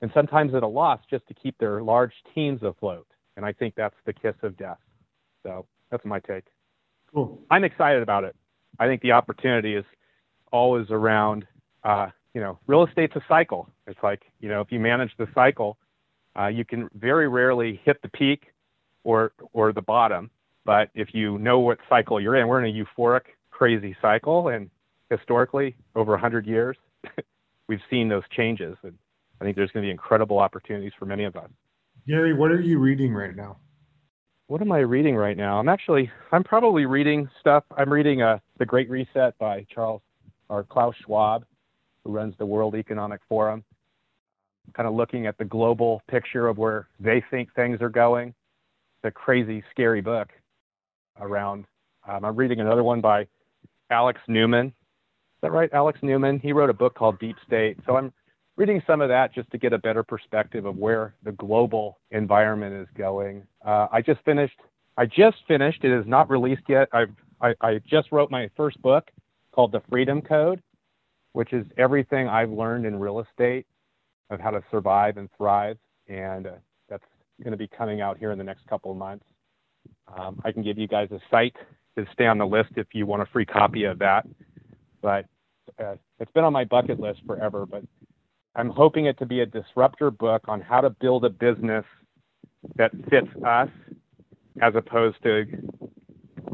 and 0.00 0.10
sometimes 0.12 0.54
at 0.54 0.62
a 0.62 0.66
loss 0.66 1.00
just 1.08 1.26
to 1.28 1.34
keep 1.34 1.56
their 1.58 1.82
large 1.82 2.12
teams 2.34 2.62
afloat. 2.62 3.06
And 3.36 3.46
I 3.46 3.52
think 3.52 3.74
that's 3.76 3.94
the 4.06 4.12
kiss 4.12 4.34
of 4.42 4.56
death. 4.56 4.78
So 5.44 5.66
that's 5.90 6.04
my 6.04 6.20
take. 6.20 6.44
Cool. 7.12 7.40
I'm 7.50 7.64
excited 7.64 8.02
about 8.02 8.24
it. 8.24 8.36
I 8.78 8.86
think 8.86 9.02
the 9.02 9.12
opportunity 9.12 9.74
is 9.74 9.84
always 10.52 10.86
around. 10.90 11.46
Uh, 11.82 12.08
you 12.34 12.40
know, 12.40 12.58
real 12.66 12.86
estate's 12.86 13.16
a 13.16 13.24
cycle. 13.28 13.68
It's 13.86 13.98
like 14.02 14.22
you 14.40 14.48
know, 14.48 14.60
if 14.60 14.70
you 14.70 14.78
manage 14.78 15.10
the 15.18 15.26
cycle, 15.34 15.78
uh, 16.38 16.46
you 16.46 16.64
can 16.64 16.88
very 16.94 17.28
rarely 17.28 17.80
hit 17.84 18.00
the 18.02 18.08
peak 18.08 18.46
or 19.04 19.32
or 19.52 19.72
the 19.72 19.82
bottom. 19.82 20.30
But 20.64 20.90
if 20.94 21.14
you 21.14 21.38
know 21.38 21.58
what 21.58 21.78
cycle 21.88 22.20
you're 22.20 22.36
in, 22.36 22.46
we're 22.46 22.62
in 22.64 22.76
a 22.76 22.84
euphoric, 22.84 23.22
crazy 23.50 23.96
cycle, 24.00 24.48
and 24.48 24.70
historically, 25.08 25.74
over 25.96 26.12
100 26.12 26.46
years, 26.46 26.76
we've 27.68 27.80
seen 27.88 28.08
those 28.08 28.22
changes. 28.30 28.76
And 28.82 28.94
I 29.40 29.44
think 29.44 29.56
there's 29.56 29.70
going 29.70 29.82
to 29.82 29.86
be 29.86 29.90
incredible 29.90 30.38
opportunities 30.38 30.92
for 30.98 31.06
many 31.06 31.24
of 31.24 31.34
us. 31.34 31.48
Gary, 32.06 32.34
what 32.34 32.50
are 32.50 32.60
you 32.60 32.78
reading 32.78 33.12
right 33.14 33.34
now? 33.34 33.56
What 34.50 34.62
am 34.62 34.72
I 34.72 34.78
reading 34.78 35.14
right 35.14 35.36
now? 35.36 35.60
I'm 35.60 35.68
actually, 35.68 36.10
I'm 36.32 36.42
probably 36.42 36.84
reading 36.84 37.30
stuff. 37.38 37.62
I'm 37.78 37.88
reading 37.88 38.20
uh, 38.20 38.40
The 38.58 38.66
Great 38.66 38.90
Reset 38.90 39.38
by 39.38 39.64
Charles 39.72 40.02
or 40.48 40.64
Klaus 40.64 40.96
Schwab, 41.04 41.44
who 42.02 42.10
runs 42.10 42.34
the 42.36 42.44
World 42.44 42.74
Economic 42.74 43.20
Forum. 43.28 43.62
Kind 44.74 44.88
of 44.88 44.94
looking 44.94 45.28
at 45.28 45.38
the 45.38 45.44
global 45.44 46.02
picture 46.10 46.48
of 46.48 46.58
where 46.58 46.88
they 46.98 47.22
think 47.30 47.54
things 47.54 47.80
are 47.80 47.88
going. 47.88 48.30
It's 48.30 49.04
a 49.04 49.10
crazy, 49.12 49.62
scary 49.70 50.00
book 50.00 50.30
around. 51.20 51.64
Um, 52.08 52.24
I'm 52.24 52.34
reading 52.34 52.58
another 52.58 52.82
one 52.82 53.00
by 53.00 53.28
Alex 53.88 54.20
Newman. 54.26 54.66
Is 54.66 54.72
that 55.42 55.52
right, 55.52 55.70
Alex 55.72 56.00
Newman? 56.02 56.40
He 56.40 56.52
wrote 56.52 56.70
a 56.70 56.74
book 56.74 56.96
called 56.96 57.20
Deep 57.20 57.36
State. 57.46 57.78
So 57.86 57.96
I'm 57.96 58.12
reading 58.60 58.82
some 58.86 59.00
of 59.00 59.08
that 59.08 59.34
just 59.34 59.50
to 59.50 59.56
get 59.56 59.72
a 59.72 59.78
better 59.78 60.02
perspective 60.02 60.66
of 60.66 60.76
where 60.76 61.14
the 61.22 61.32
global 61.32 61.98
environment 62.10 62.74
is 62.74 62.86
going. 62.94 63.42
Uh, 63.64 63.86
I 63.90 64.02
just 64.02 64.20
finished. 64.22 64.60
I 64.98 65.06
just 65.06 65.38
finished. 65.48 65.82
It 65.82 65.98
is 65.98 66.06
not 66.06 66.28
released 66.28 66.64
yet. 66.68 66.86
I've, 66.92 67.08
I, 67.40 67.54
I 67.62 67.80
just 67.88 68.12
wrote 68.12 68.30
my 68.30 68.50
first 68.58 68.80
book 68.82 69.10
called 69.52 69.72
The 69.72 69.80
Freedom 69.88 70.20
Code, 70.20 70.62
which 71.32 71.54
is 71.54 71.64
everything 71.78 72.28
I've 72.28 72.50
learned 72.50 72.84
in 72.84 73.00
real 73.00 73.20
estate 73.20 73.66
of 74.28 74.40
how 74.40 74.50
to 74.50 74.62
survive 74.70 75.16
and 75.16 75.30
thrive. 75.38 75.78
And 76.06 76.46
uh, 76.46 76.50
that's 76.90 77.04
going 77.42 77.52
to 77.52 77.56
be 77.56 77.66
coming 77.66 78.02
out 78.02 78.18
here 78.18 78.30
in 78.30 78.36
the 78.36 78.44
next 78.44 78.66
couple 78.66 78.90
of 78.90 78.98
months. 78.98 79.24
Um, 80.14 80.38
I 80.44 80.52
can 80.52 80.62
give 80.62 80.76
you 80.76 80.86
guys 80.86 81.08
a 81.12 81.20
site 81.30 81.56
to 81.96 82.04
stay 82.12 82.26
on 82.26 82.36
the 82.36 82.46
list 82.46 82.72
if 82.76 82.88
you 82.92 83.06
want 83.06 83.22
a 83.22 83.26
free 83.32 83.46
copy 83.46 83.84
of 83.84 83.98
that. 84.00 84.26
But 85.00 85.24
uh, 85.82 85.94
it's 86.18 86.32
been 86.32 86.44
on 86.44 86.52
my 86.52 86.64
bucket 86.64 87.00
list 87.00 87.20
forever. 87.26 87.64
But 87.64 87.84
I'm 88.56 88.70
hoping 88.70 89.06
it 89.06 89.18
to 89.18 89.26
be 89.26 89.40
a 89.40 89.46
disruptor 89.46 90.10
book 90.10 90.42
on 90.48 90.60
how 90.60 90.80
to 90.80 90.90
build 90.90 91.24
a 91.24 91.30
business 91.30 91.84
that 92.76 92.90
fits 93.08 93.28
us 93.46 93.68
as 94.60 94.74
opposed 94.74 95.22
to 95.22 95.44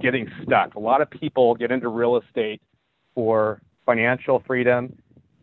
getting 0.01 0.31
stuck. 0.43 0.75
A 0.75 0.79
lot 0.79 1.01
of 1.01 1.11
people 1.11 1.55
get 1.55 1.73
into 1.73 1.89
real 1.89 2.17
estate 2.19 2.61
for 3.15 3.63
financial 3.87 4.43
freedom 4.47 4.95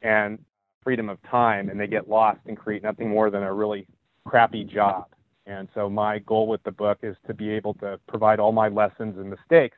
and 0.04 0.38
freedom 0.84 1.10
of 1.10 1.18
time, 1.24 1.70
and 1.70 1.80
they 1.80 1.88
get 1.88 2.08
lost 2.08 2.39
and 2.45 2.56
create 2.58 2.84
nothing 2.84 3.10
more 3.10 3.30
than 3.32 3.41
a 3.41 3.51
really 3.54 3.88
crappy 4.26 4.64
job. 4.64 5.06
And 5.45 5.68
so 5.74 5.89
my 5.89 6.20
goal 6.20 6.47
with 6.47 6.62
the 6.64 6.72
book 6.72 6.99
is 7.01 7.16
to 7.28 7.34
be 7.34 7.49
able 7.49 7.74
to 7.76 7.99
provide 8.08 8.39
all 8.39 8.51
my 8.51 8.68
lessons 8.68 9.18
and 9.18 9.30
mistakes 9.30 9.78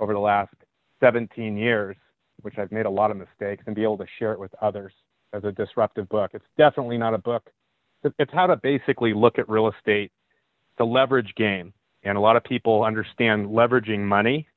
over 0.00 0.12
the 0.12 0.18
last 0.18 0.54
17 1.00 1.56
years, 1.56 1.96
which 2.40 2.58
I've 2.58 2.72
made 2.72 2.86
a 2.86 2.90
lot 2.90 3.10
of 3.10 3.16
mistakes, 3.16 3.62
and 3.66 3.76
be 3.76 3.82
able 3.82 3.98
to 3.98 4.06
share 4.18 4.32
it 4.32 4.40
with 4.40 4.54
others 4.60 4.92
as 5.32 5.44
a 5.44 5.52
disruptive 5.52 6.08
book. 6.08 6.32
It's 6.34 6.44
definitely 6.58 6.98
not 6.98 7.14
a 7.14 7.18
book. 7.18 7.50
It's 8.18 8.32
how 8.32 8.46
to 8.46 8.56
basically 8.56 9.14
look 9.14 9.38
at 9.38 9.48
real 9.48 9.68
estate. 9.68 10.10
It's 10.72 10.80
a 10.80 10.84
leverage 10.84 11.34
game. 11.36 11.72
And 12.04 12.18
a 12.18 12.20
lot 12.20 12.36
of 12.36 12.42
people 12.42 12.84
understand 12.84 13.46
leveraging 13.46 14.00
money 14.00 14.48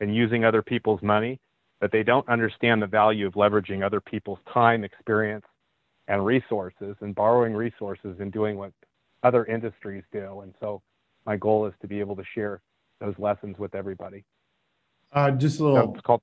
and 0.00 0.14
using 0.14 0.44
other 0.44 0.62
people's 0.62 1.02
money, 1.02 1.38
but 1.80 1.92
they 1.92 2.02
don't 2.02 2.26
understand 2.28 2.80
the 2.80 2.86
value 2.86 3.26
of 3.26 3.34
leveraging 3.34 3.84
other 3.84 4.00
people's 4.00 4.38
time, 4.52 4.82
experience, 4.82 5.44
and 6.08 6.24
resources 6.24 6.96
and 7.00 7.14
borrowing 7.14 7.52
resources 7.52 8.16
and 8.18 8.32
doing 8.32 8.56
what 8.56 8.72
other 9.22 9.44
industries 9.44 10.04
do. 10.12 10.40
And 10.40 10.54
so 10.60 10.80
my 11.26 11.36
goal 11.36 11.66
is 11.66 11.74
to 11.82 11.88
be 11.88 12.00
able 12.00 12.16
to 12.16 12.24
share 12.34 12.62
those 13.00 13.14
lessons 13.18 13.58
with 13.58 13.74
everybody. 13.74 14.24
Uh, 15.12 15.32
just 15.32 15.60
a 15.60 15.64
little 15.64 15.94
so 15.94 16.00
called, 16.00 16.22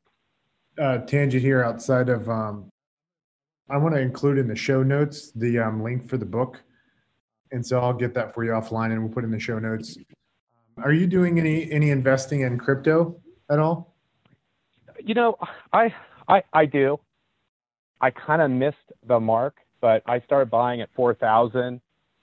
uh, 0.80 1.00
tangent 1.00 1.44
here 1.44 1.64
outside 1.64 2.10
of, 2.10 2.28
um, 2.30 2.70
I 3.70 3.78
want 3.78 3.96
to 3.96 4.02
include 4.02 4.38
in 4.38 4.48
the 4.48 4.56
show 4.56 4.84
notes 4.84 5.32
the 5.32 5.60
um, 5.60 5.82
link 5.82 6.08
for 6.08 6.18
the 6.18 6.26
book. 6.26 6.62
And 7.52 7.66
so 7.66 7.80
I'll 7.80 7.94
get 7.94 8.14
that 8.16 8.34
for 8.34 8.44
you 8.44 8.52
offline 8.52 8.92
and 8.92 9.02
we'll 9.04 9.14
put 9.14 9.24
in 9.24 9.32
the 9.32 9.40
show 9.40 9.60
notes. 9.60 9.98
Are 10.84 10.92
you 10.92 11.08
doing 11.08 11.40
any, 11.40 11.72
any 11.72 11.92
investing 11.92 12.42
in 12.42 12.58
crypto 12.58 13.22
at 13.50 13.60
all? 13.60 13.96
You 15.04 15.14
know, 15.14 15.38
I, 15.72 15.94
I, 16.28 16.44
I 16.52 16.66
do. 16.66 17.00
I 18.02 18.10
kind 18.12 18.42
of 18.42 18.52
missed 18.52 18.92
the 19.08 19.20
mark, 19.20 19.58
but 19.82 20.02
I 20.08 20.20
started 20.22 20.50
buying 20.50 20.82
at 20.82 20.90
4,000 20.96 21.80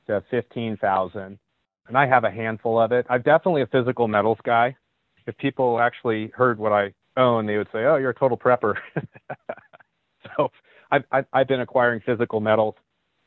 to 0.08 0.22
15,000 0.30 1.38
and 1.90 1.98
I 1.98 2.06
have 2.06 2.24
a 2.24 2.30
handful 2.30 2.80
of 2.80 2.92
it. 2.92 3.04
I'm 3.10 3.22
definitely 3.22 3.62
a 3.62 3.66
physical 3.66 4.08
metals 4.08 4.38
guy. 4.44 4.76
If 5.26 5.36
people 5.38 5.80
actually 5.80 6.28
heard 6.34 6.58
what 6.58 6.72
I 6.72 6.94
own, 7.16 7.46
they 7.46 7.56
would 7.56 7.68
say, 7.72 7.84
"Oh, 7.84 7.96
you're 7.96 8.10
a 8.10 8.14
total 8.14 8.38
prepper." 8.38 8.76
so 10.36 10.50
I've, 10.90 11.26
I've, 11.32 11.48
been 11.48 11.60
acquiring 11.60 12.00
physical 12.04 12.40
metals 12.40 12.74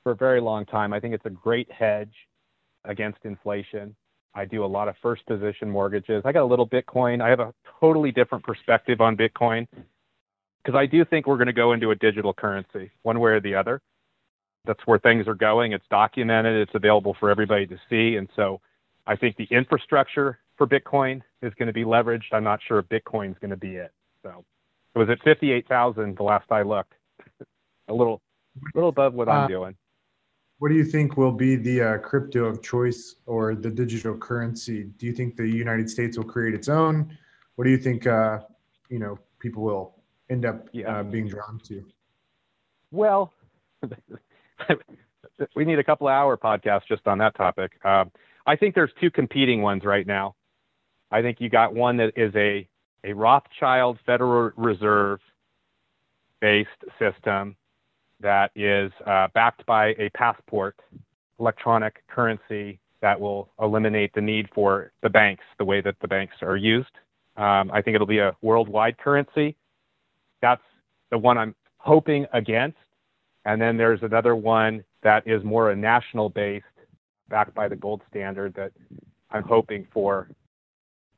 for 0.03 0.11
a 0.11 0.15
very 0.15 0.41
long 0.41 0.65
time. 0.65 0.93
I 0.93 0.99
think 0.99 1.13
it's 1.13 1.25
a 1.25 1.29
great 1.29 1.71
hedge 1.71 2.13
against 2.85 3.19
inflation. 3.23 3.95
I 4.35 4.45
do 4.45 4.65
a 4.65 4.67
lot 4.67 4.87
of 4.87 4.95
first 5.01 5.25
position 5.25 5.69
mortgages. 5.69 6.23
I 6.25 6.31
got 6.31 6.43
a 6.43 6.45
little 6.45 6.67
Bitcoin. 6.67 7.21
I 7.21 7.29
have 7.29 7.39
a 7.39 7.53
totally 7.79 8.11
different 8.11 8.43
perspective 8.43 8.99
on 8.99 9.15
Bitcoin 9.15 9.67
because 10.63 10.77
I 10.77 10.85
do 10.85 11.05
think 11.05 11.27
we're 11.27 11.37
going 11.37 11.47
to 11.47 11.53
go 11.53 11.73
into 11.73 11.91
a 11.91 11.95
digital 11.95 12.33
currency 12.33 12.91
one 13.03 13.19
way 13.19 13.31
or 13.31 13.39
the 13.39 13.55
other 13.55 13.81
that's 14.65 14.79
where 14.85 14.99
things 14.99 15.27
are 15.27 15.35
going. 15.35 15.73
It's 15.73 15.85
documented. 15.89 16.55
It's 16.67 16.75
available 16.75 17.15
for 17.19 17.29
everybody 17.29 17.67
to 17.67 17.77
see. 17.89 18.15
And 18.17 18.29
so 18.35 18.61
I 19.05 19.15
think 19.15 19.35
the 19.35 19.47
infrastructure 19.51 20.39
for 20.57 20.67
Bitcoin 20.67 21.21
is 21.41 21.53
going 21.55 21.67
to 21.67 21.73
be 21.73 21.83
leveraged. 21.83 22.31
I'm 22.31 22.43
not 22.43 22.59
sure 22.65 22.79
if 22.79 22.85
Bitcoin 22.85 23.31
is 23.31 23.37
going 23.39 23.51
to 23.51 23.57
be 23.57 23.75
it. 23.75 23.91
So 24.23 24.45
it 24.95 24.99
was 24.99 25.09
at 25.09 25.21
58,000 25.23 26.15
the 26.15 26.23
last 26.23 26.45
I 26.51 26.61
looked, 26.61 26.93
a 27.87 27.93
little, 27.93 28.21
a 28.57 28.77
little 28.77 28.89
above 28.89 29.13
what 29.13 29.27
uh, 29.27 29.31
I'm 29.31 29.49
doing. 29.49 29.75
What 30.59 30.69
do 30.69 30.75
you 30.75 30.85
think 30.85 31.17
will 31.17 31.31
be 31.31 31.55
the 31.55 31.81
uh, 31.81 31.97
crypto 31.97 32.45
of 32.45 32.61
choice 32.61 33.15
or 33.25 33.55
the 33.55 33.69
digital 33.69 34.17
currency? 34.17 34.85
Do 34.97 35.05
you 35.05 35.13
think 35.13 35.35
the 35.35 35.47
United 35.47 35.89
States 35.89 36.17
will 36.17 36.25
create 36.25 36.53
its 36.53 36.69
own? 36.69 37.17
What 37.55 37.65
do 37.65 37.71
you 37.71 37.77
think, 37.77 38.07
uh, 38.07 38.39
you 38.89 38.99
know, 38.99 39.19
people 39.39 39.63
will 39.63 39.95
end 40.29 40.45
up 40.45 40.69
yeah. 40.71 40.99
Uh, 40.99 41.03
being 41.03 41.27
drawn 41.27 41.59
to? 41.67 41.83
Well, 42.91 43.33
we 45.55 45.65
need 45.65 45.79
a 45.79 45.83
couple 45.83 46.07
hour 46.07 46.37
podcast 46.37 46.83
just 46.87 47.07
on 47.07 47.17
that 47.17 47.35
topic. 47.35 47.73
Um, 47.83 48.11
I 48.45 48.55
think 48.55 48.75
there's 48.75 48.91
two 49.01 49.11
competing 49.11 49.61
ones 49.61 49.83
right 49.83 50.05
now. 50.05 50.35
I 51.11 51.21
think 51.21 51.41
you 51.41 51.49
got 51.49 51.73
one 51.73 51.97
that 51.97 52.13
is 52.15 52.33
a 52.35 52.67
a 53.03 53.13
Rothschild 53.13 53.99
Federal 54.05 54.51
Reserve 54.55 55.19
based 56.39 56.69
system 56.99 57.55
that 58.19 58.51
is 58.55 58.91
uh, 59.05 59.27
backed 59.33 59.65
by 59.65 59.87
a 59.99 60.09
passport 60.15 60.75
electronic 61.39 62.03
currency 62.07 62.79
that 63.01 63.19
will 63.19 63.49
eliminate 63.61 64.13
the 64.13 64.21
need 64.21 64.47
for 64.55 64.91
the 65.01 65.09
banks 65.09 65.43
the 65.57 65.65
way 65.65 65.81
that 65.81 65.95
the 66.01 66.07
banks 66.07 66.35
are 66.41 66.55
used. 66.55 66.91
Um, 67.35 67.71
I 67.73 67.81
think 67.81 67.95
it'll 67.95 68.07
be 68.07 68.19
a 68.19 68.35
worldwide 68.41 68.97
currency. 68.97 69.57
That's 70.41 70.61
the 71.11 71.17
one 71.17 71.37
I'm 71.37 71.55
hoping 71.77 72.25
against. 72.33 72.77
And 73.45 73.61
then 73.61 73.75
there's 73.75 74.01
another 74.03 74.35
one 74.35 74.83
that 75.01 75.27
is 75.27 75.43
more 75.43 75.71
a 75.71 75.75
national 75.75 76.29
based, 76.29 76.65
backed 77.27 77.53
by 77.53 77.67
the 77.67 77.75
gold 77.75 78.01
standard 78.09 78.53
that 78.55 78.71
I'm 79.31 79.43
hoping 79.43 79.85
for, 79.93 80.29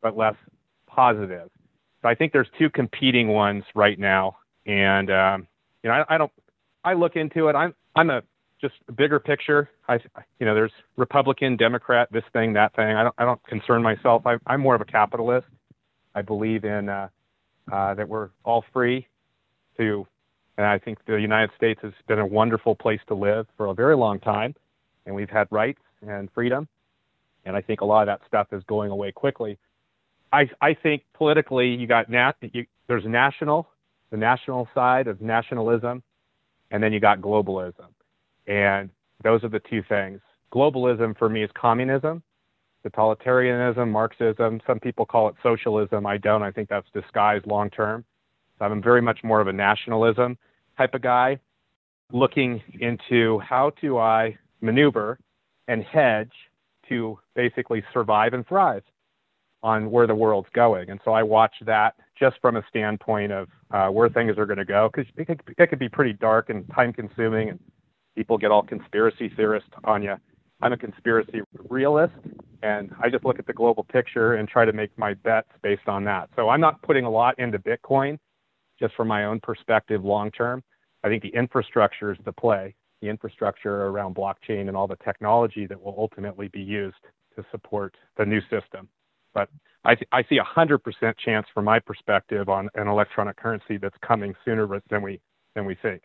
but 0.02 0.18
less 0.18 0.36
positive. 0.88 1.50
So 2.02 2.10
I 2.10 2.16
think 2.16 2.34
there's 2.34 2.48
two 2.58 2.70
competing 2.70 3.28
ones 3.28 3.64
right 3.76 4.00
now. 4.00 4.38
And, 4.66 5.12
um, 5.12 5.48
you 5.84 5.90
know, 5.90 6.04
I, 6.10 6.16
I, 6.16 6.18
don't, 6.18 6.32
I 6.86 6.94
look 6.94 7.16
into 7.16 7.48
it. 7.50 7.56
I'm, 7.56 7.74
I'm 7.96 8.10
a 8.10 8.22
just 8.62 8.76
a 8.88 8.92
bigger 8.94 9.20
picture. 9.20 9.70
I, 9.88 10.00
you 10.40 10.46
know, 10.46 10.56
there's 10.56 10.72
Republican, 10.96 11.58
Democrat, 11.58 12.08
this 12.12 12.24
thing, 12.32 12.54
that 12.54 12.76
thing. 12.76 12.96
I 12.96 13.04
don't, 13.04 13.16
I 13.18 13.26
don't 13.26 13.46
concern 13.48 13.84
myself. 13.84 14.26
I, 14.26 14.38
I'm 14.48 14.62
more 14.62 14.76
of 14.76 14.82
a 14.82 14.86
capitalist. 14.86 15.48
I 16.14 16.22
believe 16.22 16.64
in 16.64 16.88
uh, 16.88 17.10
uh, 17.72 17.94
that 17.96 18.08
we're 18.08 18.30
all 18.46 18.64
free 18.72 19.08
to 19.78 20.08
and 20.58 20.66
I 20.66 20.80
think 20.80 21.00
the 21.06 21.16
United 21.16 21.52
States 21.58 21.80
has 21.84 21.92
been 22.08 22.20
a 22.20 22.26
wonderful 22.26 22.76
place 22.76 23.02
to 23.08 23.14
live 23.14 23.46
for 23.58 23.68
a 23.68 23.74
very 23.74 23.96
long 23.96 24.20
time, 24.20 24.56
and 25.06 25.14
we've 25.14 25.30
had 25.30 25.48
rights 25.52 25.82
and 26.02 26.30
freedom. 26.34 26.68
And 27.46 27.56
I 27.56 27.62
think 27.62 27.82
a 27.82 27.86
lot 27.86 28.08
of 28.08 28.08
that 28.08 28.26
stuff 28.28 28.48
is 28.54 28.64
going 28.64 28.92
away 28.92 29.12
quickly. 29.12 29.58
I, 30.32 30.50
I 30.62 30.74
think 30.74 31.04
politically, 31.14 31.68
you 31.68 31.88
got 31.88 32.10
nat, 32.10 32.34
you, 32.42 32.66
there's 32.88 33.06
national 33.06 33.68
the 34.12 34.18
national 34.18 34.68
side 34.74 35.08
of 35.08 35.20
nationalism, 35.20 36.02
and 36.76 36.84
then 36.84 36.92
you 36.92 37.00
got 37.00 37.22
globalism. 37.22 37.88
And 38.48 38.90
those 39.24 39.46
are 39.46 39.50
the 39.50 39.62
two 39.62 39.82
things. 39.88 40.20
Globalism 40.54 41.18
for 41.18 41.30
me 41.30 41.42
is 41.42 41.50
communism, 41.56 42.22
totalitarianism, 42.86 43.90
Marxism. 43.90 44.60
Some 44.68 44.82
people 44.82 45.06
call 45.06 45.30
it 45.30 45.36
socialism. 45.42 46.06
I 46.06 46.18
don't. 46.18 46.44
I 46.44 46.52
think 46.52 46.68
that's 46.68 46.88
disguised 46.94 47.48
long 47.48 47.70
term. 47.70 48.04
So 48.60 48.66
I'm 48.66 48.84
very 48.84 49.02
much 49.02 49.20
more 49.24 49.40
of 49.40 49.48
a 49.48 49.54
nationalism 49.54 50.38
type 50.78 50.94
of 50.94 51.02
guy, 51.02 51.40
looking 52.12 52.62
into 52.82 53.40
how 53.40 53.72
do 53.80 53.98
I 53.98 54.38
maneuver 54.60 55.18
and 55.70 55.82
hedge 55.82 56.34
to 56.90 57.18
basically 57.36 57.86
survive 57.94 58.34
and 58.34 58.46
thrive 58.46 58.84
on 59.64 59.90
where 59.90 60.08
the 60.08 60.16
world's 60.16 60.50
going. 60.54 60.90
And 60.90 61.00
so 61.06 61.14
I 61.14 61.24
watch 61.24 61.56
that 61.66 61.96
just 62.18 62.38
from 62.42 62.56
a 62.56 62.64
standpoint 62.70 63.32
of 63.32 63.48
uh, 63.72 63.88
where 63.88 64.10
things 64.10 64.38
are 64.38 64.46
going 64.46 64.58
to 64.58 64.66
go, 64.66 64.90
because 64.94 65.12
it, 65.18 65.40
it 65.58 65.70
could 65.70 65.80
be 65.80 65.90
pretty 65.90 66.14
dark 66.14 66.50
and 66.50 66.70
time 66.74 66.94
consuming, 66.94 67.50
and 67.50 67.60
people 68.16 68.38
get 68.38 68.52
all 68.52 68.64
conspiracy 68.64 69.32
theorists 69.36 69.70
on 69.84 70.02
you. 70.02 70.16
I'm 70.62 70.72
a 70.72 70.78
conspiracy 70.78 71.42
realist, 71.70 72.14
and 72.64 72.92
I 73.02 73.10
just 73.10 73.26
look 73.26 73.40
at 73.40 73.46
the 73.46 73.54
global 73.54 73.84
picture 73.84 74.36
and 74.36 74.48
try 74.48 74.64
to 74.66 74.72
make 74.72 74.98
my 74.98 75.14
bets 75.14 75.50
based 75.62 75.88
on 75.88 76.06
that. 76.06 76.30
So 76.36 76.50
I'm 76.50 76.62
not 76.62 76.82
putting 76.82 77.04
a 77.06 77.10
lot 77.10 77.38
into 77.38 77.60
Bitcoin 77.60 78.18
just 78.80 78.96
from 78.96 79.08
my 79.08 79.26
own 79.26 79.40
perspective 79.42 80.04
long 80.04 80.32
term. 80.32 80.64
I 81.04 81.10
think 81.10 81.24
the 81.24 81.30
infrastructure 81.30 82.12
is 82.12 82.18
the 82.26 82.32
play, 82.32 82.74
the 83.02 83.10
infrastructure 83.10 83.88
around 83.88 84.16
blockchain 84.16 84.68
and 84.68 84.76
all 84.76 84.88
the 84.88 84.98
technology 85.04 85.68
that 85.68 85.80
will 85.80 85.96
ultimately 85.98 86.48
be 86.48 86.62
used 86.62 86.96
to 87.36 87.46
support 87.52 87.96
the 88.18 88.26
new 88.26 88.42
system. 88.50 88.88
But 89.36 89.50
I, 89.84 89.96
I 90.12 90.24
see 90.24 90.40
a 90.40 90.44
100% 90.44 90.80
chance 91.24 91.46
from 91.54 91.66
my 91.66 91.78
perspective 91.78 92.50
on 92.50 92.70
an 92.74 92.88
electronic 92.88 93.36
currency 93.36 93.78
that's 93.78 93.98
coming 94.02 94.34
sooner 94.44 94.82
than 94.90 95.04
we, 95.04 95.22
than 95.54 95.66
we 95.66 95.76
think, 95.76 96.02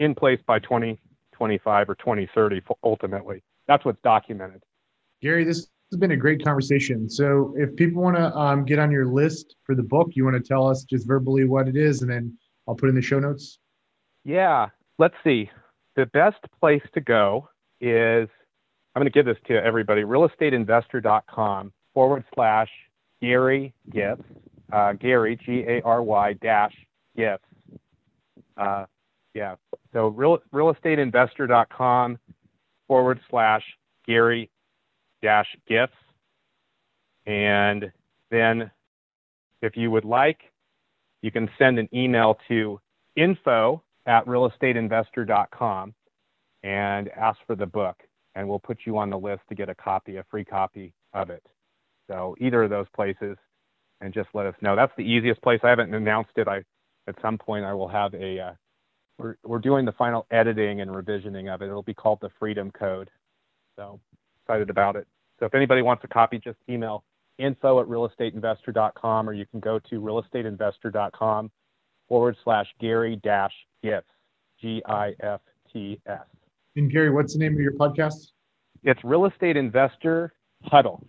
in 0.00 0.16
place 0.16 0.40
by 0.44 0.58
2025 0.58 1.90
or 1.90 1.94
2030 1.94 2.62
ultimately. 2.82 3.44
That's 3.68 3.84
what's 3.84 4.00
documented. 4.02 4.62
Gary, 5.22 5.44
this 5.44 5.68
has 5.92 6.00
been 6.00 6.10
a 6.10 6.16
great 6.16 6.42
conversation. 6.42 7.08
So 7.08 7.54
if 7.56 7.76
people 7.76 8.02
want 8.02 8.16
to 8.16 8.34
um, 8.36 8.64
get 8.64 8.80
on 8.80 8.90
your 8.90 9.06
list 9.06 9.54
for 9.64 9.76
the 9.76 9.82
book, 9.82 10.10
you 10.14 10.24
want 10.24 10.42
to 10.42 10.42
tell 10.42 10.66
us 10.66 10.82
just 10.82 11.06
verbally 11.06 11.44
what 11.44 11.68
it 11.68 11.76
is, 11.76 12.02
and 12.02 12.10
then 12.10 12.36
I'll 12.66 12.74
put 12.74 12.88
in 12.88 12.94
the 12.94 13.02
show 13.02 13.20
notes. 13.20 13.58
Yeah, 14.24 14.68
let's 14.98 15.14
see. 15.22 15.50
The 15.96 16.06
best 16.06 16.38
place 16.58 16.82
to 16.94 17.00
go 17.00 17.48
is 17.80 18.28
I'm 18.94 19.00
going 19.00 19.12
to 19.12 19.16
give 19.16 19.26
this 19.26 19.36
to 19.46 19.62
everybody 19.62 20.02
realestateinvestor.com 20.02 21.72
forward 21.94 22.24
slash 22.34 22.68
Gary 23.22 23.72
Gifts, 23.90 24.24
uh, 24.72 24.92
Gary, 24.94 25.38
G 25.44 25.64
A 25.66 25.80
R 25.82 26.02
Y 26.02 26.34
dash 26.34 26.74
gifts. 27.16 27.44
Uh, 28.56 28.84
yeah, 29.34 29.54
so 29.92 30.08
real, 30.08 30.38
realestateinvestor.com 30.52 32.18
forward 32.86 33.20
slash 33.30 33.62
Gary 34.06 34.50
dash 35.22 35.46
gifts. 35.66 35.94
And 37.26 37.90
then 38.30 38.70
if 39.62 39.76
you 39.76 39.90
would 39.90 40.04
like, 40.04 40.40
you 41.22 41.30
can 41.30 41.48
send 41.58 41.78
an 41.78 41.88
email 41.94 42.38
to 42.48 42.80
info 43.16 43.82
at 44.06 44.26
realestateinvestor.com 44.26 45.94
and 46.62 47.08
ask 47.10 47.38
for 47.46 47.56
the 47.56 47.66
book. 47.66 47.96
And 48.34 48.48
we'll 48.48 48.58
put 48.58 48.80
you 48.84 48.98
on 48.98 49.10
the 49.10 49.18
list 49.18 49.42
to 49.48 49.54
get 49.54 49.68
a 49.68 49.74
copy, 49.74 50.16
a 50.16 50.24
free 50.30 50.44
copy 50.44 50.92
of 51.14 51.30
it. 51.30 51.42
So 52.10 52.36
either 52.40 52.64
of 52.64 52.70
those 52.70 52.86
places, 52.94 53.36
and 54.00 54.12
just 54.12 54.28
let 54.34 54.46
us 54.46 54.54
know. 54.60 54.76
That's 54.76 54.92
the 54.96 55.02
easiest 55.02 55.40
place. 55.42 55.60
I 55.62 55.70
haven't 55.70 55.92
announced 55.94 56.32
it. 56.36 56.46
I 56.46 56.62
at 57.08 57.16
some 57.22 57.38
point 57.38 57.64
I 57.64 57.72
will 57.72 57.88
have 57.88 58.14
a. 58.14 58.38
Uh, 58.40 58.52
we're 59.18 59.36
we're 59.44 59.58
doing 59.58 59.84
the 59.84 59.92
final 59.92 60.26
editing 60.30 60.80
and 60.80 60.90
revisioning 60.90 61.52
of 61.52 61.62
it. 61.62 61.66
It'll 61.66 61.82
be 61.82 61.94
called 61.94 62.18
the 62.20 62.30
Freedom 62.38 62.70
Code. 62.70 63.08
So 63.76 64.00
excited 64.42 64.70
about 64.70 64.96
it. 64.96 65.06
So 65.40 65.46
if 65.46 65.54
anybody 65.54 65.82
wants 65.82 66.04
a 66.04 66.08
copy, 66.08 66.38
just 66.38 66.58
email 66.68 67.04
info 67.38 67.80
at 67.80 67.86
realestateinvestor.com 67.86 69.28
or 69.28 69.32
you 69.32 69.46
can 69.46 69.60
go 69.60 69.80
to 69.90 70.00
realestateinvestor.com 70.00 71.50
forward 72.08 72.36
slash 72.44 72.66
Gary 72.80 73.16
dash 73.22 73.52
gifts, 73.82 74.10
G 74.60 74.82
I 74.86 75.14
F 75.20 75.40
T 75.72 76.00
S. 76.06 76.20
And 76.76 76.90
Gary, 76.90 77.10
what's 77.10 77.32
the 77.32 77.38
name 77.38 77.54
of 77.54 77.60
your 77.60 77.72
podcast? 77.72 78.32
It's 78.82 79.02
Real 79.02 79.26
Estate 79.26 79.56
Investor 79.56 80.34
Huddle. 80.64 81.06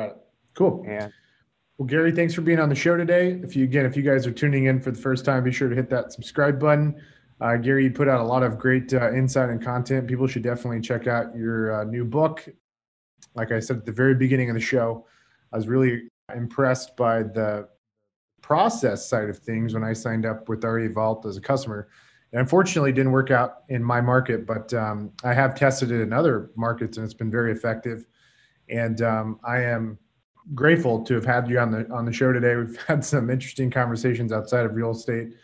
Got 0.00 0.10
it. 0.10 0.16
Cool. 0.54 0.84
And 0.86 1.12
well, 1.78 1.86
Gary, 1.86 2.12
thanks 2.12 2.34
for 2.34 2.40
being 2.42 2.58
on 2.58 2.68
the 2.68 2.74
show 2.74 2.96
today. 2.96 3.40
If 3.42 3.56
you 3.56 3.64
again, 3.64 3.86
if 3.86 3.96
you 3.96 4.02
guys 4.02 4.26
are 4.26 4.32
tuning 4.32 4.66
in 4.66 4.80
for 4.80 4.90
the 4.90 5.00
first 5.00 5.24
time, 5.24 5.44
be 5.44 5.52
sure 5.52 5.68
to 5.68 5.74
hit 5.74 5.88
that 5.90 6.12
subscribe 6.12 6.58
button. 6.60 7.00
Uh, 7.40 7.56
Gary, 7.56 7.84
you 7.84 7.90
put 7.90 8.08
out 8.08 8.20
a 8.20 8.24
lot 8.24 8.42
of 8.42 8.58
great 8.58 8.92
uh, 8.92 9.12
insight 9.12 9.48
and 9.48 9.62
content. 9.62 10.06
People 10.06 10.26
should 10.26 10.42
definitely 10.42 10.80
check 10.80 11.06
out 11.06 11.34
your 11.34 11.80
uh, 11.80 11.84
new 11.84 12.04
book. 12.04 12.46
Like 13.34 13.52
I 13.52 13.60
said 13.60 13.78
at 13.78 13.86
the 13.86 13.92
very 13.92 14.14
beginning 14.14 14.50
of 14.50 14.54
the 14.54 14.60
show, 14.60 15.06
I 15.52 15.56
was 15.56 15.68
really 15.68 16.08
impressed 16.34 16.96
by 16.96 17.22
the 17.22 17.68
process 18.42 19.08
side 19.08 19.30
of 19.30 19.38
things 19.38 19.72
when 19.72 19.84
I 19.84 19.92
signed 19.92 20.26
up 20.26 20.48
with 20.48 20.64
RE 20.64 20.88
Vault 20.88 21.24
as 21.24 21.36
a 21.36 21.40
customer. 21.40 21.88
And 22.32 22.40
unfortunately, 22.40 22.92
didn't 22.92 23.12
work 23.12 23.30
out 23.30 23.62
in 23.68 23.82
my 23.82 24.00
market, 24.00 24.46
but 24.46 24.72
um, 24.74 25.12
I 25.24 25.32
have 25.32 25.54
tested 25.54 25.90
it 25.90 26.00
in 26.00 26.12
other 26.12 26.50
markets 26.56 26.96
and 26.96 27.04
it's 27.04 27.14
been 27.14 27.30
very 27.30 27.52
effective. 27.52 28.06
And 28.70 29.02
um, 29.02 29.40
I 29.44 29.62
am 29.62 29.98
grateful 30.54 31.04
to 31.04 31.14
have 31.14 31.24
had 31.24 31.48
you 31.48 31.58
on 31.58 31.70
the 31.70 31.90
on 31.90 32.04
the 32.04 32.12
show 32.12 32.32
today. 32.32 32.56
We've 32.56 32.80
had 32.86 33.04
some 33.04 33.30
interesting 33.30 33.70
conversations 33.70 34.32
outside 34.32 34.64
of 34.64 34.74
real 34.74 34.90
estate, 34.90 35.34